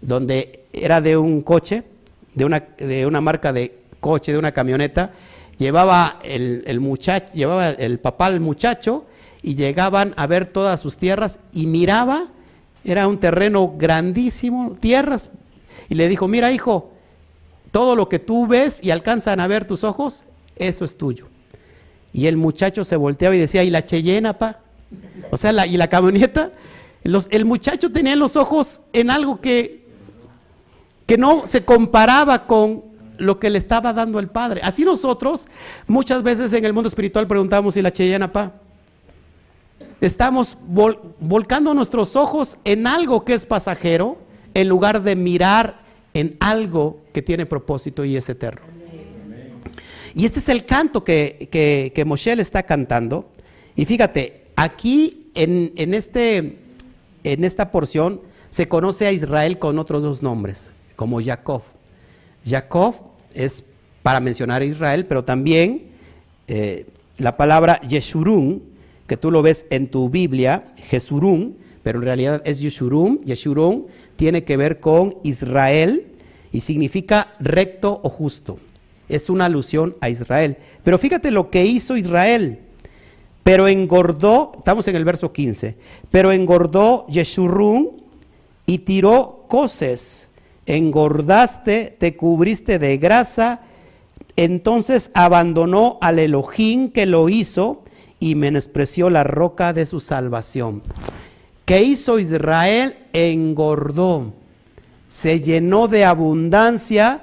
donde 0.00 0.64
era 0.72 1.00
de 1.00 1.16
un 1.16 1.42
coche, 1.42 1.84
de 2.34 2.44
una, 2.44 2.60
de 2.76 3.06
una 3.06 3.20
marca 3.20 3.52
de 3.52 3.78
coche, 4.00 4.32
de 4.32 4.38
una 4.38 4.52
camioneta, 4.52 5.12
llevaba 5.56 6.18
el, 6.22 6.80
muchacho, 6.80 7.32
llevaba 7.32 7.70
el 7.70 7.98
papá 7.98 8.26
al 8.26 8.40
muchacho 8.40 9.06
y 9.42 9.54
llegaban 9.54 10.14
a 10.16 10.26
ver 10.26 10.46
todas 10.46 10.80
sus 10.80 10.96
tierras 10.96 11.38
y 11.52 11.66
miraba, 11.66 12.26
era 12.84 13.08
un 13.08 13.18
terreno 13.18 13.74
grandísimo, 13.76 14.76
tierras, 14.80 15.30
y 15.88 15.94
le 15.94 16.08
dijo, 16.08 16.28
mira 16.28 16.52
hijo, 16.52 16.92
todo 17.70 17.96
lo 17.96 18.08
que 18.08 18.18
tú 18.18 18.46
ves 18.46 18.80
y 18.82 18.90
alcanzan 18.90 19.40
a 19.40 19.46
ver 19.46 19.66
tus 19.66 19.84
ojos, 19.84 20.24
eso 20.56 20.84
es 20.84 20.96
tuyo. 20.96 21.26
Y 22.12 22.26
el 22.26 22.36
muchacho 22.36 22.84
se 22.84 22.96
volteaba 22.96 23.36
y 23.36 23.38
decía, 23.38 23.62
¿y 23.64 23.70
la 23.70 23.84
Cheyenne, 23.84 24.34
pa? 24.34 24.60
O 25.30 25.36
sea, 25.36 25.52
la, 25.52 25.66
¿y 25.66 25.76
la 25.76 25.88
camioneta? 25.88 26.52
el 27.30 27.44
muchacho 27.44 27.90
tenía 27.90 28.16
los 28.16 28.36
ojos 28.36 28.82
en 28.92 29.08
algo 29.08 29.40
que, 29.40 29.86
que 31.06 31.16
no 31.16 31.44
se 31.46 31.64
comparaba 31.64 32.46
con 32.46 32.84
lo 33.18 33.38
que 33.38 33.50
le 33.50 33.58
estaba 33.58 33.92
dando 33.92 34.18
el 34.18 34.28
Padre. 34.28 34.60
Así 34.62 34.84
nosotros 34.84 35.48
muchas 35.86 36.22
veces 36.22 36.52
en 36.52 36.64
el 36.64 36.72
mundo 36.72 36.88
espiritual 36.88 37.26
preguntamos, 37.26 37.76
¿y 37.76 37.82
la 37.82 37.92
Cheyenne, 37.92 38.28
pa? 38.28 38.52
Estamos 40.00 40.56
volcando 41.18 41.74
nuestros 41.74 42.14
ojos 42.14 42.56
en 42.64 42.86
algo 42.86 43.24
que 43.24 43.34
es 43.34 43.44
pasajero 43.44 44.18
en 44.54 44.68
lugar 44.68 45.02
de 45.02 45.16
mirar 45.16 45.80
en 46.14 46.36
algo 46.40 47.00
que 47.12 47.22
tiene 47.22 47.46
propósito 47.46 48.04
y 48.04 48.16
es 48.16 48.28
eterno. 48.28 48.62
Y 50.14 50.24
este 50.24 50.40
es 50.40 50.48
el 50.48 50.64
canto 50.64 51.04
que, 51.04 51.48
que, 51.94 52.04
Moshe 52.04 52.34
le 52.34 52.42
está 52.42 52.62
cantando. 52.64 53.30
Y 53.76 53.84
fíjate, 53.84 54.42
aquí 54.56 55.30
en, 55.34 55.72
en, 55.76 55.94
este, 55.94 56.58
en 57.24 57.44
esta 57.44 57.70
porción 57.70 58.20
se 58.50 58.66
conoce 58.66 59.06
a 59.06 59.12
Israel 59.12 59.58
con 59.58 59.78
otros 59.78 60.02
dos 60.02 60.22
nombres, 60.22 60.70
como 60.96 61.22
Jacob. 61.22 61.62
Jacob 62.44 62.94
es 63.34 63.62
para 64.02 64.20
mencionar 64.20 64.62
a 64.62 64.64
Israel, 64.64 65.06
pero 65.06 65.24
también 65.24 65.88
eh, 66.46 66.86
la 67.18 67.36
palabra 67.36 67.80
Yeshurun, 67.80 68.62
que 69.06 69.16
tú 69.16 69.30
lo 69.30 69.42
ves 69.42 69.66
en 69.70 69.90
tu 69.90 70.08
Biblia, 70.08 70.72
Jesurun, 70.76 71.56
pero 71.82 71.98
en 71.98 72.04
realidad 72.04 72.42
es 72.44 72.60
Yeshurun, 72.60 73.20
Yeshurun 73.24 73.86
tiene 74.18 74.42
que 74.42 74.56
ver 74.56 74.80
con 74.80 75.16
Israel 75.22 76.08
y 76.50 76.62
significa 76.62 77.32
recto 77.38 78.00
o 78.02 78.08
justo. 78.08 78.58
Es 79.08 79.30
una 79.30 79.44
alusión 79.44 79.96
a 80.00 80.10
Israel. 80.10 80.56
Pero 80.82 80.98
fíjate 80.98 81.30
lo 81.30 81.50
que 81.50 81.64
hizo 81.64 81.96
Israel. 81.96 82.58
Pero 83.44 83.68
engordó, 83.68 84.52
estamos 84.58 84.88
en 84.88 84.96
el 84.96 85.04
verso 85.04 85.32
15, 85.32 85.76
pero 86.10 86.32
engordó 86.32 87.06
Yeshurun 87.06 88.02
y 88.66 88.78
tiró 88.78 89.44
coces. 89.48 90.28
Engordaste, 90.66 91.96
te 91.96 92.16
cubriste 92.16 92.80
de 92.80 92.98
grasa. 92.98 93.60
Entonces 94.34 95.12
abandonó 95.14 95.98
al 96.00 96.18
Elohim 96.18 96.90
que 96.90 97.06
lo 97.06 97.28
hizo 97.28 97.82
y 98.18 98.34
menospreció 98.34 99.10
la 99.10 99.22
roca 99.22 99.72
de 99.72 99.86
su 99.86 100.00
salvación. 100.00 100.82
¿Qué 101.68 101.82
hizo 101.82 102.18
Israel? 102.18 102.96
Engordó 103.12 104.32
se 105.08 105.40
llenó 105.40 105.86
de 105.88 106.06
abundancia 106.06 107.22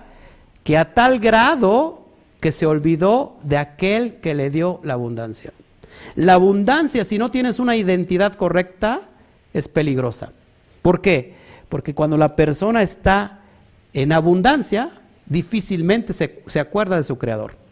que 0.64 0.78
a 0.78 0.94
tal 0.94 1.20
grado 1.20 2.06
que 2.40 2.52
se 2.52 2.68
olvidó 2.68 3.38
de 3.44 3.58
aquel 3.58 4.16
que 4.16 4.34
le 4.36 4.52
dio 4.52 4.80
la 4.84 4.94
abundancia. 4.94 5.52
La 6.16 6.34
abundancia, 6.34 7.06
si 7.06 7.18
no 7.18 7.32
tienes 7.32 7.60
una 7.60 7.76
identidad 7.76 8.34
correcta, 8.34 9.02
es 9.52 9.68
peligrosa. 9.68 10.32
¿Por 10.82 11.02
qué? 11.02 11.34
Porque 11.70 11.96
cuando 11.96 12.18
la 12.18 12.36
persona 12.36 12.84
está 12.84 13.40
en 13.94 14.12
abundancia, 14.12 14.92
difícilmente 15.26 16.14
se, 16.14 16.44
se 16.46 16.60
acuerda 16.60 16.98
de 16.98 17.04
su 17.04 17.18
creador. 17.18 17.65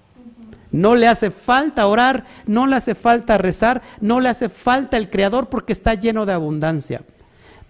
No 0.73 0.95
le 0.95 1.07
hace 1.07 1.31
falta 1.31 1.87
orar, 1.87 2.25
no 2.45 2.67
le 2.67 2.75
hace 2.75 2.95
falta 2.95 3.37
rezar, 3.37 3.81
no 4.01 4.19
le 4.19 4.27
hace 4.27 4.49
falta 4.49 4.97
el 4.97 5.09
creador 5.09 5.47
porque 5.47 5.71
está 5.71 5.93
lleno 5.93 6.25
de 6.25 6.33
abundancia. 6.33 7.01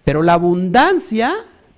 Pero 0.02 0.22
la 0.22 0.32
abundancia 0.32 1.34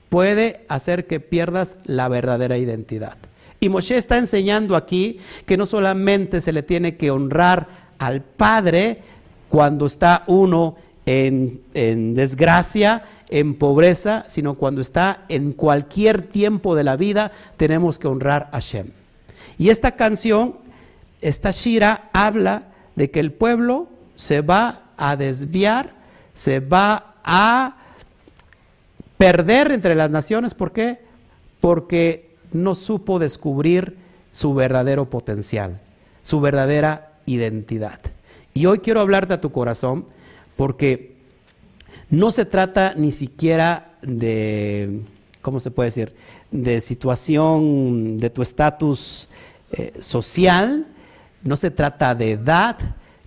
puede 0.08 0.64
hacer 0.68 1.06
que 1.06 1.20
pierdas 1.20 1.76
la 1.84 2.08
verdadera 2.08 2.56
identidad. 2.56 3.18
Y 3.60 3.68
Moshe 3.68 3.96
está 3.96 4.18
enseñando 4.18 4.76
aquí 4.76 5.18
que 5.44 5.56
no 5.56 5.66
solamente 5.66 6.40
se 6.40 6.52
le 6.52 6.62
tiene 6.62 6.96
que 6.96 7.10
honrar 7.10 7.66
al 7.98 8.22
Padre 8.22 9.02
cuando 9.48 9.86
está 9.86 10.24
uno 10.26 10.76
en, 11.06 11.62
desgracia, 12.14 13.04
en 13.28 13.54
pobreza, 13.54 14.24
sino 14.28 14.54
cuando 14.54 14.80
está 14.80 15.24
en 15.28 15.52
cualquier 15.52 16.22
tiempo 16.22 16.74
de 16.74 16.84
la 16.84 16.96
vida, 16.96 17.32
tenemos 17.56 17.98
que 17.98 18.08
honrar 18.08 18.48
a 18.52 18.60
Shem. 18.60 18.88
Y 19.58 19.70
esta 19.70 19.92
canción, 19.92 20.56
esta 21.20 21.50
Shira, 21.50 22.10
habla 22.12 22.68
de 22.94 23.10
que 23.10 23.20
el 23.20 23.32
pueblo 23.32 23.88
se 24.16 24.40
va 24.40 24.82
a 24.96 25.16
desviar, 25.16 25.94
se 26.34 26.60
va 26.60 27.14
a 27.24 27.76
perder 29.18 29.72
entre 29.72 29.94
las 29.94 30.10
naciones. 30.10 30.54
¿Por 30.54 30.72
qué? 30.72 31.00
Porque 31.60 32.36
no 32.52 32.74
supo 32.74 33.18
descubrir 33.18 33.96
su 34.32 34.54
verdadero 34.54 35.08
potencial, 35.08 35.80
su 36.22 36.40
verdadera 36.40 37.12
identidad. 37.26 38.00
Y 38.54 38.66
hoy 38.66 38.78
quiero 38.78 39.00
hablarte 39.00 39.34
a 39.34 39.40
tu 39.40 39.52
corazón 39.52 40.06
porque 40.56 41.16
no 42.10 42.30
se 42.30 42.44
trata 42.44 42.94
ni 42.94 43.12
siquiera 43.12 43.92
de, 44.02 45.00
¿cómo 45.42 45.60
se 45.60 45.70
puede 45.70 45.88
decir?, 45.88 46.14
de 46.50 46.80
situación, 46.80 48.18
de 48.18 48.30
tu 48.30 48.42
estatus 48.42 49.28
eh, 49.72 49.92
social, 50.00 50.86
no 51.46 51.56
se 51.56 51.70
trata 51.70 52.14
de 52.14 52.32
edad, 52.32 52.76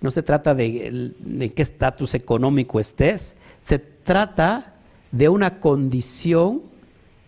no 0.00 0.10
se 0.10 0.22
trata 0.22 0.54
de, 0.54 1.12
qué 1.54 1.62
estatus 1.62 2.14
económico 2.14 2.80
estés, 2.80 3.34
se 3.60 3.78
trata 3.78 4.74
de 5.10 5.28
una 5.28 5.60
condición 5.60 6.62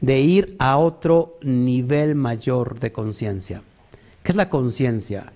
de 0.00 0.20
ir 0.20 0.56
a 0.58 0.78
otro 0.78 1.38
nivel 1.42 2.14
mayor 2.14 2.78
de 2.78 2.92
conciencia. 2.92 3.62
¿Qué 4.22 4.32
es 4.32 4.36
la 4.36 4.48
conciencia? 4.48 5.32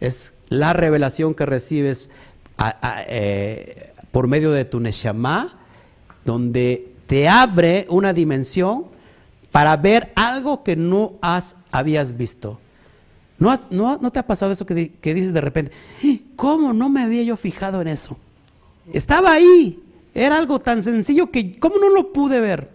Es 0.00 0.32
la 0.48 0.72
revelación 0.72 1.34
que 1.34 1.46
recibes 1.46 2.10
eh, 3.08 3.92
por 4.10 4.26
medio 4.28 4.50
de 4.50 4.64
tu 4.64 4.80
Neshama, 4.80 5.58
donde 6.24 6.92
te 7.06 7.28
abre 7.28 7.86
una 7.88 8.12
dimensión 8.12 8.86
para 9.52 9.76
ver 9.76 10.12
algo 10.14 10.62
que 10.62 10.76
no 10.76 11.14
has, 11.20 11.56
habías 11.72 12.16
visto. 12.16 12.58
¿No, 13.40 13.58
no, 13.70 14.12
te 14.12 14.18
ha 14.18 14.26
pasado 14.26 14.52
eso 14.52 14.66
que, 14.66 14.92
que, 15.00 15.14
dices 15.14 15.32
de 15.32 15.40
repente? 15.40 15.72
¡Eh! 16.04 16.20
¿Cómo 16.36 16.74
no 16.74 16.90
me 16.90 17.02
había 17.02 17.22
yo 17.22 17.38
fijado 17.38 17.80
en 17.80 17.88
eso? 17.88 18.18
Estaba 18.92 19.32
ahí. 19.32 19.82
Era 20.14 20.36
algo 20.36 20.58
tan 20.58 20.82
sencillo 20.82 21.30
que 21.30 21.58
¿cómo 21.58 21.78
no 21.78 21.88
lo 21.88 22.12
pude 22.12 22.38
ver? 22.40 22.68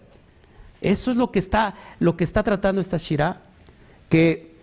Eso 0.80 1.12
es 1.12 1.16
lo 1.16 1.30
que 1.30 1.38
está, 1.38 1.74
lo 2.00 2.16
que 2.16 2.24
está 2.24 2.42
tratando 2.42 2.80
esta 2.80 2.98
Shira, 2.98 3.42
que 4.08 4.56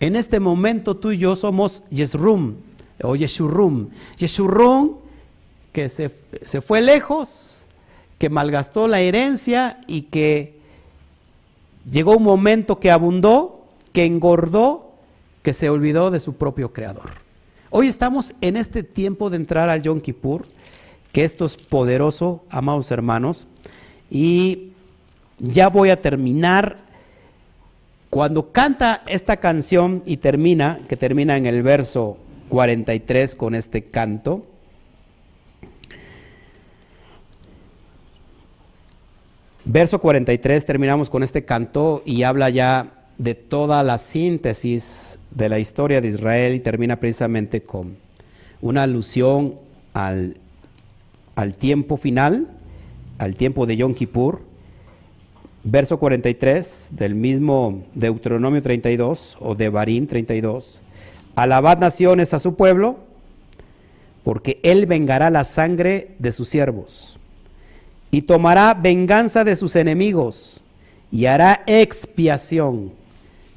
en 0.00 0.16
este 0.16 0.40
momento 0.40 0.96
tú 0.96 1.12
y 1.12 1.18
yo 1.18 1.36
somos 1.36 1.84
Yesrum 1.90 2.56
o 3.02 3.14
Yeshurrum. 3.14 3.88
Yeshurrum 4.16 4.96
que 5.72 5.88
se, 5.88 6.10
se 6.44 6.60
fue 6.60 6.80
lejos, 6.80 7.62
que 8.18 8.28
malgastó 8.28 8.88
la 8.88 9.00
herencia 9.00 9.80
y 9.86 10.02
que 10.02 10.58
llegó 11.88 12.16
un 12.16 12.24
momento 12.24 12.80
que 12.80 12.90
abundó, 12.90 13.66
que 13.92 14.04
engordó, 14.04 14.89
que 15.42 15.54
se 15.54 15.70
olvidó 15.70 16.10
de 16.10 16.20
su 16.20 16.34
propio 16.34 16.72
creador. 16.72 17.10
Hoy 17.70 17.86
estamos 17.86 18.34
en 18.40 18.56
este 18.56 18.82
tiempo 18.82 19.30
de 19.30 19.36
entrar 19.36 19.68
al 19.68 19.82
Yom 19.82 20.00
Kippur, 20.00 20.44
que 21.12 21.24
esto 21.24 21.44
es 21.44 21.56
poderoso, 21.56 22.44
amados 22.50 22.90
hermanos, 22.90 23.46
y 24.10 24.72
ya 25.38 25.68
voy 25.68 25.90
a 25.90 26.00
terminar. 26.00 26.78
Cuando 28.10 28.50
canta 28.50 29.02
esta 29.06 29.36
canción 29.36 30.02
y 30.04 30.16
termina, 30.16 30.80
que 30.88 30.96
termina 30.96 31.36
en 31.36 31.46
el 31.46 31.62
verso 31.62 32.18
43 32.48 33.36
con 33.36 33.54
este 33.54 33.84
canto, 33.84 34.44
verso 39.64 40.00
43 40.00 40.66
terminamos 40.66 41.08
con 41.08 41.22
este 41.22 41.44
canto 41.44 42.02
y 42.04 42.24
habla 42.24 42.50
ya 42.50 43.06
de 43.18 43.36
toda 43.36 43.84
la 43.84 43.98
síntesis 43.98 45.19
de 45.30 45.48
la 45.48 45.58
historia 45.58 46.00
de 46.00 46.08
Israel 46.08 46.54
y 46.54 46.60
termina 46.60 46.96
precisamente 46.96 47.62
con 47.62 47.96
una 48.60 48.82
alusión 48.82 49.56
al, 49.94 50.36
al 51.34 51.54
tiempo 51.54 51.96
final, 51.96 52.48
al 53.18 53.36
tiempo 53.36 53.66
de 53.66 53.76
Yom 53.76 53.94
Kippur, 53.94 54.42
verso 55.62 55.98
43 55.98 56.90
del 56.92 57.14
mismo 57.14 57.84
Deuteronomio 57.94 58.62
32 58.62 59.36
o 59.40 59.54
de 59.54 59.68
Barín 59.68 60.06
32. 60.06 60.82
Alabad 61.36 61.78
naciones 61.78 62.34
a 62.34 62.38
su 62.38 62.54
pueblo, 62.56 62.98
porque 64.24 64.60
él 64.62 64.86
vengará 64.86 65.30
la 65.30 65.44
sangre 65.44 66.14
de 66.18 66.32
sus 66.32 66.48
siervos 66.48 67.18
y 68.10 68.22
tomará 68.22 68.74
venganza 68.74 69.44
de 69.44 69.56
sus 69.56 69.76
enemigos 69.76 70.62
y 71.10 71.26
hará 71.26 71.62
expiación, 71.66 72.92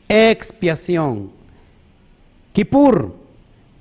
expiación, 0.08 1.32
Kippur, 2.54 3.14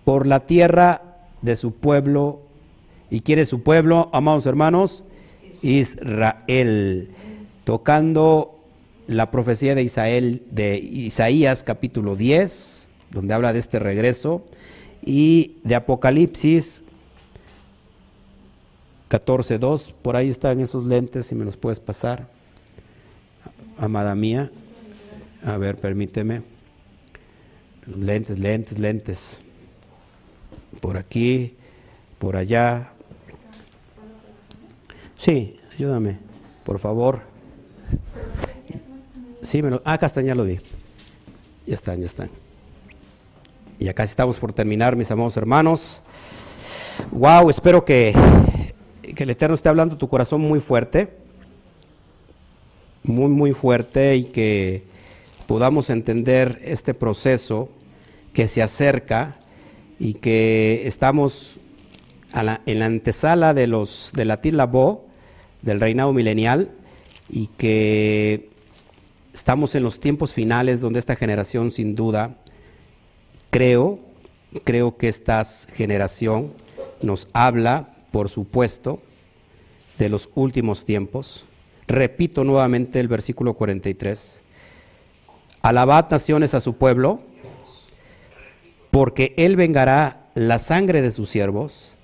por 0.04 0.26
la 0.26 0.40
tierra 0.40 1.02
de 1.42 1.56
su 1.56 1.74
pueblo. 1.74 2.40
¿Y 3.10 3.20
quiere 3.20 3.46
su 3.46 3.62
pueblo, 3.62 4.10
amados 4.12 4.46
hermanos? 4.46 5.04
Israel 5.62 7.10
tocando 7.64 8.58
la 9.06 9.30
profecía 9.30 9.74
de, 9.74 9.82
Isael, 9.82 10.42
de 10.50 10.76
Isaías 10.78 11.62
capítulo 11.62 12.16
10, 12.16 12.88
donde 13.10 13.34
habla 13.34 13.52
de 13.52 13.58
este 13.58 13.78
regreso, 13.78 14.44
y 15.04 15.56
de 15.64 15.74
Apocalipsis 15.74 16.84
14.2, 19.10 19.92
por 20.00 20.16
ahí 20.16 20.30
están 20.30 20.60
esos 20.60 20.84
lentes, 20.84 21.26
si 21.26 21.34
me 21.34 21.44
los 21.44 21.56
puedes 21.56 21.80
pasar, 21.80 22.28
amada 23.76 24.14
mía. 24.14 24.50
A 25.44 25.56
ver, 25.58 25.76
permíteme. 25.76 26.42
Lentes, 27.86 28.38
lentes, 28.38 28.78
lentes. 28.78 29.42
Por 30.80 30.96
aquí, 30.96 31.56
por 32.18 32.36
allá. 32.36 32.92
Sí, 35.18 35.58
ayúdame, 35.74 36.18
por 36.64 36.78
favor. 36.78 37.20
Sí, 39.42 39.62
me 39.62 39.70
lo, 39.70 39.82
ah, 39.84 39.98
ya 39.98 40.34
lo 40.34 40.44
vi. 40.44 40.60
Ya 41.66 41.74
están, 41.74 41.98
ya 41.98 42.06
están. 42.06 42.30
Y 43.78 43.88
acá 43.88 44.04
estamos 44.04 44.38
por 44.38 44.52
terminar, 44.52 44.94
mis 44.94 45.10
amados 45.10 45.36
hermanos. 45.36 46.02
Wow, 47.10 47.50
espero 47.50 47.84
que, 47.84 48.14
que 49.16 49.24
el 49.24 49.30
Eterno 49.30 49.54
esté 49.54 49.68
hablando 49.68 49.96
tu 49.96 50.08
corazón 50.08 50.40
muy 50.40 50.60
fuerte. 50.60 51.16
Muy, 53.02 53.28
muy 53.28 53.52
fuerte 53.52 54.14
y 54.14 54.24
que 54.24 54.91
podamos 55.52 55.90
entender 55.90 56.62
este 56.64 56.94
proceso 56.94 57.68
que 58.32 58.48
se 58.48 58.62
acerca 58.62 59.36
y 59.98 60.14
que 60.14 60.84
estamos 60.86 61.58
en 62.64 62.78
la 62.78 62.86
antesala 62.86 63.52
de 63.52 63.66
los 63.66 64.12
de 64.14 64.24
la 64.24 64.40
Tilabó, 64.40 65.04
del 65.60 65.78
reinado 65.78 66.14
milenial, 66.14 66.70
y 67.28 67.48
que 67.58 68.48
estamos 69.34 69.74
en 69.74 69.82
los 69.82 70.00
tiempos 70.00 70.32
finales 70.32 70.80
donde 70.80 70.98
esta 70.98 71.16
generación 71.16 71.70
sin 71.70 71.96
duda, 71.96 72.38
creo, 73.50 73.98
creo 74.64 74.96
que 74.96 75.08
esta 75.08 75.44
generación 75.44 76.54
nos 77.02 77.28
habla, 77.34 77.94
por 78.10 78.30
supuesto, 78.30 79.02
de 79.98 80.08
los 80.08 80.30
últimos 80.34 80.86
tiempos. 80.86 81.44
Repito 81.86 82.42
nuevamente 82.42 83.00
el 83.00 83.08
versículo 83.08 83.52
43. 83.52 84.41
Alabad 85.62 86.10
naciones 86.10 86.54
a 86.54 86.60
su 86.60 86.74
pueblo, 86.74 87.20
porque 88.90 89.34
él 89.36 89.56
vengará 89.56 90.26
la 90.34 90.58
sangre 90.58 91.02
de 91.02 91.12
sus 91.12 91.28
siervos 91.28 91.96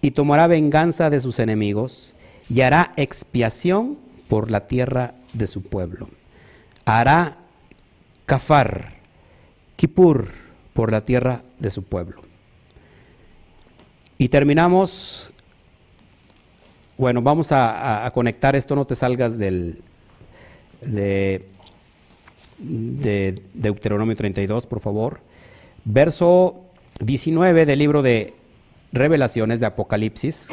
y 0.00 0.10
tomará 0.10 0.46
venganza 0.46 1.10
de 1.10 1.20
sus 1.20 1.38
enemigos 1.38 2.14
y 2.50 2.60
hará 2.60 2.92
expiación 2.96 3.98
por 4.28 4.50
la 4.50 4.66
tierra 4.66 5.14
de 5.32 5.46
su 5.46 5.62
pueblo. 5.62 6.08
Hará 6.84 7.38
kafar, 8.26 8.94
kipur, 9.76 10.28
por 10.74 10.90
la 10.90 11.04
tierra 11.04 11.42
de 11.58 11.70
su 11.70 11.84
pueblo. 11.84 12.20
Y 14.18 14.28
terminamos, 14.28 15.32
bueno, 16.98 17.22
vamos 17.22 17.48
a, 17.52 18.10
conectar 18.12 18.54
esto, 18.56 18.74
no 18.76 18.84
te 18.84 18.94
salgas 18.94 19.38
del, 19.38 19.82
de, 20.82 21.46
de 22.58 23.42
Deuteronomio 23.54 24.16
32, 24.16 24.66
por 24.66 24.80
favor. 24.80 25.20
Verso 25.84 26.64
19 27.00 27.66
del 27.66 27.78
libro 27.78 28.02
de 28.02 28.34
Revelaciones 28.92 29.60
de 29.60 29.66
Apocalipsis 29.66 30.50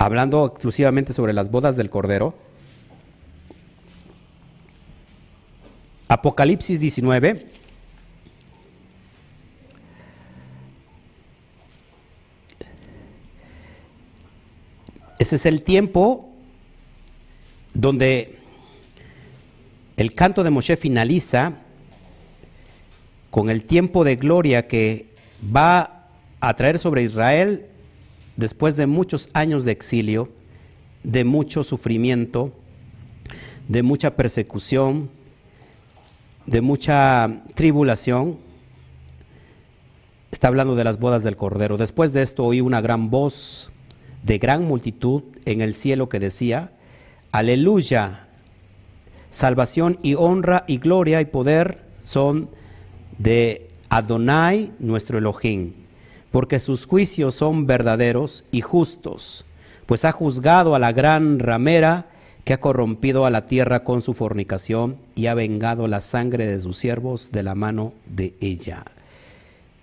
hablando 0.00 0.46
exclusivamente 0.46 1.12
sobre 1.12 1.34
las 1.34 1.50
bodas 1.50 1.76
del 1.76 1.90
Cordero. 1.90 2.34
Apocalipsis 6.08 6.80
19. 6.80 7.46
Ese 15.18 15.36
es 15.36 15.44
el 15.44 15.60
tiempo 15.60 16.30
donde 17.74 18.39
el 20.00 20.14
canto 20.14 20.42
de 20.42 20.48
Moshe 20.48 20.78
finaliza 20.78 21.58
con 23.28 23.50
el 23.50 23.64
tiempo 23.64 24.02
de 24.02 24.16
gloria 24.16 24.66
que 24.66 25.12
va 25.54 26.06
a 26.40 26.56
traer 26.56 26.78
sobre 26.78 27.02
Israel 27.02 27.66
después 28.36 28.76
de 28.76 28.86
muchos 28.86 29.28
años 29.34 29.66
de 29.66 29.72
exilio, 29.72 30.30
de 31.02 31.24
mucho 31.24 31.64
sufrimiento, 31.64 32.54
de 33.68 33.82
mucha 33.82 34.16
persecución, 34.16 35.10
de 36.46 36.62
mucha 36.62 37.42
tribulación, 37.54 38.38
está 40.30 40.48
hablando 40.48 40.76
de 40.76 40.84
las 40.84 40.98
bodas 40.98 41.22
del 41.24 41.36
Cordero. 41.36 41.76
Después 41.76 42.14
de 42.14 42.22
esto 42.22 42.46
oí 42.46 42.62
una 42.62 42.80
gran 42.80 43.10
voz 43.10 43.70
de 44.22 44.38
gran 44.38 44.64
multitud 44.64 45.24
en 45.44 45.60
el 45.60 45.74
cielo 45.74 46.08
que 46.08 46.20
decía, 46.20 46.72
aleluya, 47.32 48.29
salvación 49.30 49.98
y 50.02 50.14
honra 50.14 50.64
y 50.66 50.78
gloria 50.78 51.20
y 51.20 51.24
poder 51.24 51.82
son 52.02 52.50
de 53.18 53.68
Adonai 53.88 54.72
nuestro 54.78 55.18
Elohim 55.18 55.72
porque 56.30 56.60
sus 56.60 56.86
juicios 56.86 57.34
son 57.34 57.66
verdaderos 57.66 58.44
y 58.50 58.60
justos, 58.60 59.44
pues 59.86 60.04
ha 60.04 60.12
juzgado 60.12 60.74
a 60.74 60.78
la 60.78 60.92
gran 60.92 61.38
ramera 61.38 62.06
que 62.44 62.52
ha 62.52 62.60
corrompido 62.60 63.26
a 63.26 63.30
la 63.30 63.46
tierra 63.46 63.84
con 63.84 64.02
su 64.02 64.14
fornicación 64.14 64.96
y 65.14 65.26
ha 65.26 65.34
vengado 65.34 65.88
la 65.88 66.00
sangre 66.00 66.46
de 66.46 66.60
sus 66.60 66.76
siervos 66.76 67.30
de 67.32 67.42
la 67.42 67.54
mano 67.54 67.92
de 68.06 68.34
ella. 68.40 68.84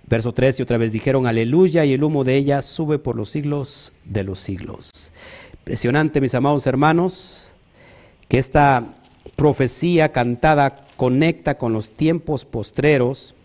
Verso 0.10 0.34
3, 0.34 0.60
y 0.60 0.64
otra 0.64 0.78
vez 0.78 0.94
dijeron, 0.94 1.28
aleluya, 1.28 1.84
y 1.84 1.94
el 1.94 2.04
humo 2.04 2.24
de 2.24 2.38
ella 2.38 2.62
sube 2.62 2.98
por 2.98 3.18
los 3.18 3.30
siglos 3.30 3.92
de 4.06 4.24
los 4.24 4.40
siglos. 4.40 5.12
Impresionante, 5.52 6.22
mis 6.22 6.34
amados 6.34 6.66
hermanos, 6.66 7.50
que 8.30 8.38
esta 8.38 8.86
profecía 9.36 10.12
cantada 10.12 10.88
conecta 10.96 11.58
con 11.58 11.74
los 11.74 11.92
tiempos 11.92 12.46
postreros 12.46 13.36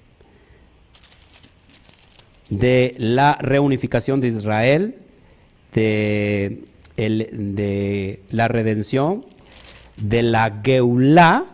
de 2.49 2.95
la 2.99 3.39
reunificación 3.41 4.21
de 4.21 4.29
Israel, 4.29 4.97
de, 5.73 6.65
la 8.31 8.49
redención, 8.49 9.25
de 9.97 10.23
la 10.23 10.61
Geulá, 10.63 11.47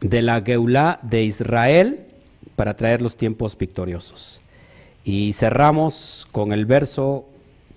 de 0.00 0.22
la 0.22 0.42
Geulá 0.42 1.00
de 1.02 1.24
Israel 1.24 2.06
para 2.54 2.76
traer 2.76 3.00
los 3.00 3.16
tiempos 3.16 3.56
victoriosos. 3.56 4.42
Y 5.04 5.32
cerramos 5.32 6.28
con 6.30 6.52
el 6.52 6.66
verso 6.66 7.24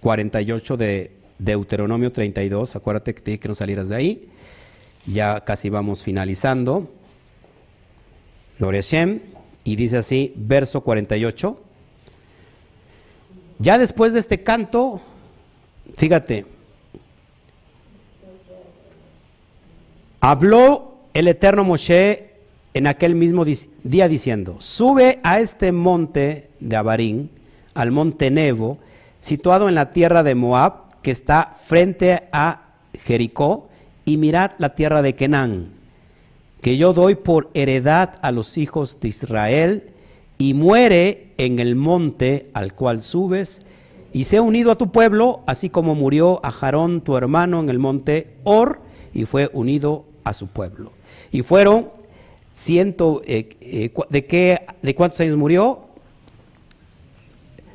48 0.02 0.76
de 0.76 1.12
Deuteronomio 1.40 2.12
32. 2.12 2.76
Acuérdate 2.76 3.16
que 3.16 3.22
te 3.22 3.40
que 3.40 3.48
no 3.48 3.56
salieras 3.56 3.88
de 3.88 3.96
ahí. 3.96 4.30
Ya 5.06 5.42
casi 5.42 5.70
vamos 5.70 6.04
finalizando. 6.04 6.90
Gloria 8.60 8.82
Y 9.64 9.76
dice 9.76 9.98
así, 9.98 10.34
verso 10.36 10.82
48. 10.82 11.60
Ya 13.60 13.78
después 13.78 14.14
de 14.14 14.20
este 14.20 14.44
canto, 14.44 15.02
fíjate, 15.98 16.46
habló 20.20 20.96
el 21.14 21.28
eterno 21.28 21.64
Moshe 21.64 22.32
en 22.74 22.88
aquel 22.88 23.16
mismo 23.16 23.46
día 23.84 24.08
diciendo, 24.08 24.56
sube 24.60 25.20
a 25.24 25.40
este 25.40 25.72
monte 25.72 26.50
de 26.60 26.76
Abarín, 26.76 27.30
al 27.74 27.92
monte 27.92 28.32
Nebo, 28.32 28.78
situado 29.20 29.68
en 29.68 29.76
la 29.76 29.92
tierra 29.92 30.24
de 30.24 30.36
Moab, 30.36 31.02
que 31.02 31.12
está 31.12 31.58
frente 31.66 32.28
a 32.32 32.76
Jericó, 33.04 33.70
y 34.06 34.18
mirad 34.18 34.52
la 34.58 34.76
tierra 34.76 35.02
de 35.02 35.16
Kenán, 35.16 35.70
que 36.62 36.78
yo 36.78 36.94
doy 36.94 37.16
por 37.16 37.50
heredad 37.54 38.20
a 38.22 38.32
los 38.32 38.58
hijos 38.58 38.98
de 39.00 39.08
Israel, 39.08 39.92
y 40.38 40.54
muere 40.54 41.34
en 41.38 41.60
el 41.60 41.76
monte 41.76 42.50
al 42.54 42.74
cual 42.74 43.02
subes, 43.02 43.62
y 44.14 44.24
se 44.26 44.38
ha 44.38 44.42
unido 44.42 44.72
a 44.72 44.78
tu 44.78 44.92
pueblo, 44.92 45.42
así 45.46 45.70
como 45.70 45.96
murió 45.96 46.40
a 46.44 46.52
Jarón 46.52 47.02
tu 47.02 47.16
hermano 47.16 47.60
en 47.60 47.70
el 47.70 47.80
monte 47.80 48.36
Or, 48.44 48.82
y 49.14 49.26
fue 49.26 49.50
unido 49.54 50.06
a 50.24 50.34
su 50.34 50.48
pueblo. 50.48 50.92
Y 51.32 51.44
fueron 51.44 51.90
ciento, 52.54 53.22
eh, 53.26 53.50
eh, 53.62 53.94
¿de, 54.10 54.26
qué, 54.26 54.66
¿de 54.82 54.96
cuántos 54.96 55.20
años 55.22 55.38
murió? 55.38 55.82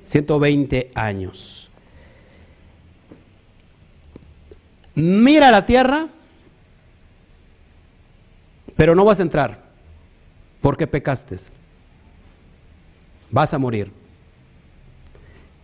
120 0.04 0.88
años. 0.94 1.70
Mira 4.94 5.50
la 5.50 5.66
tierra, 5.66 6.08
pero 8.76 8.94
no 8.94 9.04
vas 9.04 9.18
a 9.20 9.22
entrar, 9.22 9.64
porque 10.60 10.86
pecaste. 10.86 11.36
Vas 13.30 13.52
a 13.52 13.58
morir. 13.58 13.90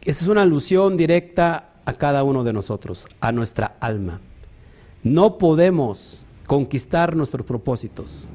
Esa 0.00 0.24
es 0.24 0.28
una 0.28 0.42
alusión 0.42 0.96
directa 0.96 1.70
a 1.84 1.92
cada 1.92 2.24
uno 2.24 2.42
de 2.42 2.52
nosotros, 2.52 3.06
a 3.20 3.30
nuestra 3.30 3.76
alma. 3.80 4.20
No 5.02 5.38
podemos 5.38 6.24
conquistar 6.46 7.14
nuestros 7.14 7.46
propósitos 7.46 8.28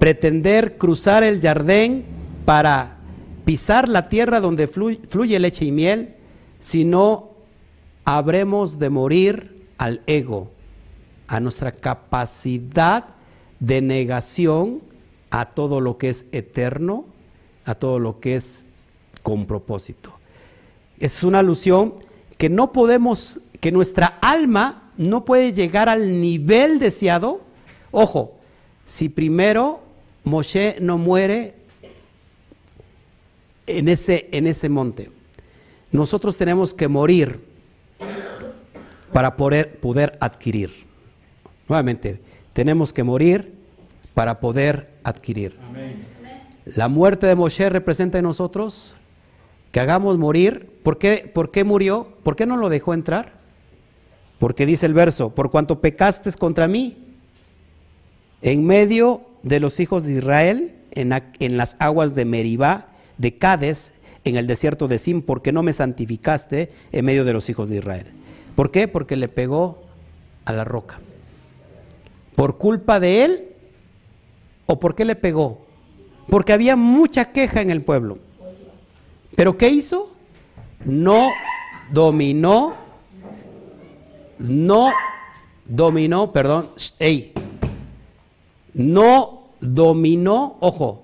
pretender 0.00 0.78
cruzar 0.78 1.22
el 1.22 1.40
jardín 1.42 2.06
para 2.46 2.96
pisar 3.44 3.88
la 3.88 4.08
tierra 4.08 4.40
donde 4.40 4.66
fluye, 4.66 5.38
leche 5.38 5.66
y 5.66 5.72
miel, 5.72 6.16
sino 6.58 7.32
habremos 8.06 8.78
de 8.78 8.88
morir 8.88 9.66
al 9.76 10.00
ego, 10.06 10.50
a 11.28 11.38
nuestra 11.38 11.70
capacidad 11.70 13.04
de 13.60 13.80
negación 13.80 14.80
a 15.30 15.50
todo 15.50 15.80
lo 15.80 15.98
que 15.98 16.10
es 16.10 16.26
eterno, 16.32 17.04
a 17.64 17.74
todo 17.74 17.98
lo 17.98 18.18
que 18.18 18.36
es 18.36 18.64
con 19.22 19.46
propósito. 19.46 20.12
Es 20.98 21.22
una 21.22 21.38
alusión 21.38 21.94
que 22.36 22.48
no 22.48 22.72
podemos, 22.72 23.40
que 23.60 23.70
nuestra 23.70 24.18
alma 24.20 24.90
no 24.96 25.24
puede 25.24 25.52
llegar 25.52 25.88
al 25.88 26.20
nivel 26.20 26.78
deseado. 26.78 27.42
Ojo, 27.90 28.34
si 28.86 29.08
primero 29.08 29.80
Moshe 30.24 30.76
no 30.80 30.98
muere 30.98 31.54
en 33.66 33.88
ese, 33.88 34.28
en 34.32 34.46
ese 34.46 34.68
monte. 34.68 35.10
Nosotros 35.92 36.36
tenemos 36.36 36.74
que 36.74 36.88
morir 36.88 37.40
para 39.12 39.36
poder, 39.36 39.78
poder 39.78 40.16
adquirir. 40.20 40.70
Nuevamente, 41.68 42.20
tenemos 42.52 42.92
que 42.92 43.04
morir 43.04 43.54
para 44.14 44.40
poder 44.40 44.90
adquirir. 45.04 45.56
La 46.64 46.88
muerte 46.88 47.26
de 47.26 47.34
Moshe 47.34 47.68
representa 47.70 48.18
en 48.18 48.24
nosotros 48.24 48.96
que 49.72 49.80
hagamos 49.80 50.18
morir. 50.18 50.78
¿Por 50.82 50.98
qué, 50.98 51.30
¿Por 51.32 51.50
qué 51.50 51.64
murió? 51.64 52.16
¿Por 52.22 52.36
qué 52.36 52.46
no 52.46 52.56
lo 52.56 52.68
dejó 52.68 52.94
entrar? 52.94 53.34
Porque 54.38 54.66
dice 54.66 54.86
el 54.86 54.94
verso, 54.94 55.34
por 55.34 55.50
cuanto 55.50 55.80
pecaste 55.80 56.32
contra 56.32 56.66
mí, 56.66 56.98
en 58.42 58.64
medio 58.64 59.22
de 59.42 59.60
los 59.60 59.80
hijos 59.80 60.04
de 60.04 60.12
Israel 60.12 60.74
en, 60.92 61.56
las 61.56 61.76
aguas 61.78 62.14
de 62.14 62.24
Meribá, 62.24 62.88
de 63.18 63.36
Cades, 63.36 63.92
en 64.24 64.36
el 64.36 64.46
desierto 64.46 64.88
de 64.88 64.98
Sim, 64.98 65.22
porque 65.22 65.52
no 65.52 65.62
me 65.62 65.72
santificaste 65.72 66.70
en 66.92 67.04
medio 67.04 67.24
de 67.24 67.32
los 67.32 67.48
hijos 67.48 67.70
de 67.70 67.78
Israel. 67.78 68.06
¿Por 68.56 68.70
qué? 68.70 68.88
Porque 68.88 69.16
le 69.16 69.28
pegó 69.28 69.82
a 70.44 70.52
la 70.52 70.64
roca. 70.64 71.00
¿Por 72.40 72.56
culpa 72.56 72.98
de 72.98 73.22
él? 73.22 73.48
¿O 74.64 74.80
por 74.80 74.94
qué 74.94 75.04
le 75.04 75.14
pegó? 75.14 75.58
Porque 76.26 76.54
había 76.54 76.74
mucha 76.74 77.32
queja 77.32 77.60
en 77.60 77.68
el 77.68 77.82
pueblo. 77.82 78.16
¿Pero 79.36 79.58
qué 79.58 79.68
hizo? 79.68 80.10
No 80.86 81.28
dominó, 81.92 82.72
no 84.38 84.90
dominó, 85.66 86.32
perdón, 86.32 86.70
ey, 86.98 87.34
no 88.72 89.42
dominó, 89.60 90.56
ojo, 90.60 91.02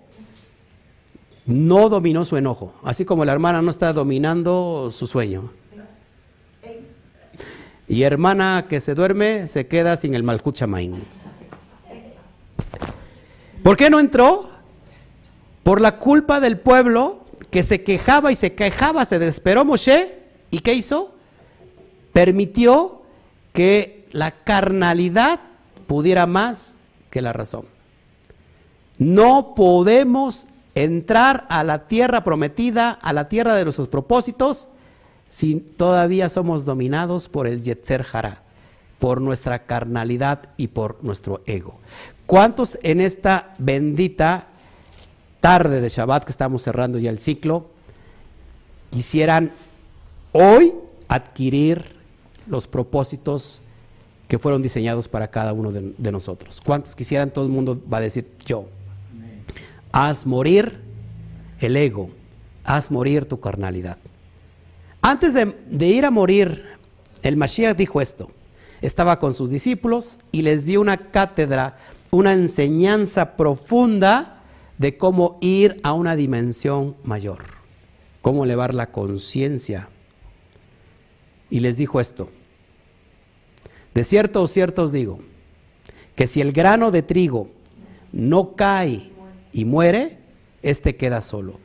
no 1.45 1.91
dominó 1.91 2.25
su 2.25 2.39
enojo, 2.39 2.73
así 2.83 3.05
como 3.05 3.27
la 3.27 3.33
hermana 3.33 3.61
no 3.61 3.71
está 3.71 3.93
dominando 3.93 4.89
su 4.91 5.07
sueño. 5.07 5.51
Y 7.89 8.05
hermana 8.05 8.65
que 8.71 8.81
se 8.81 8.95
duerme 8.95 9.49
se 9.49 9.67
queda 9.67 9.99
sin 9.99 10.15
el 10.15 10.23
Malkut 10.23 10.57
¿Por 13.67 13.77
qué 13.77 13.91
no 13.91 13.99
entró? 13.99 14.49
Por 15.65 15.81
la 15.81 15.99
culpa 15.99 16.39
del 16.39 16.57
pueblo 16.57 17.25
que 17.51 17.65
se 17.65 17.83
quejaba 17.83 18.31
y 18.31 18.37
se 18.37 18.55
quejaba, 18.55 19.05
se 19.05 19.19
desesperó 19.19 19.65
Moshe. 19.65 20.21
¿Y 20.53 20.61
qué 20.61 20.75
hizo? 20.75 21.17
Permitió 22.13 23.03
que 23.53 24.07
la 24.13 24.45
carnalidad 24.45 25.41
pudiera 25.89 26.27
más 26.27 26.77
que 27.11 27.21
la 27.21 27.33
razón. 27.33 27.65
No 28.99 29.57
podemos 29.57 30.47
entrar 30.77 31.45
a 31.49 31.65
la 31.65 31.89
tierra 31.89 32.23
prometida, 32.23 32.93
a 32.93 33.13
la 33.13 33.29
tierra 33.29 33.57
de 33.57 33.65
nuestros 33.65 33.89
propósitos, 33.89 34.69
si 35.29 35.57
todavía 35.57 36.29
somos 36.29 36.67
dominados 36.67 37.29
por 37.29 37.49
el 37.49 37.63
Yetzer 37.63 38.07
Hara, 38.13 38.43
por 39.01 39.21
nuestra 39.21 39.65
carnalidad 39.65 40.51
y 40.57 40.69
por 40.69 41.03
nuestro 41.03 41.43
ego. 41.47 41.81
¿Cuántos 42.27 42.79
en 42.83 43.01
esta 43.01 43.55
bendita 43.59 44.47
tarde 45.41 45.81
de 45.81 45.89
Shabbat 45.89 46.25
que 46.25 46.33
estamos 46.33 46.63
cerrando 46.63 46.99
ya 46.99 47.11
el 47.11 47.19
ciclo 47.19 47.67
quisieran 48.91 49.53
hoy 50.33 50.75
adquirir 51.09 51.97
los 52.47 52.67
propósitos 52.67 53.63
que 54.29 54.39
fueron 54.39 54.63
diseñados 54.63 55.09
para 55.09 55.29
cada 55.29 55.53
uno 55.53 55.71
de, 55.71 56.13
nosotros. 56.13 56.61
¿Cuántos 56.65 56.97
quisieran? 56.97 57.31
Todo 57.31 57.45
el 57.45 57.53
mundo 57.53 57.81
va 57.93 57.99
a 57.99 58.01
decir 58.01 58.29
yo. 58.45 58.67
Haz 59.93 60.27
morir 60.27 60.81
el 61.61 61.77
ego, 61.77 62.11
haz 62.65 62.91
morir 62.91 63.27
tu 63.27 63.39
carnalidad. 63.39 63.99
Antes 65.01 65.33
de, 65.33 65.55
de 65.71 65.87
ir 65.87 66.05
a 66.05 66.11
morir, 66.11 66.65
el 67.23 67.37
Mashiach 67.37 67.77
dijo 67.77 68.01
esto. 68.01 68.31
Estaba 68.83 69.19
con 69.19 69.33
sus 69.33 69.49
discípulos 69.49 70.19
y 70.33 70.43
les 70.43 70.65
dio 70.65 70.81
una 70.81 70.97
cátedra, 70.97 71.77
una 72.11 72.33
enseñanza 72.33 73.37
profunda 73.37 74.43
de 74.79 74.97
cómo 74.97 75.39
ir 75.41 75.77
a 75.83 75.93
una 75.93 76.17
dimensión 76.17 76.97
mayor, 77.05 77.45
cómo 78.23 78.45
elevar 78.45 78.75
la 78.75 78.91
conciencia. 78.91 79.89
Y 81.51 81.61
les 81.61 81.77
dijo 81.77 82.01
esto, 82.01 82.31
De 83.95 84.05
cierto 84.05 84.43
o 84.43 84.49
cierto 84.49 84.83
os 84.83 84.93
digo, 84.93 85.21
que 86.15 86.27
si 86.27 86.41
el 86.41 86.53
grano 86.53 86.91
de 86.91 87.03
trigo 87.03 87.49
no 88.13 88.55
cae 88.55 89.11
y 89.53 89.65
muere, 89.65 90.19
éste 90.63 90.97
queda 90.97 91.23
solo. 91.23 91.61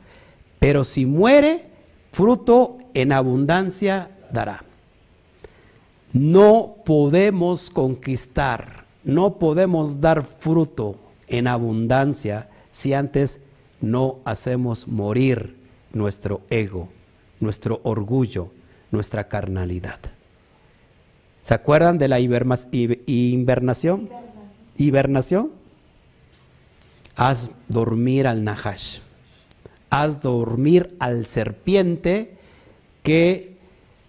Pero 0.58 0.84
si 0.84 1.06
muere, 1.06 1.66
fruto 2.12 2.78
en 2.94 3.12
abundancia 3.12 4.10
dará. 4.30 4.64
No 6.12 6.76
podemos 6.84 7.70
conquistar, 7.70 8.81
no 9.04 9.38
podemos 9.38 10.00
dar 10.00 10.22
fruto 10.22 10.96
en 11.28 11.46
abundancia 11.46 12.48
si 12.70 12.94
antes 12.94 13.40
no 13.80 14.18
hacemos 14.24 14.86
morir 14.88 15.56
nuestro 15.92 16.42
ego, 16.50 16.88
nuestro 17.40 17.80
orgullo, 17.82 18.50
nuestra 18.90 19.28
carnalidad. 19.28 19.98
¿Se 21.42 21.54
acuerdan 21.54 21.98
de 21.98 22.08
la 22.08 22.20
hibernación? 22.20 24.08
Hibernación. 24.76 25.50
Haz 27.16 27.50
dormir 27.68 28.26
al 28.26 28.44
Nahash. 28.44 29.00
Haz 29.90 30.20
dormir 30.20 30.96
al 30.98 31.26
serpiente 31.26 32.36
que... 33.02 33.56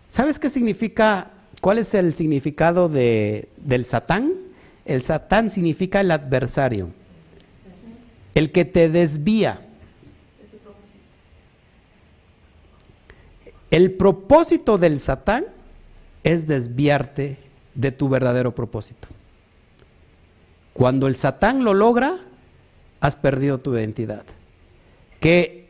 ¿Sabes 0.09 0.37
qué 0.37 0.49
significa? 0.51 1.31
¿Cuál 1.59 1.79
es 1.79 1.93
el 1.95 2.13
significado 2.13 2.87
de, 2.87 3.49
del 3.57 3.85
Satán? 3.85 4.42
El 4.85 5.03
Satán 5.03 5.49
significa 5.49 6.01
el 6.01 6.11
adversario, 6.11 6.89
el 8.35 8.51
que 8.51 8.65
te 8.65 8.89
desvía. 8.89 9.61
El 13.71 13.91
propósito 13.93 14.77
del 14.77 14.99
Satán 14.99 15.45
es 16.23 16.47
desviarte 16.47 17.37
de 17.75 17.91
tu 17.91 18.09
verdadero 18.09 18.53
propósito. 18.53 19.07
Cuando 20.73 21.07
el 21.07 21.15
Satán 21.15 21.63
lo 21.63 21.73
logra, 21.73 22.17
has 22.99 23.15
perdido 23.15 23.59
tu 23.59 23.75
identidad. 23.75 24.23
¿Qué, 25.19 25.69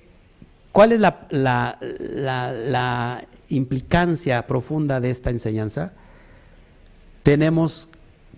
¿Cuál 0.71 0.93
es 0.93 0.99
la, 0.99 1.27
la, 1.29 3.27
implicancia 3.49 4.47
profunda 4.47 4.99
de 4.99 5.11
esta 5.11 5.29
enseñanza? 5.29 5.93
Tenemos 7.21 7.89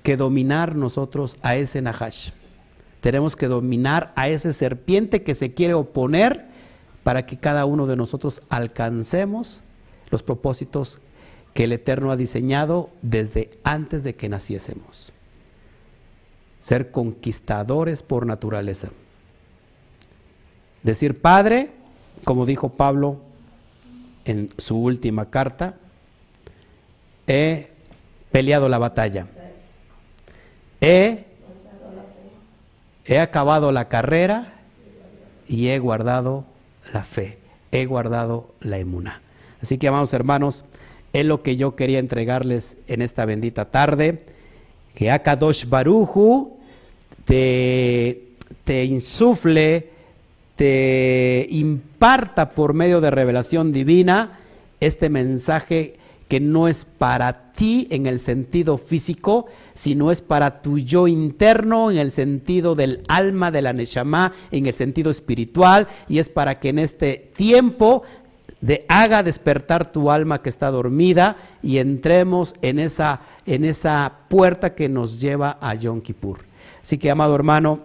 que 0.05 0.17
dominar 0.17 0.75
nosotros 0.75 1.35
a 1.41 1.55
ese 1.55 1.81
Nahash. 1.81 2.29
Tenemos 3.01 3.35
que 3.35 3.47
dominar 3.47 4.13
a 4.15 4.29
ese 4.29 4.53
serpiente 4.53 5.23
que 5.23 5.33
se 5.33 5.55
quiere 5.55 5.73
oponer 5.73 6.45
para 7.03 7.25
que 7.25 7.37
cada 7.37 7.65
uno 7.65 7.87
de 7.87 7.95
nosotros 7.95 8.43
alcancemos 8.49 9.61
los 10.11 10.21
propósitos 10.21 10.99
que 11.55 11.63
el 11.63 11.71
Eterno 11.71 12.11
ha 12.11 12.17
diseñado 12.17 12.91
desde 13.01 13.49
antes 13.63 14.03
de 14.03 14.13
que 14.13 14.29
naciésemos. 14.29 15.11
Ser 16.59 16.91
conquistadores 16.91 18.03
por 18.03 18.27
naturaleza. 18.27 18.89
Decir, 20.83 21.19
Padre, 21.19 21.71
como 22.23 22.45
dijo 22.45 22.69
Pablo 22.69 23.21
en 24.23 24.51
su 24.59 24.77
última 24.77 25.31
carta, 25.31 25.77
he 27.25 27.69
peleado 28.31 28.69
la 28.69 28.77
batalla. 28.77 29.25
He, 30.85 31.25
he 33.05 33.17
acabado 33.17 33.71
la 33.71 33.87
carrera 33.87 34.53
y 35.47 35.69
he 35.69 35.79
guardado 35.79 36.45
la 36.93 37.03
fe. 37.03 37.39
He 37.71 37.87
guardado 37.87 38.53
la 38.59 38.77
emuna. 38.77 39.19
Así 39.63 39.79
que, 39.79 39.87
amados 39.87 40.13
hermanos, 40.13 40.63
es 41.11 41.25
lo 41.25 41.41
que 41.41 41.57
yo 41.57 41.75
quería 41.75 41.97
entregarles 41.97 42.77
en 42.87 43.01
esta 43.01 43.25
bendita 43.25 43.65
tarde. 43.65 44.25
Que 44.93 45.09
Akadosh 45.09 45.67
Baruju 45.67 46.55
te, 47.25 48.21
te 48.63 48.85
insufle, 48.85 49.89
te 50.55 51.47
imparta 51.49 52.51
por 52.51 52.75
medio 52.75 53.01
de 53.01 53.09
revelación 53.09 53.71
divina 53.71 54.37
este 54.79 55.09
mensaje 55.09 55.95
que 56.27 56.39
no 56.39 56.67
es 56.67 56.85
para 56.85 57.51
ti 57.51 57.87
en 57.91 58.07
el 58.07 58.19
sentido 58.19 58.77
físico, 58.77 59.45
sino 59.73 60.11
es 60.11 60.21
para 60.21 60.61
tu 60.61 60.79
yo 60.79 61.07
interno 61.07 61.91
en 61.91 61.97
el 61.97 62.11
sentido 62.11 62.75
del 62.75 63.03
alma, 63.07 63.51
de 63.51 63.61
la 63.61 63.73
Neshama, 63.73 64.33
en 64.51 64.65
el 64.65 64.73
sentido 64.73 65.11
espiritual, 65.11 65.87
y 66.07 66.19
es 66.19 66.29
para 66.29 66.55
que 66.55 66.69
en 66.69 66.79
este 66.79 67.31
tiempo 67.35 68.03
de 68.61 68.85
haga 68.87 69.21
despertar 69.21 69.91
tu 69.91 70.09
alma 70.09 70.41
que 70.41 70.49
está 70.49 70.71
dormida 70.71 71.37
y 71.61 71.77
entremos 71.77 72.55
en 72.61 72.79
esa, 72.79 73.21
en 73.45 73.63
esa 73.63 74.11
puerta 74.27 74.73
que 74.73 74.89
nos 74.89 75.21
lleva 75.21 75.57
a 75.61 75.75
Yom 75.75 76.01
Kippur. 76.01 76.39
Así 76.81 76.97
que, 76.97 77.11
amado 77.11 77.35
hermano, 77.35 77.81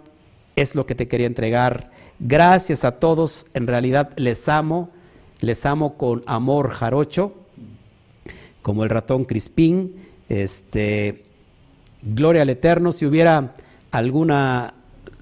es 0.57 0.75
lo 0.75 0.87
que 0.87 0.95
te 0.95 1.09
quería 1.09 1.27
entregar. 1.27 1.91
Gracias 2.19 2.85
a 2.85 2.93
todos, 2.93 3.47
en 3.55 3.67
realidad 3.67 4.13
les 4.17 4.49
amo, 4.49 4.91
les 5.41 5.67
amo 5.67 5.97
con 5.97 6.23
amor 6.27 6.71
jarocho, 6.71 7.35
como 8.63 8.85
el 8.85 8.91
ratón 8.91 9.25
Crispín. 9.25 9.97
Este, 10.29 11.25
gloria 12.03 12.43
al 12.43 12.51
Eterno. 12.51 12.93
Si 12.93 13.07
hubiera 13.07 13.55
alguna 13.91 14.75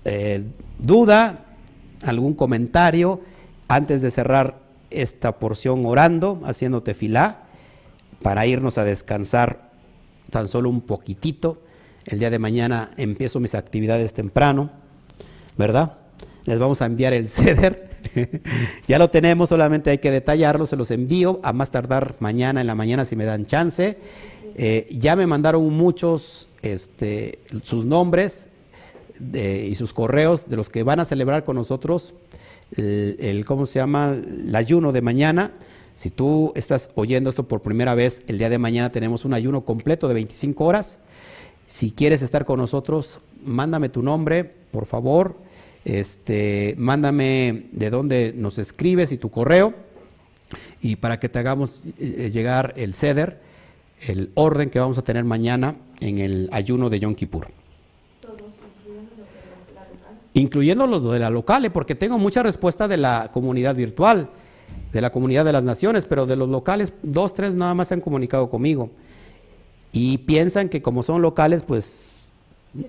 eh, 0.04 0.44
duda, 0.78 1.44
algún 2.02 2.34
comentario, 2.34 3.20
antes 3.68 4.02
de 4.02 4.10
cerrar 4.10 4.60
esta 4.90 5.38
porción 5.38 5.84
orando, 5.84 6.40
haciéndote 6.44 6.94
filá, 6.94 7.42
para 8.22 8.46
irnos 8.46 8.78
a 8.78 8.84
descansar 8.84 9.70
tan 10.30 10.48
solo 10.48 10.70
un 10.70 10.80
poquitito. 10.80 11.62
El 12.04 12.18
día 12.18 12.30
de 12.30 12.38
mañana 12.38 12.90
empiezo 12.96 13.40
mis 13.40 13.54
actividades 13.54 14.12
temprano, 14.12 14.70
¿verdad? 15.56 15.98
Les 16.44 16.58
vamos 16.58 16.80
a 16.82 16.86
enviar 16.86 17.12
el 17.12 17.28
ceder. 17.28 17.87
ya 18.88 18.98
lo 18.98 19.10
tenemos, 19.10 19.48
solamente 19.48 19.90
hay 19.90 19.98
que 19.98 20.10
detallarlo, 20.10 20.66
se 20.66 20.76
los 20.76 20.90
envío 20.90 21.40
a 21.42 21.52
más 21.52 21.70
tardar 21.70 22.16
mañana 22.20 22.60
en 22.60 22.66
la 22.66 22.74
mañana 22.74 23.04
si 23.04 23.16
me 23.16 23.24
dan 23.24 23.46
chance. 23.46 23.98
Eh, 24.56 24.88
ya 24.90 25.16
me 25.16 25.26
mandaron 25.26 25.72
muchos 25.72 26.48
este, 26.62 27.38
sus 27.62 27.84
nombres 27.84 28.48
y 29.34 29.74
sus 29.74 29.92
correos 29.92 30.48
de 30.48 30.56
los 30.56 30.70
que 30.70 30.84
van 30.84 31.00
a 31.00 31.04
celebrar 31.04 31.42
con 31.42 31.56
nosotros 31.56 32.14
el, 32.76 33.44
¿cómo 33.46 33.66
se 33.66 33.78
llama? 33.78 34.14
El 34.14 34.54
ayuno 34.54 34.92
de 34.92 35.02
mañana. 35.02 35.52
Si 35.94 36.10
tú 36.10 36.52
estás 36.54 36.90
oyendo 36.94 37.30
esto 37.30 37.48
por 37.48 37.60
primera 37.60 37.94
vez, 37.94 38.22
el 38.28 38.38
día 38.38 38.48
de 38.48 38.58
mañana 38.58 38.92
tenemos 38.92 39.24
un 39.24 39.34
ayuno 39.34 39.64
completo 39.64 40.06
de 40.06 40.14
25 40.14 40.64
horas. 40.64 40.98
Si 41.66 41.90
quieres 41.90 42.22
estar 42.22 42.44
con 42.44 42.60
nosotros, 42.60 43.20
mándame 43.44 43.88
tu 43.88 44.02
nombre, 44.02 44.44
por 44.44 44.86
favor. 44.86 45.36
Este, 45.88 46.74
mándame 46.76 47.68
de 47.72 47.88
dónde 47.88 48.34
nos 48.36 48.58
escribes 48.58 49.10
y 49.10 49.16
tu 49.16 49.30
correo 49.30 49.72
y 50.82 50.96
para 50.96 51.18
que 51.18 51.30
te 51.30 51.38
hagamos 51.38 51.86
eh, 51.86 51.92
eh, 51.98 52.30
llegar 52.30 52.74
el 52.76 52.92
ceder, 52.92 53.40
el 54.06 54.30
orden 54.34 54.68
que 54.68 54.78
vamos 54.78 54.98
a 54.98 55.02
tener 55.02 55.24
mañana 55.24 55.76
en 56.00 56.18
el 56.18 56.48
ayuno 56.52 56.90
de 56.90 57.00
Yom 57.00 57.14
Kippur 57.14 57.48
incluyendo 60.34 60.86
los 60.86 61.10
de 61.10 61.18
la 61.18 61.30
locales, 61.30 61.70
porque 61.72 61.94
tengo 61.94 62.18
mucha 62.18 62.42
respuesta 62.42 62.86
de 62.86 62.96
la 62.96 63.30
comunidad 63.32 63.74
virtual, 63.74 64.30
de 64.92 65.00
la 65.00 65.10
comunidad 65.10 65.44
de 65.44 65.52
las 65.52 65.64
naciones, 65.64 66.04
pero 66.04 66.26
de 66.26 66.36
los 66.36 66.48
locales, 66.48 66.92
dos, 67.02 67.34
tres 67.34 67.54
nada 67.54 67.74
más 67.74 67.88
se 67.88 67.94
han 67.94 68.00
comunicado 68.00 68.48
conmigo. 68.48 68.90
Y 69.90 70.18
piensan 70.18 70.68
que 70.68 70.82
como 70.82 71.02
son 71.02 71.22
locales, 71.22 71.62
pues 71.64 71.98
mal 72.74 72.84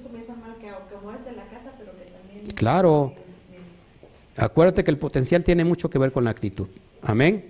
que 0.60 0.70
como 0.94 1.12
es 1.12 1.26
de 1.26 1.32
la 1.32 1.44
casa, 1.46 1.74
pero 1.78 1.92
que 1.98 2.12
también... 2.12 2.39
Claro. 2.56 3.14
Acuérdate 4.38 4.84
que 4.84 4.92
el 4.92 4.98
potencial 4.98 5.44
tiene 5.44 5.66
mucho 5.66 5.90
que 5.90 6.00
ver 6.00 6.12
con 6.12 6.24
la 6.24 6.30
actitud. 6.32 6.68
Amén. 7.02 7.46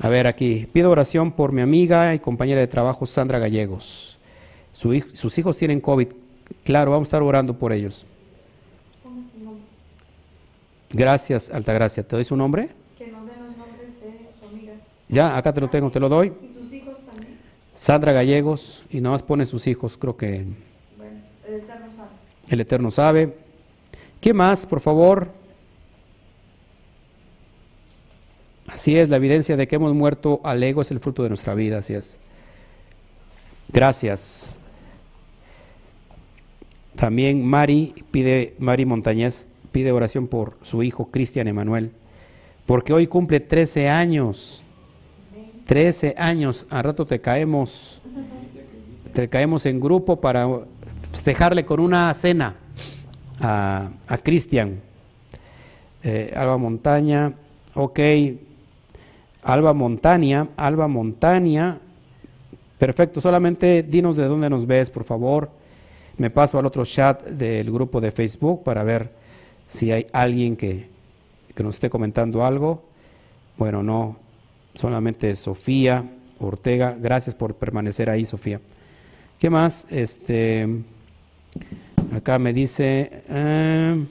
A 0.00 0.08
ver, 0.08 0.26
aquí, 0.26 0.68
pido 0.72 0.90
oración 0.90 1.32
por 1.32 1.52
mi 1.52 1.62
amiga 1.62 2.14
y 2.14 2.18
compañera 2.18 2.60
de 2.60 2.66
trabajo, 2.66 3.06
Sandra 3.06 3.38
Gallegos. 3.38 4.18
sus 4.72 5.38
hijos 5.38 5.56
tienen 5.56 5.80
COVID. 5.80 6.08
Claro, 6.64 6.90
vamos 6.90 7.06
a 7.06 7.08
estar 7.08 7.22
orando 7.22 7.54
por 7.54 7.72
ellos. 7.72 8.04
Gracias, 10.92 11.50
Altagracia. 11.50 12.06
¿Te 12.06 12.14
doy 12.14 12.24
su 12.24 12.36
nombre? 12.36 12.70
Que 12.96 13.08
nos 13.08 13.26
den 13.26 13.36
los 13.46 13.56
nombres 13.56 13.88
de 14.00 14.28
su 14.38 14.46
amiga. 14.46 14.74
Ya, 15.08 15.36
acá 15.36 15.52
te 15.52 15.60
lo 15.60 15.68
tengo, 15.68 15.90
te 15.90 15.98
lo 15.98 16.08
doy. 16.08 16.32
¿Y 16.42 16.52
sus 16.52 16.72
hijos 16.72 16.94
también? 17.06 17.38
Sandra 17.74 18.12
Gallegos, 18.12 18.84
y 18.90 19.00
nada 19.00 19.14
más 19.14 19.22
pone 19.22 19.44
sus 19.46 19.66
hijos, 19.66 19.96
creo 19.98 20.16
que... 20.16 20.44
Bueno, 20.96 21.20
el 21.46 21.54
Eterno 21.54 21.86
sabe. 21.96 22.10
El 22.48 22.60
Eterno 22.60 22.90
sabe. 22.90 23.45
¿Qué 24.20 24.32
más, 24.32 24.66
por 24.66 24.80
favor? 24.80 25.28
Así 28.66 28.96
es, 28.96 29.08
la 29.08 29.16
evidencia 29.16 29.56
de 29.56 29.68
que 29.68 29.76
hemos 29.76 29.94
muerto 29.94 30.40
al 30.42 30.62
ego 30.62 30.82
es 30.82 30.90
el 30.90 31.00
fruto 31.00 31.22
de 31.22 31.28
nuestra 31.28 31.54
vida, 31.54 31.78
así 31.78 31.94
es. 31.94 32.18
Gracias. 33.72 34.58
También 36.96 37.44
Mari 37.44 37.94
pide, 38.10 38.54
Mari 38.58 38.86
Montañez, 38.86 39.46
pide 39.70 39.92
oración 39.92 40.26
por 40.26 40.56
su 40.62 40.82
hijo 40.82 41.06
Cristian 41.06 41.46
Emanuel, 41.46 41.92
porque 42.64 42.92
hoy 42.92 43.06
cumple 43.06 43.40
13 43.40 43.88
años. 43.88 44.62
13 45.66 46.14
años, 46.16 46.66
a 46.70 46.82
rato 46.82 47.06
te 47.06 47.20
caemos. 47.20 48.00
te 49.12 49.28
caemos 49.28 49.66
en 49.66 49.80
grupo 49.80 50.20
para 50.20 50.48
festejarle 51.12 51.64
con 51.64 51.80
una 51.80 52.12
cena 52.14 52.56
a, 53.40 53.90
a 54.06 54.18
Cristian. 54.18 54.80
Eh, 56.02 56.32
Alba 56.36 56.56
Montaña, 56.56 57.32
ok. 57.74 58.00
Alba 59.42 59.72
Montaña, 59.72 60.48
Alba 60.56 60.88
Montaña. 60.88 61.78
Perfecto, 62.78 63.20
solamente 63.20 63.82
dinos 63.82 64.16
de 64.16 64.26
dónde 64.26 64.50
nos 64.50 64.66
ves, 64.66 64.90
por 64.90 65.04
favor. 65.04 65.50
Me 66.18 66.30
paso 66.30 66.58
al 66.58 66.66
otro 66.66 66.84
chat 66.84 67.24
del 67.24 67.70
grupo 67.70 68.00
de 68.00 68.10
Facebook 68.10 68.62
para 68.64 68.82
ver 68.82 69.10
si 69.68 69.92
hay 69.92 70.06
alguien 70.12 70.56
que, 70.56 70.88
que 71.54 71.62
nos 71.62 71.76
esté 71.76 71.90
comentando 71.90 72.44
algo. 72.44 72.84
Bueno, 73.56 73.82
no, 73.82 74.16
solamente 74.74 75.34
Sofía 75.34 76.04
Ortega. 76.38 76.96
Gracias 76.98 77.34
por 77.34 77.54
permanecer 77.54 78.10
ahí, 78.10 78.24
Sofía. 78.24 78.60
¿Qué 79.38 79.50
más? 79.50 79.86
Este, 79.90 80.68
acá 82.16 82.38
me 82.38 82.52
dice... 82.52 83.22
eh, 83.28 84.06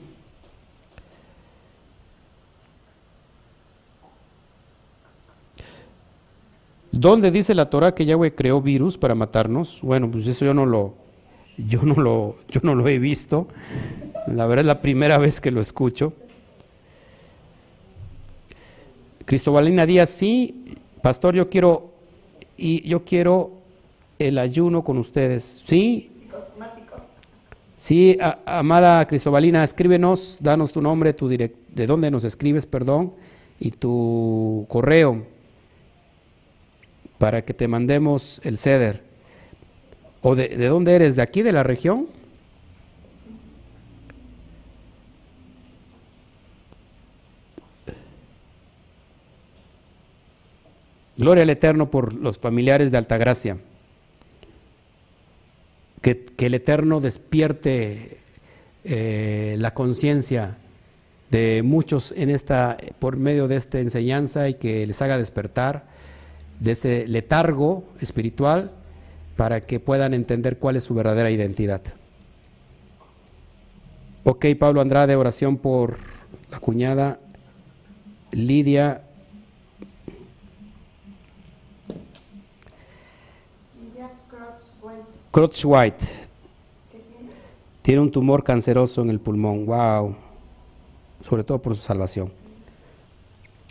¿Dónde 6.92 7.30
dice 7.30 7.54
la 7.54 7.68
Torah 7.68 7.94
que 7.94 8.06
Yahweh 8.06 8.34
creó 8.34 8.62
virus 8.62 8.96
para 8.96 9.14
matarnos? 9.14 9.80
Bueno, 9.82 10.10
pues 10.10 10.26
eso 10.28 10.46
yo 10.46 10.54
no 10.54 10.64
lo, 10.64 10.94
yo 11.58 11.82
no 11.82 11.94
lo, 11.94 12.36
yo 12.48 12.60
no 12.62 12.74
lo 12.74 12.88
he 12.88 12.98
visto. 12.98 13.48
La 14.26 14.46
verdad 14.46 14.62
es 14.62 14.66
la 14.66 14.80
primera 14.80 15.18
vez 15.18 15.40
que 15.40 15.50
lo 15.50 15.60
escucho. 15.60 16.14
Cristobalina 19.26 19.84
Díaz, 19.84 20.08
sí, 20.08 20.64
pastor, 21.02 21.34
yo 21.34 21.50
quiero 21.50 21.92
y 22.56 22.88
yo 22.88 23.04
quiero 23.04 23.50
el 24.18 24.38
ayuno 24.38 24.82
con 24.82 24.96
ustedes. 24.96 25.62
Sí. 25.66 26.12
Sí, 27.86 28.18
amada 28.46 29.06
Cristobalina, 29.06 29.62
escríbenos, 29.62 30.38
danos 30.40 30.72
tu 30.72 30.82
nombre, 30.82 31.12
tu 31.14 31.30
direc- 31.30 31.54
de 31.68 31.86
dónde 31.86 32.10
nos 32.10 32.24
escribes, 32.24 32.66
perdón, 32.66 33.12
y 33.60 33.70
tu 33.70 34.66
correo 34.68 35.24
para 37.18 37.42
que 37.42 37.54
te 37.54 37.68
mandemos 37.68 38.40
el 38.42 38.58
ceder. 38.58 39.04
¿O 40.20 40.34
de, 40.34 40.48
de 40.48 40.66
dónde 40.66 40.96
eres? 40.96 41.14
¿De 41.14 41.22
aquí, 41.22 41.42
de 41.42 41.52
la 41.52 41.62
región? 41.62 42.08
Gloria 51.16 51.44
al 51.44 51.50
Eterno 51.50 51.88
por 51.88 52.14
los 52.14 52.36
familiares 52.40 52.90
de 52.90 52.98
Altagracia. 52.98 53.58
Que, 56.02 56.24
que 56.24 56.46
el 56.46 56.54
Eterno 56.54 57.00
despierte 57.00 58.18
eh, 58.84 59.56
la 59.58 59.74
conciencia 59.74 60.58
de 61.30 61.62
muchos 61.64 62.12
en 62.16 62.30
esta, 62.30 62.76
por 62.98 63.16
medio 63.16 63.48
de 63.48 63.56
esta 63.56 63.80
enseñanza 63.80 64.48
y 64.48 64.54
que 64.54 64.86
les 64.86 65.02
haga 65.02 65.18
despertar 65.18 65.86
de 66.60 66.72
ese 66.72 67.06
letargo 67.08 67.84
espiritual 68.00 68.70
para 69.36 69.60
que 69.60 69.80
puedan 69.80 70.14
entender 70.14 70.58
cuál 70.58 70.76
es 70.76 70.84
su 70.84 70.94
verdadera 70.94 71.30
identidad. 71.30 71.82
Ok, 74.22 74.46
Pablo 74.58 74.80
Andrade, 74.80 75.16
oración 75.16 75.56
por 75.56 75.98
la 76.50 76.58
cuñada 76.58 77.20
Lidia 78.32 79.02
Crotchwhite. 85.36 86.06
¿qué 86.90 86.98
tiene? 87.82 88.00
Un 88.00 88.10
tumor 88.10 88.42
canceroso 88.42 89.02
en 89.02 89.10
el 89.10 89.20
pulmón. 89.20 89.66
Wow. 89.66 90.16
Sobre 91.28 91.44
todo 91.44 91.60
por 91.60 91.76
su 91.76 91.82
salvación. 91.82 92.32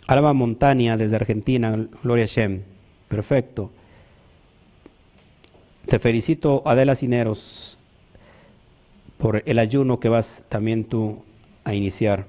Alba 0.06 0.32
Montaña 0.32 0.96
desde 0.96 1.16
Argentina. 1.16 1.76
Gloria 2.04 2.26
Shem. 2.26 2.62
Perfecto. 3.08 3.72
Te 5.88 5.98
felicito, 5.98 6.62
Adela 6.64 6.94
Cineros, 6.94 7.80
por 9.18 9.42
el 9.44 9.58
ayuno 9.58 9.98
que 9.98 10.08
vas 10.08 10.44
también 10.48 10.84
tú 10.84 11.24
a 11.64 11.74
iniciar. 11.74 12.26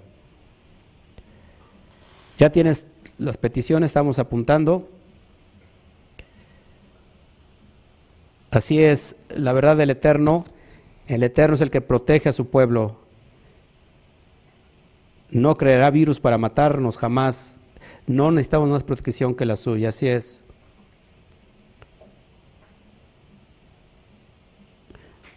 Ya 2.39 2.51
tienes 2.51 2.87
las 3.19 3.37
peticiones, 3.37 3.89
estamos 3.89 4.17
apuntando. 4.17 4.89
Así 8.49 8.81
es, 8.81 9.15
la 9.29 9.53
verdad 9.53 9.75
del 9.75 9.89
Eterno, 9.89 10.45
el 11.07 11.23
Eterno 11.23 11.55
es 11.55 11.61
el 11.61 11.71
que 11.71 11.81
protege 11.81 12.29
a 12.29 12.33
su 12.33 12.49
pueblo. 12.49 12.97
No 15.29 15.55
creerá 15.55 15.91
virus 15.91 16.19
para 16.19 16.37
matarnos 16.37 16.97
jamás. 16.97 17.59
No 18.05 18.31
necesitamos 18.31 18.69
más 18.69 18.83
protección 18.83 19.35
que 19.35 19.45
la 19.45 19.57
suya, 19.57 19.89
así 19.89 20.07
es. 20.07 20.43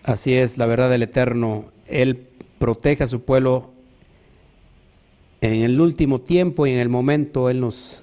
Así 0.04 0.34
es, 0.34 0.56
la 0.56 0.66
verdad 0.66 0.90
del 0.90 1.02
Eterno, 1.02 1.66
Él 1.86 2.28
protege 2.58 3.04
a 3.04 3.08
su 3.08 3.22
pueblo 3.22 3.70
en 5.40 5.62
el 5.62 5.80
último 5.80 6.20
tiempo 6.20 6.66
y 6.66 6.72
en 6.72 6.78
el 6.78 6.88
momento 6.88 7.50
Él 7.50 7.60
nos 7.60 8.02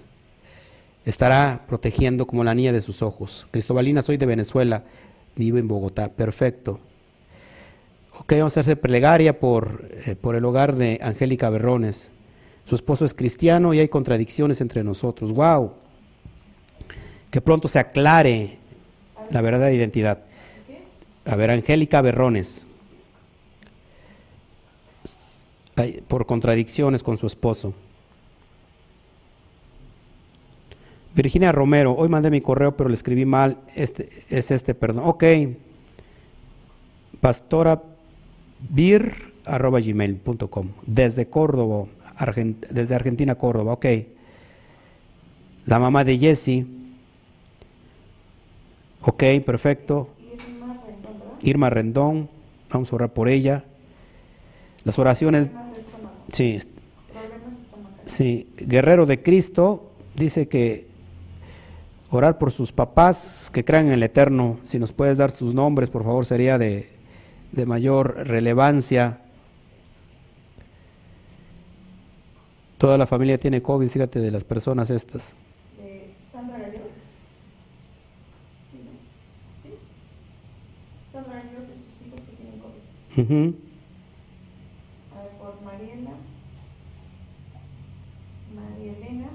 estará 1.07 1.63
protegiendo 1.67 2.27
como 2.27 2.43
la 2.43 2.53
niña 2.53 2.73
de 2.73 2.81
sus 2.81 3.01
ojos. 3.01 3.47
Cristobalina, 3.51 4.01
soy 4.01 4.17
de 4.17 4.25
Venezuela, 4.25 4.83
vivo 5.37 5.57
en 5.57 5.67
Bogotá, 5.67 6.09
perfecto. 6.09 6.79
Ok, 8.19 8.33
vamos 8.33 8.57
a 8.57 8.59
hacer 8.59 8.81
plegaria 8.81 9.39
por, 9.39 9.89
eh, 10.05 10.17
por 10.19 10.35
el 10.35 10.43
hogar 10.43 10.75
de 10.75 10.99
Angélica 11.01 11.49
Berrones. 11.49 12.11
Su 12.65 12.75
esposo 12.75 13.05
es 13.05 13.13
cristiano 13.13 13.73
y 13.73 13.79
hay 13.79 13.87
contradicciones 13.87 14.59
entre 14.59 14.83
nosotros. 14.83 15.31
¡Wow! 15.31 15.71
Que 17.31 17.39
pronto 17.39 17.69
se 17.69 17.79
aclare 17.79 18.57
la 19.29 19.41
verdadera 19.41 19.71
identidad. 19.71 20.19
A 21.25 21.35
ver, 21.37 21.51
Angélica 21.51 22.01
Berrones. 22.01 22.67
Por 26.09 26.25
contradicciones 26.25 27.01
con 27.01 27.17
su 27.17 27.27
esposo. 27.27 27.73
Virginia 31.17 31.51
Romero, 31.51 31.93
hoy 31.97 32.09
mandé 32.09 32.29
mi 32.29 32.41
correo, 32.41 32.77
pero 32.77 32.89
le 32.89 32.95
escribí 32.95 33.25
mal. 33.25 33.57
Este 33.75 34.07
es 34.29 34.51
este, 34.51 34.75
perdón. 34.75 35.03
Ok. 35.07 35.23
Pastora 37.19 37.81
bir 38.69 39.33
arroba 39.43 39.79
gmail.com 39.79 40.69
desde 40.85 41.27
Córdoba, 41.27 41.85
Argent- 42.17 42.67
desde 42.69 42.93
Argentina, 42.93 43.33
Córdoba, 43.35 43.73
ok. 43.73 43.85
La 45.65 45.79
mamá 45.79 46.03
de 46.03 46.17
Jesse, 46.19 46.65
ok, 49.01 49.23
perfecto. 49.45 50.09
Irma 50.31 50.73
Rendón. 50.85 51.21
Irma 51.41 51.69
Rendón, 51.71 52.29
vamos 52.71 52.91
a 52.91 52.95
orar 52.95 53.13
por 53.13 53.27
ella. 53.27 53.63
Las 54.83 54.99
oraciones, 54.99 55.49
sí, 56.31 56.59
sí. 58.05 58.47
Guerrero 58.57 59.05
de 59.07 59.21
Cristo 59.23 59.91
dice 60.15 60.47
que 60.47 60.86
orar 62.09 62.37
por 62.37 62.51
sus 62.51 62.71
papás 62.71 63.49
que 63.53 63.65
crean 63.65 63.87
en 63.87 63.93
el 63.93 64.03
Eterno. 64.03 64.59
Si 64.63 64.79
nos 64.79 64.91
puedes 64.91 65.17
dar 65.17 65.31
sus 65.31 65.53
nombres, 65.53 65.89
por 65.89 66.03
favor, 66.03 66.25
sería 66.25 66.57
de, 66.57 66.89
de 67.51 67.65
mayor 67.65 68.27
relevancia. 68.27 69.21
Toda 72.77 72.97
la 72.97 73.07
familia 73.07 73.37
tiene 73.37 73.61
COVID, 73.61 73.89
fíjate, 73.89 74.19
de 74.19 74.31
las 74.31 74.43
personas 74.43 74.89
estas. 74.89 75.33
De 75.77 76.13
Sandra 76.31 76.59
Gallegos. 76.59 76.91
Sí, 78.71 78.77
¿no? 78.85 78.91
Sí. 79.63 79.75
Sandra 81.11 81.33
Gallegos 81.33 81.63
y 81.63 81.97
sus 81.97 82.07
hijos 82.07 82.21
que 82.21 82.35
tienen 82.35 82.59
COVID. 82.59 83.23
Ujú. 83.23 83.55
A 85.17 85.23
ver, 85.23 85.31
por 85.39 85.61
Mariela. 85.63 86.11
María 88.55 88.93
Elena. 88.93 89.29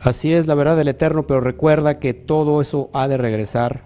Así 0.00 0.32
es 0.32 0.46
la 0.46 0.54
verdad 0.54 0.76
del 0.76 0.88
Eterno, 0.88 1.26
pero 1.26 1.40
recuerda 1.40 1.98
que 1.98 2.14
todo 2.14 2.60
eso 2.60 2.88
ha 2.92 3.08
de 3.08 3.16
regresar. 3.16 3.82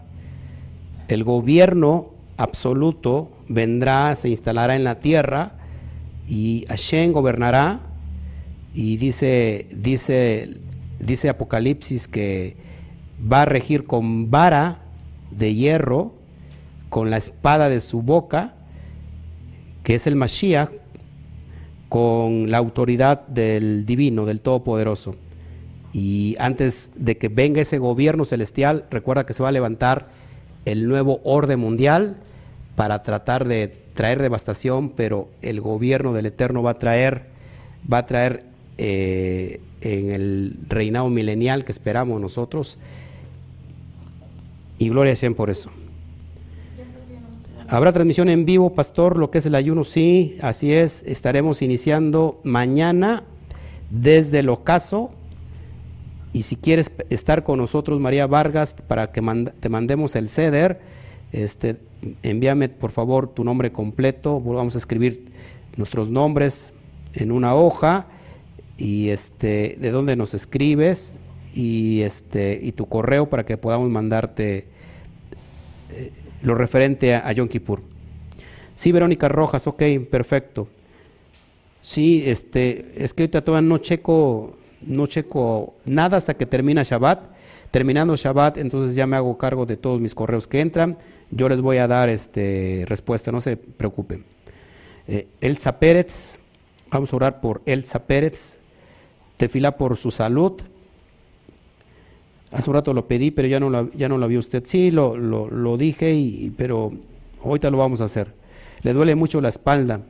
El 1.09 1.25
gobierno 1.25 2.11
absoluto 2.37 3.31
vendrá, 3.49 4.15
se 4.17 4.29
instalará 4.29 4.77
en 4.77 4.85
la 4.85 4.99
tierra 4.99 5.53
y 6.29 6.67
Hashem 6.69 7.13
gobernará. 7.13 7.81
Y 8.75 8.97
dice, 8.97 9.67
dice, 9.75 10.59
dice 10.99 11.29
Apocalipsis 11.29 12.09
que 12.09 12.57
va 13.31 13.43
a 13.43 13.47
regir 13.47 13.85
con 13.85 14.31
vara 14.31 14.81
de 15.31 15.55
hierro, 15.55 16.15
con 16.89 17.11
la 17.11 17.17
espada 17.17 17.69
de 17.69 17.81
su 17.81 18.03
boca, 18.03 18.55
que 19.83 19.95
es 19.95 20.07
el 20.07 20.17
Mashiach, 20.17 20.71
con 21.89 22.51
la 22.51 22.59
autoridad 22.59 23.27
del 23.29 23.85
divino, 23.87 24.25
del 24.25 24.41
Todopoderoso. 24.41 25.17
Y 25.93 26.37
antes 26.39 26.91
de 26.95 27.19
que 27.19 27.29
venga 27.29 27.61
ese 27.61 27.79
gobierno 27.79 28.25
celestial, 28.25 28.87
recuerda 28.91 29.27
que 29.27 29.35
se 29.35 29.43
va 29.43 29.51
a 29.51 29.53
levantar 29.53 30.09
el 30.65 30.89
nuevo 30.89 31.21
orden 31.25 31.61
mundial 31.61 32.19
para 32.77 33.03
tratar 33.03 33.47
de 33.47 33.77
traer 33.95 34.23
devastación, 34.23 34.91
pero 34.91 35.29
el 35.43 35.61
gobierno 35.61 36.13
del 36.13 36.27
Eterno 36.27 36.63
va 36.63 36.73
a 36.73 36.79
traer, 36.79 37.27
va 37.93 37.99
a 37.99 38.07
traer 38.07 38.45
eh, 38.79 39.61
en 39.83 40.11
el 40.13 40.57
reinado 40.69 41.11
milenial 41.11 41.65
que 41.65 41.73
esperamos 41.73 42.21
nosotros. 42.21 42.79
Y 44.79 44.89
gloria 44.89 45.13
a 45.13 45.17
Dios 45.17 45.35
por 45.35 45.51
eso. 45.51 45.71
¿Habrá 47.69 47.93
transmisión 47.93 48.29
en 48.29 48.45
vivo, 48.45 48.75
pastor? 48.75 49.17
Lo 49.17 49.31
que 49.31 49.39
es 49.39 49.47
el 49.47 49.55
ayuno, 49.55 49.85
sí, 49.85 50.37
así 50.43 50.73
es. 50.75 51.03
Estaremos 51.05 51.63
iniciando 51.63 52.39
mañana 52.45 53.23
desde 53.91 54.41
el 54.41 54.49
ocaso. 54.51 55.11
Y 56.33 56.45
si 56.45 56.57
quieres 56.57 56.91
estar 57.11 57.45
con 57.45 57.59
nosotros, 57.59 58.01
María 58.01 58.27
Vargas, 58.27 58.75
para 58.75 59.13
que 59.13 59.21
te 59.61 59.69
mandemos 59.69 60.17
el 60.17 60.29
ceder, 60.29 60.81
este, 61.33 61.77
envíame 62.23 62.69
por 62.69 62.91
favor 62.91 63.29
tu 63.29 63.45
nombre 63.45 63.73
completo. 63.73 64.41
Vamos 64.41 64.75
a 64.75 64.79
escribir 64.79 65.27
nuestros 65.77 66.09
nombres 66.09 66.73
en 67.15 67.33
una 67.33 67.55
hoja 67.55 68.07
y 68.79 69.11
este, 69.11 69.77
de 69.81 69.91
dónde 69.91 70.17
nos 70.17 70.35
escribes 70.35 71.15
y, 71.55 72.01
este, 72.03 72.59
y 72.63 72.73
tu 72.73 72.87
correo 72.87 73.29
para 73.29 73.45
que 73.45 73.57
podamos 73.57 73.91
mandarte 73.91 74.67
eh, 75.91 76.13
lo 76.43 76.55
referente 76.55 77.15
a, 77.15 77.31
Yom 77.33 77.49
Kippur. 77.49 77.83
Sí, 78.75 78.91
Verónica 78.91 79.29
Rojas, 79.29 79.67
ok, 79.67 79.83
perfecto. 80.11 80.69
Sí, 81.83 82.25
este, 82.27 82.93
es 82.97 83.13
que 83.13 83.25
ahorita 83.25 83.45
todavía 83.45 83.69
no 83.69 83.79
checo, 83.79 84.57
no 84.87 85.07
checo 85.07 85.75
nada 85.85 86.17
hasta 86.17 86.35
que 86.35 86.47
termina 86.47 86.83
Shabbat. 86.83 87.21
Terminando 87.71 88.17
Shabbat, 88.17 88.59
entonces 88.59 88.95
ya 88.95 89.07
me 89.07 89.17
hago 89.17 89.39
cargo 89.39 89.65
de 89.65 89.77
todos 89.77 90.01
mis 90.01 90.15
correos 90.15 90.47
que 90.47 90.61
entran. 90.61 90.99
Yo 91.31 91.49
les 91.49 91.61
voy 91.61 91.79
a 91.79 91.89
dar 91.89 92.09
este, 92.11 92.85
respuesta, 92.87 93.33
no 93.33 93.41
se 93.41 93.57
preocupen. 93.57 94.25
Eh, 95.09 95.27
Elsa 95.41 95.79
Pérez, 95.79 96.39
vamos 96.91 97.13
a 97.13 97.17
orar 97.17 97.41
por 97.41 97.63
Elsa 97.65 98.01
Pérez. 98.05 98.59
Tefila 99.37 99.77
por 99.77 99.97
su 99.97 100.11
salud. 100.11 100.63
Hace 102.53 102.69
un 102.69 102.75
rato 102.75 102.93
lo 102.93 103.09
pedí, 103.09 103.31
pero 103.31 103.49
ya 103.49 103.59
no 103.59 103.71
la, 103.71 103.89
ya 103.95 104.09
no 104.09 104.19
la 104.19 104.27
vio 104.27 104.39
usted. 104.39 104.63
Sí, 104.67 104.91
lo, 104.91 105.17
lo, 105.17 105.77
dije, 105.79 106.13
y, 106.13 106.53
pero 106.57 106.93
ahorita 107.43 107.71
lo 107.71 107.79
vamos 107.79 108.03
a 108.03 108.05
hacer. 108.05 108.35
Le 108.83 108.93
duele 108.93 109.15
mucho 109.15 109.41
la 109.41 109.49
espalda. 109.49 110.03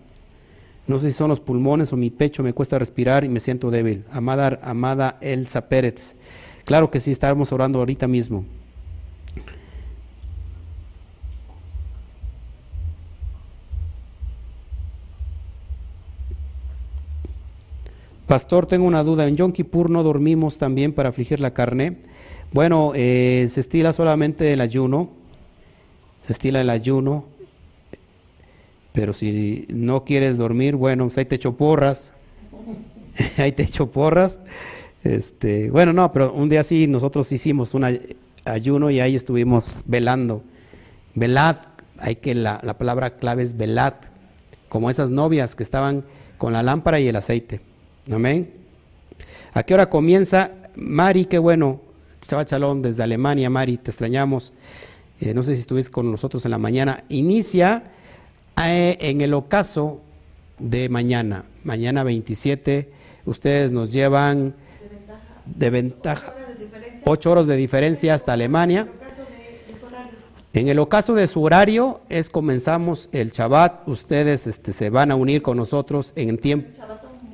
No 0.87 0.99
sé 0.99 1.11
si 1.11 1.17
son 1.17 1.29
los 1.29 1.41
pulmones 1.41 1.93
o 1.93 1.97
mi 1.97 2.11
pecho, 2.11 2.43
me 2.43 2.53
cuesta 2.53 2.79
respirar 2.79 3.25
y 3.25 3.29
me 3.29 3.41
siento 3.41 3.71
débil. 3.71 4.05
Amada, 4.11 4.59
amada 4.63 5.17
Elsa 5.21 5.69
Pérez. 5.69 6.17
Claro 6.65 6.91
que 6.91 7.01
sí, 7.01 7.11
estábamos 7.11 7.53
orando 7.53 7.79
ahorita 7.79 8.09
mismo. 8.09 8.45
Pastor, 18.27 18.67
tengo 18.67 18.87
una 18.87 19.05
duda. 19.05 19.29
En 19.29 19.37
Yom 19.37 19.53
Kippur 19.53 19.91
no 19.91 20.03
dormimos 20.03 20.57
también 20.57 20.93
para 20.93 21.11
afligir 21.11 21.39
la 21.39 21.53
carne. 21.53 21.99
Bueno, 22.53 22.93
eh, 22.95 23.47
se 23.51 23.61
estila 23.61 23.93
solamente 23.93 24.53
el 24.53 24.61
ayuno, 24.61 25.11
se 26.27 26.33
estila 26.33 26.61
el 26.61 26.71
ayuno, 26.71 27.27
pero 28.93 29.13
si 29.13 29.67
no 29.69 30.05
quieres 30.05 30.37
dormir, 30.37 30.77
bueno, 30.77 31.05
pues 31.05 31.19
ahí 31.19 31.25
te 31.25 31.37
echo 31.37 31.57
porras, 31.57 32.13
ahí 33.37 33.53
te 33.53 33.63
echo 33.63 33.91
porras. 33.91 34.39
Este, 35.05 35.71
bueno, 35.71 35.93
no, 35.93 36.13
pero 36.13 36.33
un 36.33 36.49
día 36.49 36.63
sí 36.63 36.87
nosotros 36.87 37.31
hicimos 37.33 37.75
un 37.75 37.99
ayuno 38.45 38.91
y 38.91 39.01
ahí 39.01 39.17
estuvimos 39.17 39.77
velando. 39.85 40.43
Velad, 41.15 41.57
hay 41.99 42.17
que 42.17 42.35
la, 42.35 42.61
la 42.63 42.79
palabra 42.79 43.17
clave 43.17 43.43
es 43.43 43.57
velad, 43.57 43.95
como 44.69 44.91
esas 44.91 45.11
novias 45.11 45.55
que 45.55 45.63
estaban 45.63 46.05
con 46.39 46.53
la 46.53 46.63
lámpara 46.63 47.01
y 47.01 47.09
el 47.09 47.17
aceite. 47.17 47.61
Amén. 48.11 48.53
¿A 49.55 49.63
qué 49.63 49.75
hora 49.75 49.89
comienza? 49.91 50.51
Mari, 50.75 51.27
qué 51.27 51.39
bueno, 51.39 51.81
estaba 52.21 52.45
Chalón 52.47 52.83
desde 52.83 53.03
Alemania, 53.03 53.51
Mari, 53.51 53.77
te 53.77 53.91
extrañamos. 53.91 54.53
Eh, 55.21 55.35
no 55.35 55.43
sé 55.43 55.55
si 55.55 55.61
estuviste 55.61 55.93
con 55.93 56.11
nosotros 56.11 56.45
en 56.45 56.51
la 56.51 56.59
mañana. 56.59 57.05
Inicia 57.09 57.93
en 58.57 59.21
el 59.21 59.35
ocaso 59.35 60.01
de 60.59 60.89
mañana, 60.89 61.45
mañana 61.65 62.05
27. 62.05 62.89
Ustedes 63.25 63.73
nos 63.73 63.93
llevan 63.93 64.55
de 65.47 65.71
ventaja, 65.71 66.35
ocho 67.05 67.33
horas 67.33 67.47
de 67.47 67.57
diferencia 67.57 68.15
hasta 68.15 68.33
Alemania. 68.33 68.89
En 70.55 70.69
el 70.69 70.79
ocaso 70.79 71.15
de 71.15 71.27
su 71.29 71.43
horario 71.43 72.01
es 72.11 72.29
comenzamos 72.29 73.09
el 73.13 73.31
Shabbat. 73.31 73.89
Ustedes 73.89 74.47
este, 74.47 74.73
se 74.73 74.91
van 74.91 75.11
a 75.11 75.17
unir 75.17 75.41
con 75.41 75.57
nosotros 75.57 76.13
en 76.15 76.37
tiempo, 76.37 76.69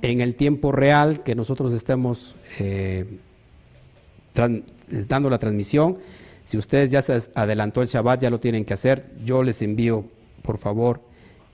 en 0.03 0.21
el 0.21 0.37
tiempo 0.37 0.71
real 0.71 1.25
que 1.25 1.35
nosotros 1.35 1.73
estemos 1.73 2.37
eh, 2.61 3.19
dando 5.09 5.31
la 5.31 5.39
transmisión. 5.39 5.99
Si 6.45 6.57
ustedes 6.57 6.93
ya 6.93 7.03
se 7.03 7.21
adelantó 7.35 7.83
el 7.83 7.89
Shabbat, 7.89 8.23
ya 8.23 8.31
lo 8.31 8.39
tienen 8.39 8.65
que 8.65 8.75
hacer. 8.75 9.11
Yo 9.25 9.43
les 9.43 9.63
envío, 9.63 10.05
por 10.43 10.59
favor, 10.59 11.01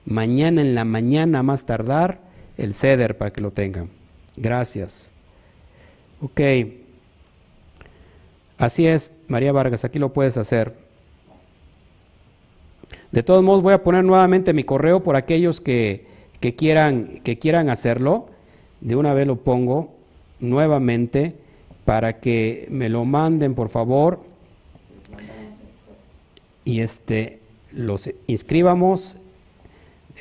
mañana 0.05 0.61
en 0.61 0.75
la 0.75 0.85
mañana, 0.85 1.43
más 1.43 1.65
tardar, 1.65 2.19
el 2.57 2.73
ceder 2.73 3.17
para 3.17 3.31
que 3.31 3.41
lo 3.41 3.51
tengan. 3.51 3.89
Gracias. 4.37 5.11
Ok. 6.21 6.41
Así 8.57 8.87
es, 8.87 9.11
María 9.27 9.51
Vargas, 9.51 9.83
aquí 9.83 9.99
lo 9.99 10.13
puedes 10.13 10.37
hacer. 10.37 10.73
De 13.11 13.23
todos 13.23 13.43
modos, 13.43 13.61
voy 13.61 13.73
a 13.73 13.83
poner 13.83 14.03
nuevamente 14.03 14.53
mi 14.53 14.63
correo 14.63 15.03
por 15.03 15.15
aquellos 15.15 15.59
que, 15.59 16.05
que, 16.39 16.55
quieran, 16.55 17.19
que 17.23 17.37
quieran 17.37 17.69
hacerlo. 17.69 18.27
De 18.81 18.95
una 18.95 19.13
vez 19.13 19.27
lo 19.27 19.37
pongo 19.37 19.93
nuevamente 20.39 21.35
para 21.85 22.19
que 22.19 22.67
me 22.69 22.89
lo 22.89 23.05
manden, 23.05 23.55
por 23.55 23.69
favor. 23.69 24.19
Y 26.63 26.79
este 26.81 27.39
los 27.71 28.09
inscribamos 28.27 29.17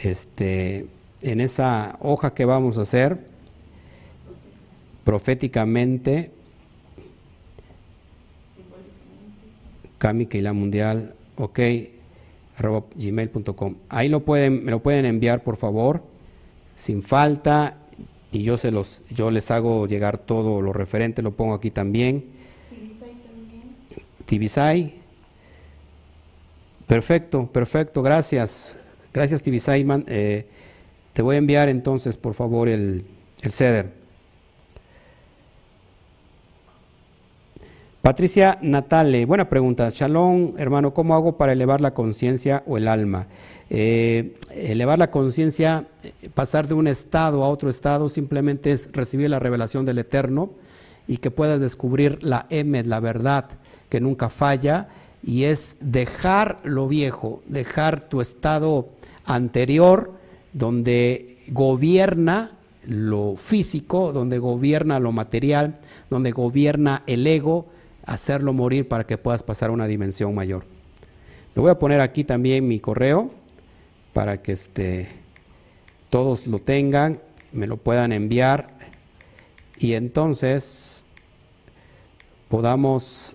este 0.02 0.86
en 1.22 1.40
esa 1.40 1.96
hoja 2.00 2.34
que 2.34 2.44
vamos 2.44 2.78
a 2.78 2.82
hacer 2.82 3.18
proféticamente 5.04 6.30
Cami 9.98 10.26
la 10.32 10.52
Mundial, 10.52 11.14
ok, 11.36 11.60
arroba 12.58 12.84
gmail.com. 12.94 13.76
Ahí 13.88 14.10
lo 14.10 14.20
pueden, 14.20 14.62
me 14.62 14.70
lo 14.70 14.82
pueden 14.82 15.06
enviar, 15.06 15.42
por 15.42 15.56
favor, 15.56 16.02
sin 16.76 17.00
falta 17.00 17.78
y 18.30 18.42
yo 18.42 18.58
se 18.58 18.70
los 18.70 19.02
yo 19.08 19.30
les 19.30 19.50
hago 19.50 19.86
llegar 19.86 20.18
todo 20.18 20.60
lo 20.60 20.74
referente, 20.74 21.22
lo 21.22 21.30
pongo 21.30 21.54
aquí 21.54 21.70
también. 21.70 22.24
Tibisay. 24.26 24.94
Perfecto, 26.86 27.46
perfecto, 27.46 28.02
gracias. 28.02 28.76
Gracias 29.14 29.42
Tibisay. 29.42 29.86
Eh, 30.08 30.44
te 31.12 31.22
voy 31.22 31.36
a 31.36 31.38
enviar 31.38 31.68
entonces, 31.68 32.16
por 32.16 32.34
favor, 32.34 32.68
el, 32.68 33.04
el 33.42 33.52
ceder. 33.52 33.92
Patricia 38.02 38.58
Natale, 38.60 39.24
buena 39.24 39.48
pregunta. 39.48 39.88
Shalom, 39.88 40.54
hermano, 40.58 40.92
¿cómo 40.92 41.14
hago 41.14 41.36
para 41.36 41.52
elevar 41.52 41.80
la 41.80 41.94
conciencia 41.94 42.64
o 42.66 42.76
el 42.76 42.88
alma? 42.88 43.28
Eh, 43.70 44.34
elevar 44.50 44.98
la 44.98 45.12
conciencia, 45.12 45.86
pasar 46.34 46.66
de 46.66 46.74
un 46.74 46.88
estado 46.88 47.44
a 47.44 47.48
otro 47.48 47.70
estado, 47.70 48.08
simplemente 48.08 48.72
es 48.72 48.90
recibir 48.92 49.30
la 49.30 49.38
revelación 49.38 49.86
del 49.86 49.98
Eterno 49.98 50.50
y 51.06 51.18
que 51.18 51.30
puedas 51.30 51.60
descubrir 51.60 52.22
la 52.24 52.46
Emed, 52.50 52.86
la 52.86 52.98
verdad 52.98 53.48
que 53.88 54.00
nunca 54.00 54.28
falla, 54.28 54.88
y 55.22 55.44
es 55.44 55.76
dejar 55.80 56.58
lo 56.64 56.88
viejo, 56.88 57.42
dejar 57.46 58.04
tu 58.04 58.20
estado 58.20 58.88
anterior 59.24 60.12
donde 60.52 61.38
gobierna 61.48 62.52
lo 62.86 63.36
físico, 63.36 64.12
donde 64.12 64.38
gobierna 64.38 65.00
lo 65.00 65.12
material, 65.12 65.80
donde 66.10 66.30
gobierna 66.32 67.02
el 67.06 67.26
ego, 67.26 67.66
hacerlo 68.04 68.52
morir 68.52 68.88
para 68.88 69.04
que 69.04 69.18
puedas 69.18 69.42
pasar 69.42 69.70
a 69.70 69.72
una 69.72 69.86
dimensión 69.86 70.34
mayor. 70.34 70.64
Lo 71.54 71.62
voy 71.62 71.70
a 71.70 71.78
poner 71.78 72.00
aquí 72.00 72.24
también 72.24 72.66
mi 72.68 72.80
correo 72.80 73.30
para 74.12 74.42
que 74.42 74.52
este, 74.52 75.08
todos 76.10 76.46
lo 76.46 76.58
tengan, 76.58 77.20
me 77.52 77.66
lo 77.66 77.76
puedan 77.76 78.12
enviar 78.12 78.68
y 79.78 79.94
entonces 79.94 81.04
podamos 82.48 83.34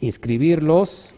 inscribirlos. 0.00 1.14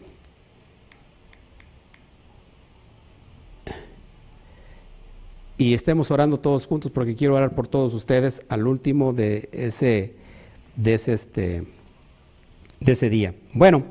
Y 5.63 5.73
estemos 5.73 6.11
orando 6.11 6.41
todos 6.41 6.67
juntos 6.67 6.91
porque 6.91 7.15
quiero 7.15 7.35
orar 7.35 7.55
por 7.55 7.69
todos 7.69 7.93
ustedes 7.93 8.41
al 8.49 8.67
último 8.67 9.13
de 9.13 9.47
ese 9.53 10.13
de 10.75 10.93
ese, 10.95 11.13
este, 11.13 11.63
de 12.81 12.91
ese 12.91 13.09
día. 13.09 13.33
Bueno, 13.53 13.85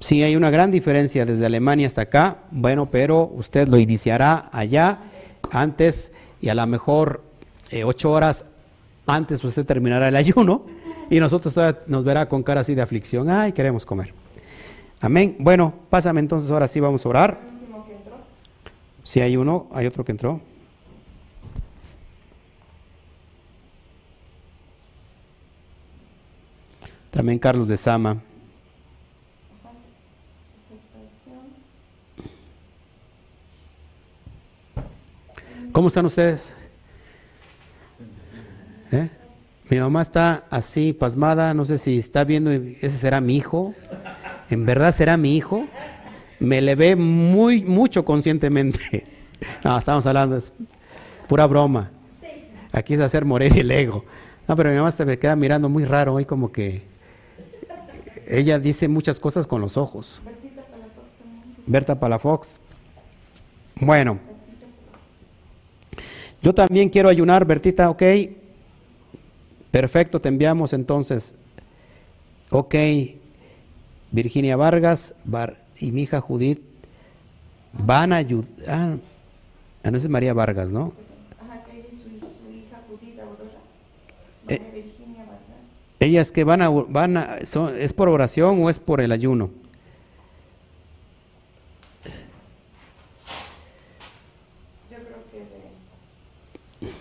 sí 0.00 0.24
hay 0.24 0.34
una 0.34 0.50
gran 0.50 0.72
diferencia 0.72 1.24
desde 1.24 1.46
Alemania 1.46 1.86
hasta 1.86 2.00
acá, 2.02 2.38
bueno, 2.50 2.86
pero 2.90 3.30
usted 3.32 3.68
lo 3.68 3.78
iniciará 3.78 4.50
allá 4.52 4.98
antes 5.52 6.10
y 6.40 6.48
a 6.48 6.56
lo 6.56 6.66
mejor 6.66 7.22
eh, 7.70 7.84
ocho 7.84 8.10
horas 8.10 8.46
antes 9.06 9.44
usted 9.44 9.64
terminará 9.64 10.08
el 10.08 10.16
ayuno 10.16 10.66
y 11.08 11.20
nosotros 11.20 11.54
nos 11.86 12.02
verá 12.02 12.28
con 12.28 12.42
cara 12.42 12.62
así 12.62 12.74
de 12.74 12.82
aflicción, 12.82 13.30
ay, 13.30 13.52
queremos 13.52 13.86
comer. 13.86 14.12
Amén. 15.00 15.36
Bueno, 15.38 15.72
pásame 15.88 16.18
entonces, 16.18 16.50
ahora 16.50 16.66
sí 16.66 16.80
vamos 16.80 17.06
a 17.06 17.08
orar. 17.10 17.55
Si 19.06 19.20
hay 19.20 19.36
uno, 19.36 19.68
hay 19.72 19.86
otro 19.86 20.04
que 20.04 20.10
entró. 20.10 20.40
También 27.12 27.38
Carlos 27.38 27.68
de 27.68 27.76
Sama. 27.76 28.20
¿Cómo 35.70 35.86
están 35.86 36.06
ustedes? 36.06 36.56
¿Eh? 38.90 39.08
Mi 39.70 39.78
mamá 39.78 40.02
está 40.02 40.46
así, 40.50 40.92
pasmada, 40.92 41.54
no 41.54 41.64
sé 41.64 41.78
si 41.78 41.98
está 41.98 42.24
viendo, 42.24 42.50
ese 42.50 42.88
será 42.88 43.20
mi 43.20 43.36
hijo, 43.36 43.72
en 44.50 44.66
verdad 44.66 44.92
será 44.92 45.16
mi 45.16 45.36
hijo, 45.36 45.68
me 46.38 46.60
le 46.60 46.74
ve 46.74 46.96
muy, 46.96 47.62
mucho 47.64 48.04
conscientemente. 48.04 49.04
No, 49.62 49.76
estamos 49.76 50.06
hablando, 50.06 50.38
es 50.38 50.50
pura 51.28 51.46
broma. 51.46 51.90
Aquí 52.72 52.94
es 52.94 53.00
hacer 53.00 53.26
morir 53.26 53.52
el 53.58 53.70
ego. 53.70 54.02
No, 54.48 54.56
pero 54.56 54.70
mi 54.70 54.76
mamá 54.76 54.90
se 54.92 55.04
me 55.04 55.18
queda 55.18 55.36
mirando 55.36 55.68
muy 55.68 55.84
raro 55.84 56.14
hoy 56.14 56.24
como 56.24 56.50
que 56.50 56.80
ella 58.26 58.58
dice 58.58 58.88
muchas 58.88 59.20
cosas 59.20 59.46
con 59.46 59.60
los 59.60 59.76
ojos. 59.76 60.22
Berta 61.66 62.00
Palafox. 62.00 62.60
Bueno. 63.74 64.18
Yo 66.42 66.54
también 66.54 66.88
quiero 66.88 67.08
ayunar, 67.08 67.44
Bertita, 67.44 67.90
ok. 67.90 68.02
Perfecto, 69.70 70.20
te 70.20 70.28
enviamos 70.28 70.72
entonces. 70.72 71.34
Ok, 72.50 72.74
Virginia 74.12 74.56
Vargas 74.56 75.12
y 75.78 75.92
mi 75.92 76.02
hija 76.02 76.20
Judith 76.20 76.60
van 77.72 78.12
a 78.12 78.16
ayudar. 78.16 78.48
Ah, 78.68 78.96
ah, 79.84 79.90
no 79.90 79.98
es 79.98 80.08
María 80.08 80.34
Vargas, 80.34 80.70
¿no? 80.70 80.92
Ajá, 81.44 81.62
que 81.64 81.84
su, 82.02 82.08
hija 82.52 82.80
Judith 82.88 83.18
Aurora. 83.20 83.60
Eh, 84.48 84.60
Virginia 84.74 85.24
Vargas. 85.24 85.40
Ellas 86.00 86.32
que 86.32 86.44
van 86.44 86.62
a, 86.62 86.68
van 86.68 87.16
a 87.16 87.46
son, 87.46 87.76
¿es 87.78 87.92
por 87.92 88.08
oración 88.08 88.62
o 88.62 88.70
es 88.70 88.78
por 88.78 89.00
el 89.00 89.12
ayuno? 89.12 89.50
Yo 94.90 94.96
creo 94.96 95.18
que 95.30 95.38
de... 96.86 96.92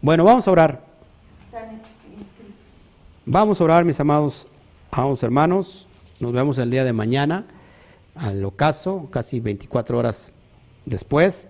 Bueno, 0.00 0.24
vamos 0.24 0.46
a 0.46 0.50
orar. 0.50 0.88
Vamos 3.30 3.60
a 3.60 3.64
orar, 3.64 3.84
mis 3.84 4.00
amados, 4.00 4.46
amados 4.90 5.22
hermanos. 5.22 5.86
Nos 6.18 6.32
vemos 6.32 6.56
el 6.56 6.70
día 6.70 6.82
de 6.82 6.94
mañana 6.94 7.44
al 8.18 8.44
ocaso, 8.44 9.08
casi 9.10 9.40
24 9.40 9.98
horas 9.98 10.32
después. 10.84 11.48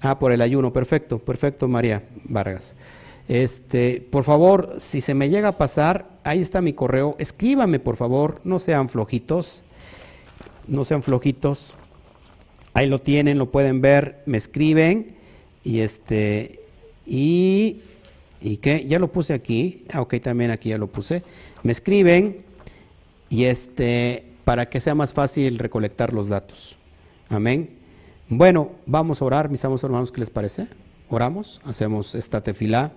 Ah, 0.00 0.18
por 0.18 0.32
el 0.32 0.40
ayuno, 0.40 0.72
perfecto, 0.72 1.18
perfecto, 1.18 1.68
María 1.68 2.04
Vargas. 2.24 2.74
Este, 3.28 4.06
por 4.10 4.24
favor, 4.24 4.76
si 4.78 5.00
se 5.00 5.14
me 5.14 5.28
llega 5.28 5.48
a 5.48 5.58
pasar, 5.58 6.08
ahí 6.24 6.40
está 6.40 6.60
mi 6.60 6.72
correo, 6.72 7.16
escríbame, 7.18 7.78
por 7.78 7.96
favor, 7.96 8.40
no 8.44 8.58
sean 8.58 8.88
flojitos, 8.88 9.64
no 10.68 10.84
sean 10.84 11.02
flojitos. 11.02 11.74
Ahí 12.74 12.88
lo 12.88 13.00
tienen, 13.00 13.38
lo 13.38 13.50
pueden 13.50 13.80
ver, 13.80 14.22
me 14.26 14.36
escriben 14.36 15.16
y 15.64 15.80
este 15.80 16.60
y 17.04 17.80
¿Y 18.40 18.58
qué? 18.58 18.86
Ya 18.86 18.98
lo 18.98 19.10
puse 19.10 19.32
aquí. 19.32 19.84
Ah, 19.92 20.00
ok, 20.00 20.20
también 20.20 20.50
aquí 20.50 20.70
ya 20.70 20.78
lo 20.78 20.86
puse. 20.86 21.22
Me 21.62 21.72
escriben 21.72 22.44
y 23.28 23.44
este, 23.44 24.24
para 24.46 24.68
que 24.68 24.78
sea 24.78 24.94
más 24.94 25.12
fácil 25.12 25.58
recolectar 25.58 26.12
los 26.12 26.28
datos. 26.28 26.76
Amén. 27.28 27.80
Bueno, 28.28 28.70
vamos 28.86 29.20
a 29.20 29.24
orar, 29.24 29.50
mis 29.50 29.64
amados 29.64 29.82
hermanos, 29.82 30.12
¿qué 30.12 30.20
les 30.20 30.30
parece? 30.30 30.68
Oramos, 31.10 31.60
hacemos 31.64 32.14
esta 32.14 32.40
tefilá 32.40 32.92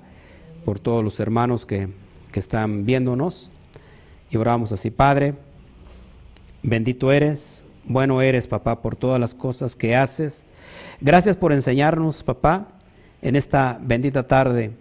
por 0.64 0.78
todos 0.78 1.04
los 1.04 1.20
hermanos 1.20 1.66
que, 1.66 1.90
que 2.32 2.40
están 2.40 2.86
viéndonos 2.86 3.50
y 4.30 4.38
oramos 4.38 4.72
así, 4.74 4.92
Padre, 4.92 5.34
bendito 6.62 7.12
eres, 7.12 7.64
bueno 7.84 8.22
eres, 8.22 8.46
papá, 8.46 8.84
por 8.84 8.96
todas 8.96 9.20
las 9.20 9.34
cosas 9.34 9.76
que 9.76 9.96
haces. 9.96 10.46
Gracias 11.02 11.36
por 11.36 11.52
enseñarnos, 11.52 12.22
papá, 12.22 12.68
en 13.24 13.36
esta 13.36 13.80
bendita 13.82 14.28
tarde 14.28 14.74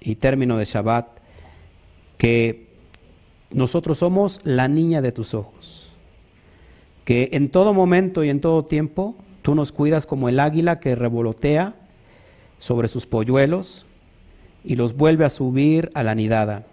y 0.00 0.14
término 0.14 0.56
de 0.56 0.64
Shabbat, 0.64 1.06
que 2.16 2.64
nosotros 3.54 3.98
somos 3.98 4.40
la 4.42 4.68
niña 4.68 5.00
de 5.00 5.12
tus 5.12 5.32
ojos, 5.32 5.53
que 7.04 7.30
en 7.32 7.50
todo 7.50 7.74
momento 7.74 8.24
y 8.24 8.30
en 8.30 8.40
todo 8.40 8.64
tiempo 8.64 9.14
tú 9.42 9.54
nos 9.54 9.72
cuidas 9.72 10.06
como 10.06 10.28
el 10.28 10.40
águila 10.40 10.80
que 10.80 10.94
revolotea 10.94 11.74
sobre 12.58 12.88
sus 12.88 13.06
polluelos 13.06 13.86
y 14.64 14.76
los 14.76 14.96
vuelve 14.96 15.24
a 15.24 15.30
subir 15.30 15.90
a 15.94 16.02
la 16.02 16.14
nidada. 16.14 16.66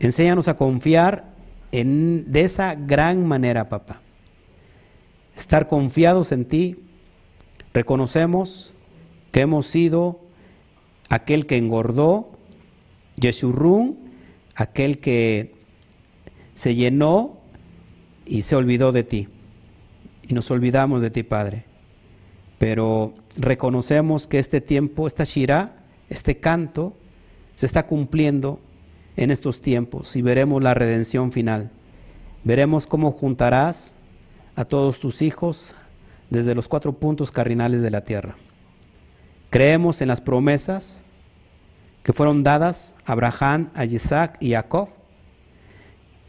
Enséñanos 0.00 0.48
a 0.48 0.56
confiar 0.56 1.30
en, 1.72 2.24
de 2.32 2.42
esa 2.42 2.74
gran 2.74 3.26
manera, 3.26 3.68
papá. 3.68 4.00
Estar 5.36 5.68
confiados 5.68 6.32
en 6.32 6.44
ti. 6.46 6.76
Reconocemos 7.72 8.72
que 9.30 9.42
hemos 9.42 9.66
sido 9.66 10.20
aquel 11.08 11.46
que 11.46 11.56
engordó, 11.56 12.30
Yeshurun, 13.16 13.98
aquel 14.56 14.98
que 14.98 15.54
se 16.54 16.74
llenó 16.74 17.39
y 18.30 18.42
se 18.42 18.54
olvidó 18.54 18.92
de 18.92 19.02
ti. 19.02 19.28
Y 20.22 20.34
nos 20.34 20.50
olvidamos 20.52 21.02
de 21.02 21.10
ti, 21.10 21.24
Padre. 21.24 21.64
Pero 22.58 23.12
reconocemos 23.36 24.28
que 24.28 24.38
este 24.38 24.60
tiempo, 24.60 25.08
esta 25.08 25.24
Shirah, 25.24 25.72
este 26.08 26.38
canto, 26.38 26.94
se 27.56 27.66
está 27.66 27.86
cumpliendo 27.86 28.60
en 29.16 29.32
estos 29.32 29.60
tiempos 29.60 30.14
y 30.14 30.22
veremos 30.22 30.62
la 30.62 30.74
redención 30.74 31.32
final. 31.32 31.72
Veremos 32.44 32.86
cómo 32.86 33.10
juntarás 33.10 33.96
a 34.54 34.64
todos 34.64 35.00
tus 35.00 35.22
hijos 35.22 35.74
desde 36.30 36.54
los 36.54 36.68
cuatro 36.68 36.92
puntos 36.92 37.32
cardinales 37.32 37.82
de 37.82 37.90
la 37.90 38.04
tierra. 38.04 38.36
Creemos 39.50 40.00
en 40.02 40.08
las 40.08 40.20
promesas 40.20 41.02
que 42.04 42.12
fueron 42.12 42.44
dadas 42.44 42.94
a 43.04 43.12
Abraham, 43.12 43.70
a 43.74 43.84
Isaac 43.84 44.36
y 44.38 44.54
a 44.54 44.62
Jacob, 44.62 44.88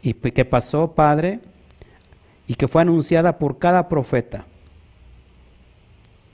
y 0.02 0.14
que 0.14 0.44
pasó, 0.44 0.94
Padre, 0.94 1.40
y 2.46 2.54
que 2.54 2.68
fue 2.68 2.82
anunciada 2.82 3.38
por 3.38 3.58
cada 3.58 3.88
profeta 3.88 4.46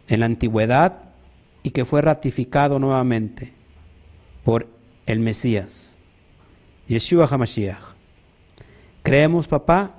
en 0.08 0.20
la 0.20 0.26
antigüedad 0.26 1.00
y 1.62 1.70
que 1.70 1.84
fue 1.84 2.00
ratificado 2.00 2.78
nuevamente 2.78 3.52
por 4.44 4.68
el 5.06 5.20
Mesías, 5.20 5.98
Yeshua 6.86 7.26
HaMashiach. 7.26 7.82
Creemos, 9.02 9.46
papá, 9.48 9.94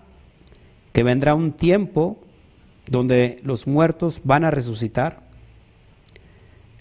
que 0.94 1.04
vendrá 1.04 1.36
un 1.36 1.52
tiempo 1.52 2.20
donde 2.88 3.40
los 3.44 3.68
muertos 3.68 4.22
van 4.24 4.44
a 4.44 4.52
resucitar 4.52 5.30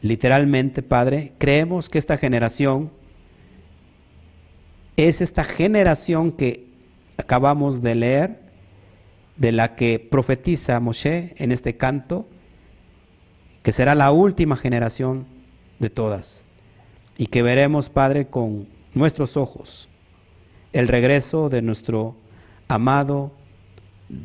Literalmente, 0.00 0.82
Padre, 0.82 1.32
creemos 1.38 1.88
que 1.88 1.98
esta 1.98 2.16
generación 2.16 2.90
es 4.96 5.20
esta 5.20 5.44
generación 5.44 6.32
que 6.32 6.68
acabamos 7.16 7.82
de 7.82 7.94
leer, 7.94 8.47
de 9.38 9.52
la 9.52 9.76
que 9.76 9.98
profetiza 9.98 10.78
Moshe 10.80 11.34
en 11.38 11.52
este 11.52 11.76
canto, 11.76 12.28
que 13.62 13.72
será 13.72 13.94
la 13.94 14.12
última 14.12 14.56
generación 14.56 15.26
de 15.78 15.90
todas, 15.90 16.44
y 17.16 17.26
que 17.26 17.42
veremos, 17.42 17.88
Padre, 17.88 18.26
con 18.26 18.68
nuestros 18.94 19.36
ojos 19.36 19.88
el 20.72 20.88
regreso 20.88 21.48
de 21.48 21.62
nuestro 21.62 22.16
amado 22.68 23.32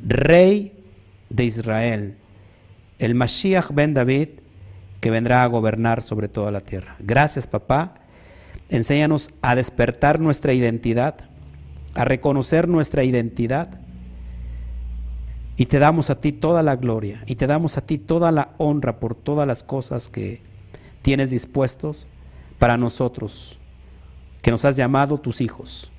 Rey 0.06 0.74
de 1.30 1.46
Israel, 1.46 2.18
el 3.00 3.16
Mashiach 3.16 3.72
ben 3.72 3.94
David, 3.94 4.30
que 5.00 5.12
vendrá 5.12 5.44
a 5.44 5.48
gobernar 5.48 6.02
sobre 6.02 6.28
toda 6.28 6.52
la 6.52 6.62
tierra. 6.62 6.96
Gracias, 7.00 7.48
papá. 7.48 7.96
Enséñanos 8.70 9.30
a 9.42 9.56
despertar 9.56 10.20
nuestra 10.20 10.54
identidad, 10.54 11.16
a 11.94 12.06
reconocer 12.06 12.68
nuestra 12.70 13.04
identidad. 13.04 13.82
Y 15.56 15.68
te 15.68 15.80
damos 15.80 16.10
a 16.10 16.20
ti 16.20 16.32
toda 16.32 16.64
la 16.64 16.76
gloria 16.76 17.24
y 17.28 17.36
te 17.36 17.46
damos 17.46 17.78
a 17.78 17.82
ti 17.82 17.98
toda 17.98 18.32
la 18.32 18.54
honra 18.58 19.00
por 19.00 19.14
todas 19.14 19.48
las 19.48 19.64
cosas 19.64 20.10
que 20.10 20.42
tienes 21.04 21.30
dispuestos 21.30 22.08
para 22.58 22.78
nosotros, 22.78 23.60
que 24.42 24.50
nos 24.50 24.66
has 24.66 24.76
llamado 24.76 25.20
tus 25.20 25.42
hijos. 25.42 25.92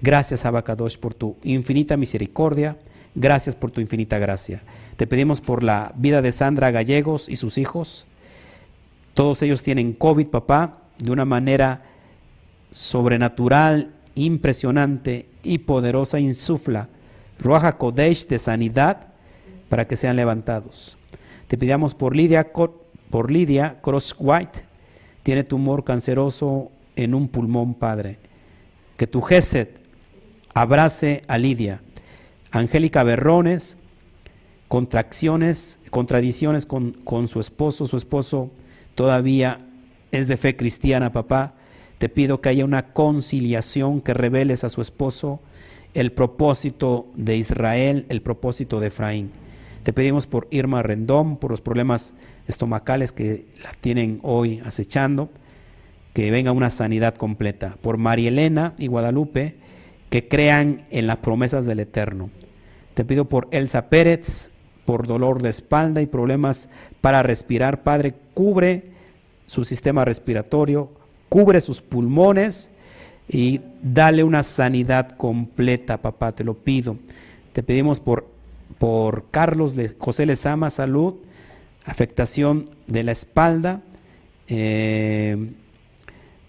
Gracias, 0.00 0.46
Abacadosh, 0.46 0.98
por 0.98 1.14
tu 1.14 1.36
infinita 1.42 1.96
misericordia. 1.96 2.78
Gracias 3.14 3.54
por 3.54 3.70
tu 3.70 3.80
infinita 3.80 4.18
gracia. 4.18 4.62
Te 4.96 5.06
pedimos 5.06 5.40
por 5.40 5.62
la 5.62 5.92
vida 5.96 6.22
de 6.22 6.32
Sandra 6.32 6.70
Gallegos 6.70 7.28
y 7.28 7.36
sus 7.36 7.58
hijos. 7.58 8.06
Todos 9.14 9.42
ellos 9.42 9.62
tienen 9.62 9.94
COVID, 9.94 10.26
papá, 10.28 10.78
de 10.98 11.10
una 11.10 11.24
manera 11.24 11.84
sobrenatural, 12.70 13.94
impresionante 14.14 15.28
y 15.42 15.58
poderosa. 15.58 16.20
Insufla 16.20 16.90
Ruaja 17.38 17.76
Kodesh 17.76 18.26
de 18.26 18.38
sanidad 18.38 19.08
para 19.68 19.86
que 19.86 19.96
sean 19.96 20.16
levantados. 20.16 20.96
Te 21.48 21.58
pedimos 21.58 21.94
por 21.94 22.16
Lidia, 22.16 22.52
por 23.10 23.30
Lidia 23.30 23.78
Cross 23.82 24.16
White. 24.18 24.64
Tiene 25.22 25.44
tumor 25.44 25.84
canceroso 25.84 26.70
en 26.94 27.14
un 27.14 27.28
pulmón, 27.28 27.74
Padre. 27.74 28.18
Que 28.96 29.06
tu 29.06 29.20
Gesed 29.20 29.68
abrace 30.54 31.22
a 31.28 31.38
Lidia. 31.38 31.82
Angélica 32.50 33.02
Berrones, 33.02 33.76
contracciones, 34.68 35.80
contradicciones 35.90 36.64
con, 36.64 36.92
con 37.04 37.28
su 37.28 37.40
esposo. 37.40 37.86
Su 37.86 37.96
esposo 37.96 38.50
todavía 38.94 39.60
es 40.10 40.28
de 40.28 40.36
fe 40.36 40.56
cristiana, 40.56 41.12
papá. 41.12 41.54
Te 41.98 42.08
pido 42.08 42.40
que 42.40 42.48
haya 42.48 42.64
una 42.64 42.92
conciliación, 42.92 44.00
que 44.00 44.14
reveles 44.14 44.64
a 44.64 44.68
su 44.70 44.80
esposo 44.80 45.40
el 45.96 46.12
propósito 46.12 47.06
de 47.14 47.38
Israel, 47.38 48.04
el 48.10 48.20
propósito 48.20 48.80
de 48.80 48.88
Efraín. 48.88 49.30
Te 49.82 49.94
pedimos 49.94 50.26
por 50.26 50.46
Irma 50.50 50.82
Rendón, 50.82 51.38
por 51.38 51.50
los 51.50 51.62
problemas 51.62 52.12
estomacales 52.46 53.12
que 53.12 53.46
la 53.64 53.72
tienen 53.80 54.20
hoy 54.22 54.60
acechando, 54.62 55.30
que 56.12 56.30
venga 56.30 56.52
una 56.52 56.68
sanidad 56.68 57.14
completa. 57.14 57.78
Por 57.80 57.96
María 57.96 58.28
Elena 58.28 58.74
y 58.76 58.88
Guadalupe, 58.88 59.56
que 60.10 60.28
crean 60.28 60.84
en 60.90 61.06
las 61.06 61.16
promesas 61.16 61.64
del 61.64 61.80
Eterno. 61.80 62.28
Te 62.92 63.06
pido 63.06 63.24
por 63.30 63.48
Elsa 63.50 63.88
Pérez, 63.88 64.50
por 64.84 65.06
dolor 65.06 65.40
de 65.40 65.48
espalda 65.48 66.02
y 66.02 66.06
problemas 66.06 66.68
para 67.00 67.22
respirar. 67.22 67.82
Padre, 67.82 68.14
cubre 68.34 68.90
su 69.46 69.64
sistema 69.64 70.04
respiratorio, 70.04 70.90
cubre 71.30 71.62
sus 71.62 71.80
pulmones 71.80 72.70
y 73.28 73.60
dale 73.82 74.22
una 74.22 74.42
sanidad 74.42 75.16
completa, 75.16 76.00
papá, 76.00 76.32
te 76.32 76.44
lo 76.44 76.54
pido. 76.54 76.96
Te 77.52 77.62
pedimos 77.62 78.00
por, 78.00 78.28
por 78.78 79.24
Carlos 79.30 79.74
José 79.98 80.26
Lezama, 80.26 80.70
salud, 80.70 81.14
afectación 81.84 82.70
de 82.86 83.02
la 83.02 83.12
espalda, 83.12 83.82
eh, 84.48 85.52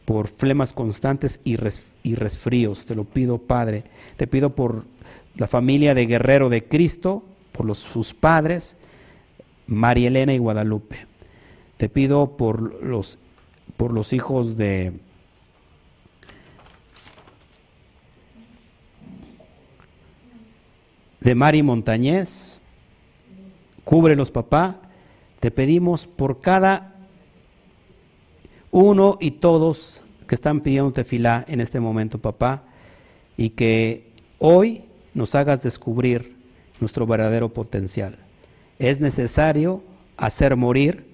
por 0.06 0.28
flemas 0.28 0.74
constantes 0.74 1.40
y, 1.44 1.58
y 2.04 2.16
resfríos. 2.16 2.86
Te 2.86 2.96
lo 2.96 3.04
pido, 3.06 3.40
Padre. 3.40 3.84
Te 4.16 4.28
pido 4.28 4.56
por 4.56 4.86
la 5.36 5.48
familia 5.48 5.94
de 5.94 6.06
Guerrero 6.06 6.50
de 6.50 6.64
Cristo, 6.66 7.24
por 7.52 7.66
los, 7.66 7.80
sus 7.80 8.14
padres, 8.14 8.78
María 9.66 10.08
Elena 10.08 10.34
y 10.34 10.38
Guadalupe. 10.38 11.08
Te 11.78 11.90
pido 11.90 12.38
por 12.38 12.84
los, 12.84 13.20
por 13.76 13.94
los 13.94 14.14
hijos 14.14 14.58
de, 14.58 14.94
de 21.20 21.36
Mari 21.36 21.64
Montañez, 21.64 22.62
cúbrelos 23.84 24.32
papá, 24.32 24.82
te 25.40 25.52
pedimos 25.52 26.08
por 26.08 26.42
cada 26.42 26.96
uno 28.72 29.18
y 29.20 29.32
todos 29.32 30.04
que 30.28 30.36
están 30.36 30.62
pidiendo 30.62 30.92
tefilá 30.92 31.46
en 31.48 31.62
este 31.62 31.80
momento, 31.80 32.20
papá, 32.20 32.64
y 33.38 33.52
que 33.52 34.12
hoy 34.40 34.84
nos 35.14 35.36
hagas 35.36 35.64
descubrir 35.64 36.36
nuestro 36.80 37.08
verdadero 37.08 37.50
potencial. 37.54 38.18
Es 38.78 39.00
necesario 39.00 39.84
hacer 40.18 40.56
morir 40.56 41.08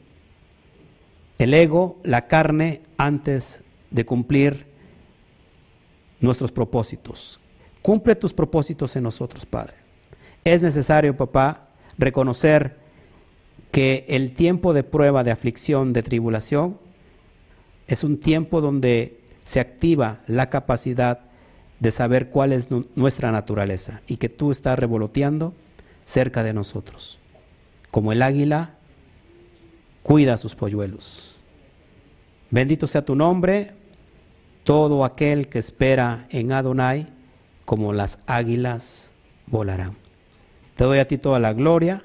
el 1.38 1.54
ego, 1.54 1.98
la 2.04 2.28
carne, 2.28 2.82
antes 2.98 3.62
de 3.92 4.06
cumplir 4.06 4.66
nuestros 6.20 6.52
propósitos. 6.52 7.40
Cumple 7.82 8.16
tus 8.16 8.34
propósitos 8.34 8.96
en 8.96 9.04
nosotros, 9.04 9.46
Padre. 9.46 9.83
Es 10.44 10.62
necesario, 10.62 11.16
papá, 11.16 11.70
reconocer 11.98 12.78
que 13.72 14.06
el 14.08 14.34
tiempo 14.34 14.74
de 14.74 14.84
prueba, 14.84 15.24
de 15.24 15.32
aflicción, 15.32 15.94
de 15.94 16.04
tribulación, 16.04 16.78
es 17.88 18.04
un 18.04 18.20
tiempo 18.20 18.62
donde 18.62 19.20
se 19.46 19.60
activa 19.60 20.22
la 20.28 20.50
capacidad 20.50 21.22
de 21.80 21.92
saber 21.92 22.30
cuál 22.30 22.54
es 22.54 22.68
nuestra 22.96 23.32
naturaleza 23.32 24.02
y 24.08 24.18
que 24.18 24.30
tú 24.30 24.52
estás 24.52 24.78
revoloteando 24.80 25.54
cerca 26.06 26.44
de 26.44 26.54
nosotros. 26.54 27.20
Como 27.92 28.12
el 28.12 28.22
águila 28.22 28.76
cuida 30.02 30.36
a 30.36 30.38
sus 30.38 30.56
polluelos. 30.56 31.36
Bendito 32.52 32.88
sea 32.88 33.04
tu 33.04 33.16
nombre, 33.16 33.72
todo 34.64 35.04
aquel 35.04 35.50
que 35.50 35.60
espera 35.60 36.28
en 36.30 36.52
Adonai, 36.52 37.08
como 37.66 37.94
las 37.94 38.20
águilas 38.28 39.12
volarán. 39.48 40.03
Te 40.76 40.84
doy 40.84 41.00
a 41.00 41.08
ti 41.08 41.18
toda 41.18 41.40
la 41.40 41.54
gloria. 41.54 42.04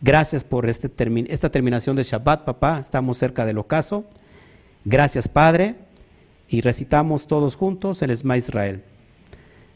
Gracias 0.00 0.44
por 0.44 0.68
este 0.68 0.90
esta 1.28 1.50
terminación 1.50 1.94
de 1.96 2.02
Shabbat, 2.02 2.44
papá. 2.44 2.78
Estamos 2.80 3.18
cerca 3.18 3.44
del 3.44 3.58
ocaso. 3.58 4.04
Gracias, 4.84 5.28
Padre. 5.28 5.76
Y 6.48 6.60
recitamos 6.60 7.26
todos 7.26 7.56
juntos 7.56 8.02
el 8.02 8.10
Esma 8.10 8.36
Israel. 8.36 8.82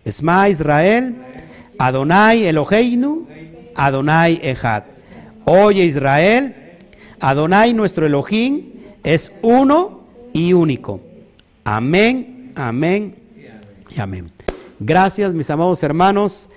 Esma 0.04 0.48
Israel, 0.48 1.16
Adonai 1.78 2.44
Eloheinu, 2.46 3.26
Adonai 3.74 4.40
Echad. 4.42 4.84
Oye 5.44 5.84
Israel, 5.84 6.76
Adonai 7.20 7.72
nuestro 7.72 8.06
Elohim 8.06 8.72
es 9.02 9.32
uno 9.42 10.02
y 10.32 10.52
único. 10.52 11.00
Amén, 11.64 12.52
amén 12.54 13.16
y 13.90 14.00
amén. 14.00 14.30
Gracias, 14.78 15.34
mis 15.34 15.48
amados 15.50 15.82
hermanos. 15.82 16.48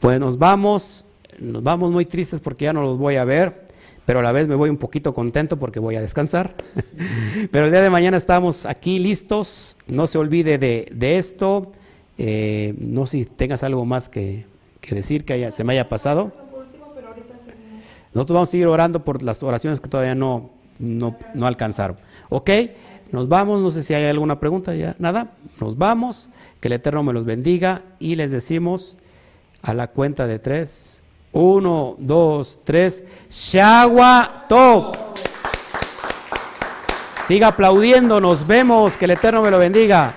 Pues 0.00 0.18
nos 0.20 0.38
vamos 0.38 1.04
nos 1.40 1.62
vamos 1.62 1.90
muy 1.90 2.04
tristes 2.04 2.40
porque 2.40 2.66
ya 2.66 2.72
no 2.72 2.82
los 2.82 2.98
voy 2.98 3.16
a 3.16 3.24
ver, 3.24 3.68
pero 4.06 4.20
a 4.20 4.22
la 4.22 4.32
vez 4.32 4.48
me 4.48 4.54
voy 4.54 4.70
un 4.70 4.76
poquito 4.76 5.12
contento 5.14 5.58
porque 5.58 5.80
voy 5.80 5.96
a 5.96 6.00
descansar. 6.00 6.54
pero 7.50 7.66
el 7.66 7.72
día 7.72 7.82
de 7.82 7.90
mañana 7.90 8.16
estamos 8.16 8.66
aquí 8.66 8.98
listos, 8.98 9.76
no 9.86 10.06
se 10.06 10.18
olvide 10.18 10.58
de, 10.58 11.18
esto, 11.18 11.72
eh, 12.16 12.74
no 12.78 13.06
sé 13.06 13.18
si 13.18 13.24
tengas 13.26 13.62
algo 13.62 13.84
más 13.84 14.08
que, 14.08 14.46
decir 14.90 15.24
que 15.24 15.52
se 15.52 15.64
me 15.64 15.74
haya 15.74 15.88
pasado. 15.88 16.32
Nosotros 18.14 18.34
vamos 18.34 18.48
a 18.48 18.52
seguir 18.52 18.66
orando 18.66 19.04
por 19.04 19.22
las 19.22 19.42
oraciones 19.42 19.80
que 19.80 19.88
todavía 19.88 20.14
no, 20.14 20.50
no, 20.78 21.16
no 21.34 21.46
alcanzaron. 21.46 21.98
¿Ok? 22.30 22.50
Nos 23.12 23.28
vamos, 23.28 23.60
no 23.60 23.70
sé 23.70 23.82
si 23.82 23.94
hay 23.94 24.04
alguna 24.04 24.38
pregunta 24.38 24.74
ya, 24.74 24.94
nada, 24.98 25.32
nos 25.60 25.78
vamos, 25.78 26.28
que 26.60 26.68
el 26.68 26.74
Eterno 26.74 27.02
me 27.02 27.12
los 27.12 27.24
bendiga 27.24 27.82
y 27.98 28.16
les 28.16 28.30
decimos 28.30 28.96
a 29.62 29.74
la 29.74 29.88
cuenta 29.88 30.26
de 30.26 30.38
tres. 30.38 31.02
Uno, 31.32 31.96
dos, 31.98 32.60
tres. 32.64 33.04
Shagua 33.30 34.46
Top. 34.48 34.96
Siga 37.26 37.48
aplaudiendo. 37.48 38.20
Nos 38.20 38.46
vemos. 38.46 38.96
Que 38.96 39.04
el 39.04 39.12
Eterno 39.12 39.42
me 39.42 39.50
lo 39.50 39.58
bendiga. 39.58 40.12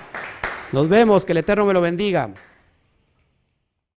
Nos 0.72 0.88
vemos. 0.88 1.24
Que 1.24 1.32
el 1.32 1.38
Eterno 1.38 1.66
me 1.66 1.74
lo 1.74 1.80
bendiga. 1.80 2.30